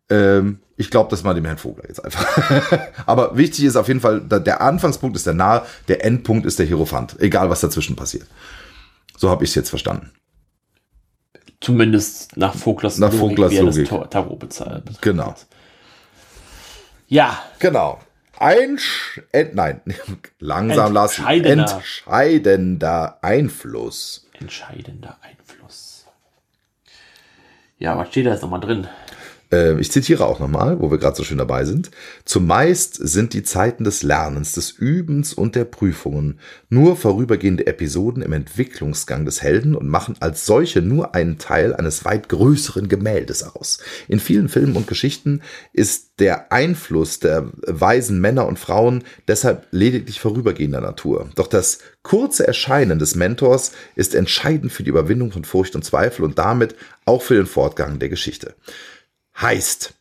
[0.09, 2.25] Ähm, ich glaube, das mal dem Herrn Vogler jetzt einfach.
[3.05, 6.65] aber wichtig ist auf jeden Fall, der Anfangspunkt ist der Nahe, der Endpunkt ist der
[6.65, 7.19] Hierophant.
[7.19, 8.27] Egal, was dazwischen passiert.
[9.17, 10.11] So habe ich es jetzt verstanden.
[11.61, 14.09] Zumindest nach Voglers Nach Voglers er das Logik.
[14.09, 14.83] Tarot bezahlt.
[15.01, 15.35] Genau.
[17.09, 17.99] Ja, Genau.
[18.37, 18.79] Ein,
[19.33, 19.81] Ent, nein,
[20.39, 21.21] langsam lassen.
[21.27, 21.63] Entscheidender.
[21.63, 24.27] Entscheidender Einfluss.
[24.39, 26.05] entscheidender Einfluss.
[27.79, 28.87] Ja, was steht da jetzt nochmal drin?
[29.51, 31.91] Äh, ich zitiere auch nochmal, wo wir gerade so schön dabei sind.
[32.25, 36.39] Zumeist sind die Zeiten des Lernens, des Übens und der Prüfungen
[36.69, 42.05] nur vorübergehende Episoden im Entwicklungsgang des Helden und machen als solche nur einen Teil eines
[42.05, 43.79] weit größeren Gemäldes aus.
[44.07, 45.41] In vielen Filmen und Geschichten
[45.73, 51.29] ist der Einfluss der weisen Männer und Frauen deshalb lediglich vorübergehender Natur.
[51.35, 56.25] Doch das kurze Erscheinen des Mentors ist entscheidend für die Überwindung von Furcht und Zweifel
[56.25, 56.75] und damit
[57.05, 58.55] auch für den Fortgang der Geschichte.
[59.41, 59.93] Heißt,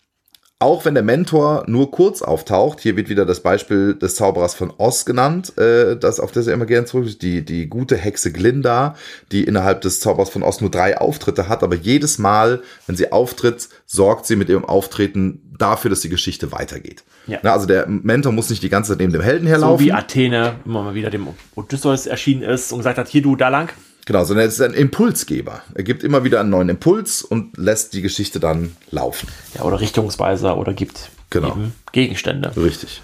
[0.61, 4.73] auch wenn der Mentor nur kurz auftaucht, hier wird wieder das Beispiel des Zauberers von
[4.77, 8.97] Oz genannt, äh, das auf das er immer gerne zurück die, die gute Hexe Glinda,
[9.31, 13.13] die innerhalb des Zauberers von Oz nur drei Auftritte hat, aber jedes Mal, wenn sie
[13.13, 17.05] auftritt, sorgt sie mit ihrem Auftreten dafür, dass die Geschichte weitergeht.
[17.29, 17.39] Ja.
[17.45, 19.87] Na, also der Mentor muss nicht die ganze Zeit neben dem Helden So herlaufen.
[19.87, 23.49] wie Athene immer mal wieder dem Odysseus erschienen ist und gesagt hat, hier du, da
[23.49, 23.69] lang.
[24.09, 25.61] Genau, sondern er ist ein Impulsgeber.
[25.75, 29.29] Er gibt immer wieder einen neuen Impuls und lässt die Geschichte dann laufen.
[29.55, 31.51] Ja, oder Richtungsweiser oder gibt Genau.
[31.51, 32.57] eben Gegenstände.
[32.57, 33.03] Richtig.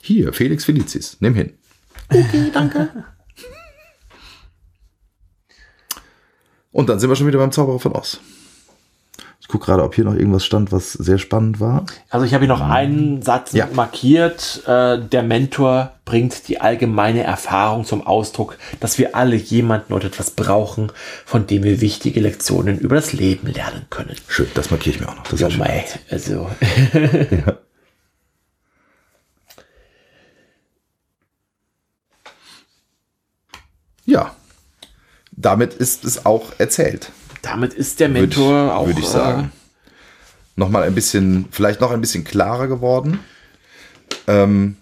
[0.00, 1.16] Hier, Felix Felicis.
[1.18, 1.54] Nimm hin.
[6.70, 8.20] Und dann sind wir schon wieder beim Zauberer von Oz.
[9.46, 11.86] Ich gucke gerade, ob hier noch irgendwas stand, was sehr spannend war.
[12.10, 13.68] Also ich habe hier noch einen Satz Ja.
[13.72, 14.64] markiert.
[14.66, 20.32] Äh, der Mentor bringt die allgemeine Erfahrung zum Ausdruck, dass wir alle jemanden oder etwas
[20.32, 20.90] brauchen,
[21.24, 24.16] von dem wir wichtige Lektionen über das Leben lernen können.
[24.26, 25.28] Schön, das markiere ich mir auch noch.
[25.28, 26.50] Das Ja, ja mei, also
[34.06, 34.34] ja.
[35.30, 37.12] Damit ist es auch erzählt.
[37.46, 38.86] Damit ist der Würde Mentor ich, auch.
[38.86, 39.52] würde ich sagen.
[40.56, 43.20] Nochmal ein bisschen, vielleicht noch ein bisschen klarer geworden.
[44.26, 44.76] Ähm,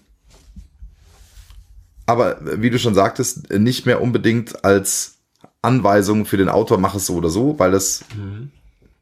[2.06, 5.16] aber wie du schon sagtest, nicht mehr unbedingt als
[5.62, 8.04] Anweisung für den Autor, mach es so oder so, weil es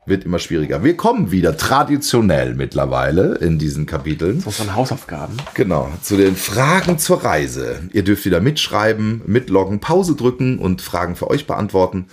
[0.06, 0.82] wird immer schwieriger.
[0.82, 4.40] Wir kommen wieder traditionell mittlerweile in diesen Kapiteln.
[4.40, 5.36] Äh, unseren Hausaufgaben.
[5.54, 7.88] Genau, zu den Fragen zur Reise.
[7.92, 12.06] Ihr dürft wieder mitschreiben, mitloggen, Pause drücken und Fragen für euch beantworten.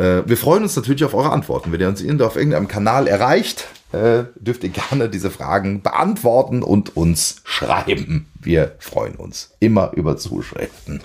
[0.00, 1.72] Äh, wir freuen uns natürlich auf eure Antworten.
[1.72, 6.96] Wenn ihr uns auf irgendeinem Kanal erreicht, äh, dürft ihr gerne diese Fragen beantworten und
[6.96, 8.26] uns schreiben.
[8.40, 11.02] Wir freuen uns immer über Zuschriften.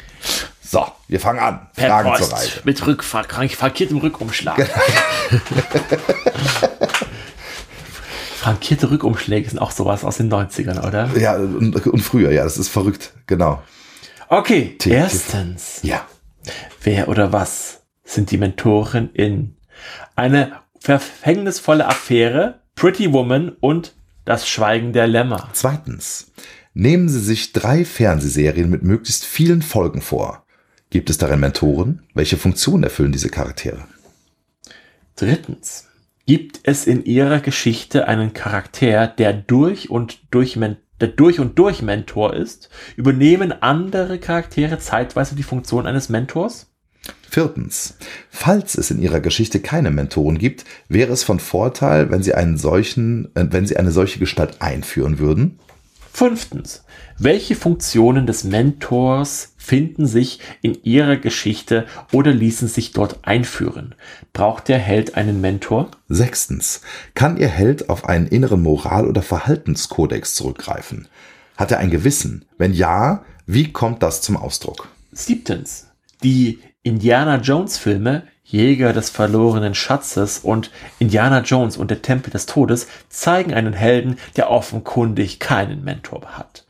[0.64, 1.68] So, wir fangen an.
[1.76, 2.62] Per Fragen Post zur Reise.
[2.64, 4.58] mit Rückfra frankiertem Rückumschlag.
[8.40, 11.10] Frankierte Rückumschläge sind auch sowas aus den 90ern, oder?
[11.18, 13.12] Ja, und, und früher, ja, das ist verrückt.
[13.28, 13.62] Genau.
[14.30, 15.80] Okay, Tipp, erstens.
[15.82, 16.06] Ja.
[16.84, 19.58] Wer oder was sind die Mentoren in
[20.16, 25.50] eine verhängnisvolle Affäre, Pretty Woman und das Schweigen der Lämmer?
[25.54, 26.32] Zweitens,
[26.74, 30.46] nehmen Sie sich drei Fernsehserien mit möglichst vielen Folgen vor.
[30.90, 32.04] Gibt es darin Mentoren?
[32.14, 33.86] Welche Funktion erfüllen diese Charaktere?
[35.16, 35.88] Drittens.
[36.28, 40.58] Gibt es in ihrer Geschichte einen Charakter, der durch und durch,
[41.00, 42.70] der durch und durch Mentor ist?
[42.96, 46.72] Übernehmen andere Charaktere zeitweise die Funktion eines Mentors?
[47.30, 47.96] Viertens.
[48.30, 52.58] Falls es in ihrer Geschichte keine Mentoren gibt, wäre es von Vorteil, wenn sie einen
[52.58, 55.60] solchen, äh, wenn sie eine solche Gestalt einführen würden.
[56.14, 56.86] Fünftens.
[57.18, 63.96] Welche Funktionen des Mentors finden sich in ihrer Geschichte oder ließen sich dort einführen?
[64.32, 65.92] Braucht der Held einen Mentor?
[66.08, 66.80] Sechstens.
[67.16, 71.10] Kann ihr Held auf einen inneren Moral- oder Verhaltenskodex zurückgreifen?
[71.58, 72.46] Hat er ein Gewissen?
[72.58, 74.88] Wenn ja, wie kommt das zum Ausdruck?
[75.12, 75.88] Siebtens.
[76.24, 82.46] Die Indiana Jones Filme Jäger des verlorenen Schatzes und Indiana Jones und der Tempel des
[82.46, 86.64] Todes zeigen einen Helden, der offenkundig keinen Mentor hat.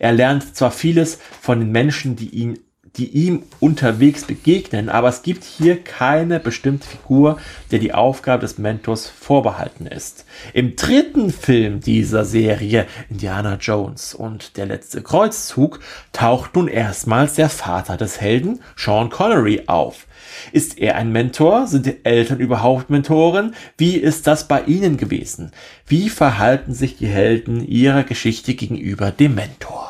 [0.00, 2.58] Er lernt zwar vieles von den Menschen, die ihn
[2.96, 7.38] die ihm unterwegs begegnen, aber es gibt hier keine bestimmte Figur,
[7.70, 10.24] der die Aufgabe des Mentors vorbehalten ist.
[10.52, 15.80] Im dritten Film dieser Serie, Indiana Jones und der letzte Kreuzzug,
[16.12, 20.06] taucht nun erstmals der Vater des Helden, Sean Connery, auf.
[20.52, 21.66] Ist er ein Mentor?
[21.66, 23.54] Sind die Eltern überhaupt Mentoren?
[23.76, 25.52] Wie ist das bei Ihnen gewesen?
[25.86, 29.89] Wie verhalten sich die Helden ihrer Geschichte gegenüber dem Mentor?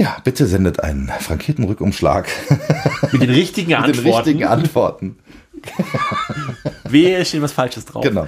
[0.00, 2.26] Ja, bitte sendet einen frankierten Rückumschlag.
[3.12, 3.96] Mit den richtigen Antworten.
[3.98, 5.18] Mit den richtigen Antworten.
[6.84, 8.02] Wehe, steht was Falsches drauf.
[8.02, 8.26] Genau.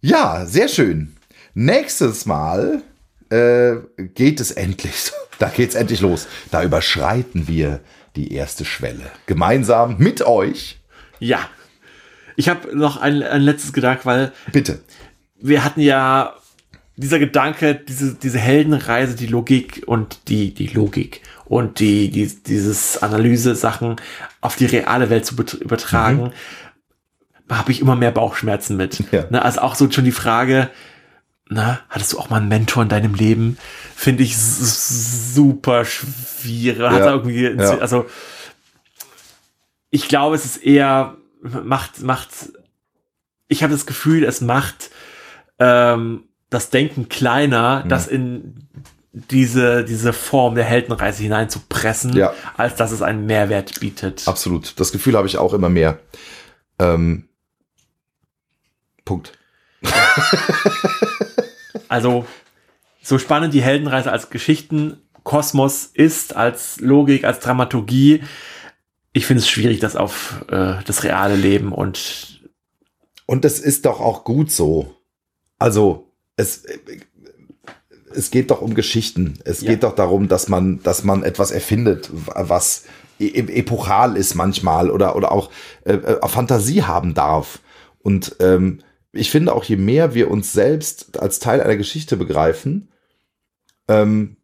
[0.00, 1.14] ja, sehr schön.
[1.54, 2.82] Nächstes Mal
[3.28, 3.76] äh,
[4.14, 5.12] geht es endlich.
[5.38, 6.26] Da geht es endlich los.
[6.50, 7.78] Da überschreiten wir
[8.16, 9.12] die erste Schwelle.
[9.26, 10.80] Gemeinsam mit euch.
[11.20, 11.48] Ja.
[12.34, 14.32] Ich habe noch ein, ein letztes Gedanke, weil.
[14.50, 14.80] Bitte.
[15.38, 16.34] Wir hatten ja
[17.00, 23.02] dieser Gedanke, diese, diese Heldenreise, die Logik und die, die Logik und die, die dieses
[23.02, 23.96] Analyse-Sachen
[24.40, 26.32] auf die reale Welt zu übertragen,
[27.48, 27.54] mhm.
[27.54, 29.02] habe ich immer mehr Bauchschmerzen mit.
[29.12, 29.24] Ja.
[29.30, 30.68] Ne, also auch so schon die Frage,
[31.48, 33.58] na, hattest du auch mal einen Mentor in deinem Leben?
[33.96, 36.80] Finde ich super schwierig.
[36.80, 37.16] Ja.
[37.16, 37.78] Ja.
[37.78, 38.06] also,
[39.90, 42.28] ich glaube, es ist eher, macht, macht,
[43.48, 44.90] ich habe das Gefühl, es macht,
[45.58, 47.88] ähm, das Denken kleiner, mhm.
[47.88, 48.68] das in
[49.12, 52.32] diese, diese Form der Heldenreise hineinzupressen, ja.
[52.56, 54.26] als dass es einen Mehrwert bietet.
[54.28, 54.78] Absolut.
[54.78, 55.98] Das Gefühl habe ich auch immer mehr.
[56.78, 57.28] Ähm,
[59.04, 59.32] Punkt.
[61.88, 62.24] also,
[63.02, 68.22] so spannend die Heldenreise als Geschichtenkosmos ist, als Logik, als Dramaturgie,
[69.12, 72.40] ich finde es schwierig, das auf äh, das reale Leben und.
[73.26, 74.96] Und das ist doch auch gut so.
[75.58, 76.09] Also,
[76.40, 76.64] es,
[78.14, 79.34] es geht doch um Geschichten.
[79.44, 79.70] Es ja.
[79.70, 82.84] geht doch darum, dass man, dass man etwas erfindet, was
[83.18, 85.50] e, e, epochal ist manchmal oder, oder auch
[85.84, 87.60] äh, äh, Fantasie haben darf.
[88.02, 88.80] Und ähm,
[89.12, 92.88] ich finde auch, je mehr wir uns selbst als Teil einer Geschichte begreifen,
[93.88, 94.36] ähm,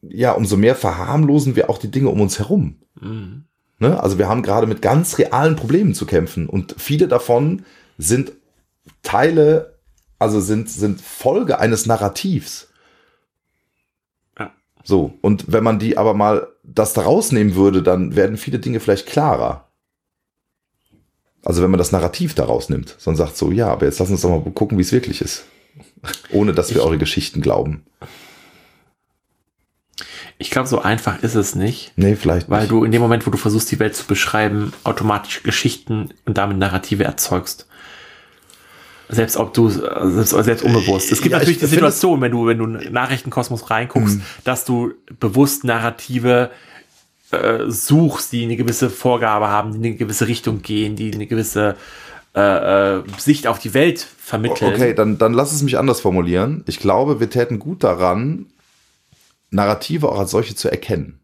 [0.00, 2.76] ja, umso mehr verharmlosen wir auch die Dinge um uns herum.
[3.00, 3.44] Mhm.
[3.78, 4.00] Ne?
[4.00, 7.64] Also wir haben gerade mit ganz realen Problemen zu kämpfen und viele davon
[7.98, 8.32] sind
[9.02, 9.75] Teile
[10.18, 12.68] also sind, sind Folge eines Narrativs.
[14.38, 14.52] Ja.
[14.84, 18.80] So, und wenn man die aber mal das da rausnehmen würde, dann werden viele Dinge
[18.80, 19.68] vielleicht klarer.
[21.44, 24.22] Also wenn man das Narrativ da rausnimmt, sondern sagt so, ja, aber jetzt lass uns
[24.22, 25.44] doch mal gucken, wie es wirklich ist.
[26.32, 27.84] Ohne dass wir ich, eure Geschichten glauben.
[30.38, 31.92] Ich glaube, so einfach ist es nicht.
[31.96, 32.72] Nee, vielleicht Weil nicht.
[32.72, 36.58] du in dem Moment, wo du versuchst, die Welt zu beschreiben, automatisch Geschichten und damit
[36.58, 37.68] Narrative erzeugst.
[39.08, 41.12] Selbst ob du, selbst, selbst unbewusst.
[41.12, 44.22] Es gibt ja, natürlich die Situation, wenn du, wenn du in Nachrichtenkosmos reinguckst, mhm.
[44.42, 46.50] dass du bewusst Narrative
[47.30, 51.26] äh, suchst, die eine gewisse Vorgabe haben, die in eine gewisse Richtung gehen, die eine
[51.26, 51.76] gewisse
[52.34, 54.74] äh, äh, Sicht auf die Welt vermitteln.
[54.74, 56.64] Okay, dann, dann lass es mich anders formulieren.
[56.66, 58.46] Ich glaube, wir täten gut daran,
[59.50, 61.20] Narrative auch als solche zu erkennen.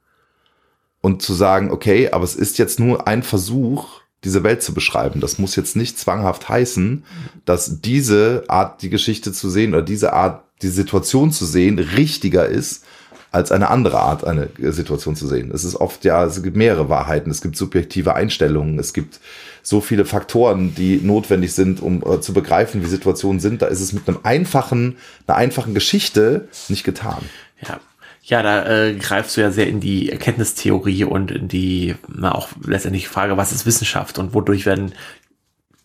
[1.00, 5.20] Und zu sagen, okay, aber es ist jetzt nur ein Versuch, diese Welt zu beschreiben.
[5.20, 7.04] Das muss jetzt nicht zwanghaft heißen,
[7.44, 12.46] dass diese Art, die Geschichte zu sehen oder diese Art, die Situation zu sehen, richtiger
[12.46, 12.84] ist,
[13.32, 15.50] als eine andere Art, eine Situation zu sehen.
[15.52, 19.20] Es ist oft, ja, es gibt mehrere Wahrheiten, es gibt subjektive Einstellungen, es gibt
[19.62, 23.62] so viele Faktoren, die notwendig sind, um äh, zu begreifen, wie Situationen sind.
[23.62, 24.96] Da ist es mit einem einfachen,
[25.26, 27.22] einer einfachen Geschichte nicht getan.
[27.66, 27.80] Ja,
[28.24, 32.48] ja, da äh, greifst du ja sehr in die Erkenntnistheorie und in die, na, auch
[32.64, 34.94] letztendlich Frage, was ist Wissenschaft und wodurch werden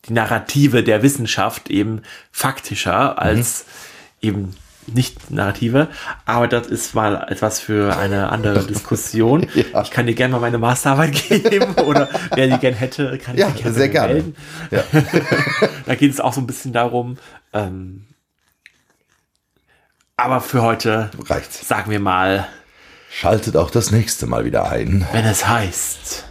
[0.07, 3.65] die Narrative der Wissenschaft eben faktischer als
[4.21, 4.27] mhm.
[4.29, 4.55] eben
[4.85, 5.87] Nicht-Narrative.
[6.25, 9.47] Aber das ist mal etwas für eine andere Diskussion.
[9.73, 9.81] Ja.
[9.81, 13.41] Ich kann dir gerne mal meine Masterarbeit geben oder wer die gerne hätte, kann ich
[13.41, 14.13] Ja, dir gerne sehr gerne.
[14.13, 14.35] melden.
[14.69, 14.83] Ja.
[15.87, 17.17] Da geht es auch so ein bisschen darum.
[17.53, 18.03] Ähm,
[20.17, 21.67] aber für heute Reicht's.
[21.67, 22.47] sagen wir mal,
[23.09, 25.07] Schaltet auch das nächste Mal wieder ein.
[25.11, 26.25] wenn es heißt.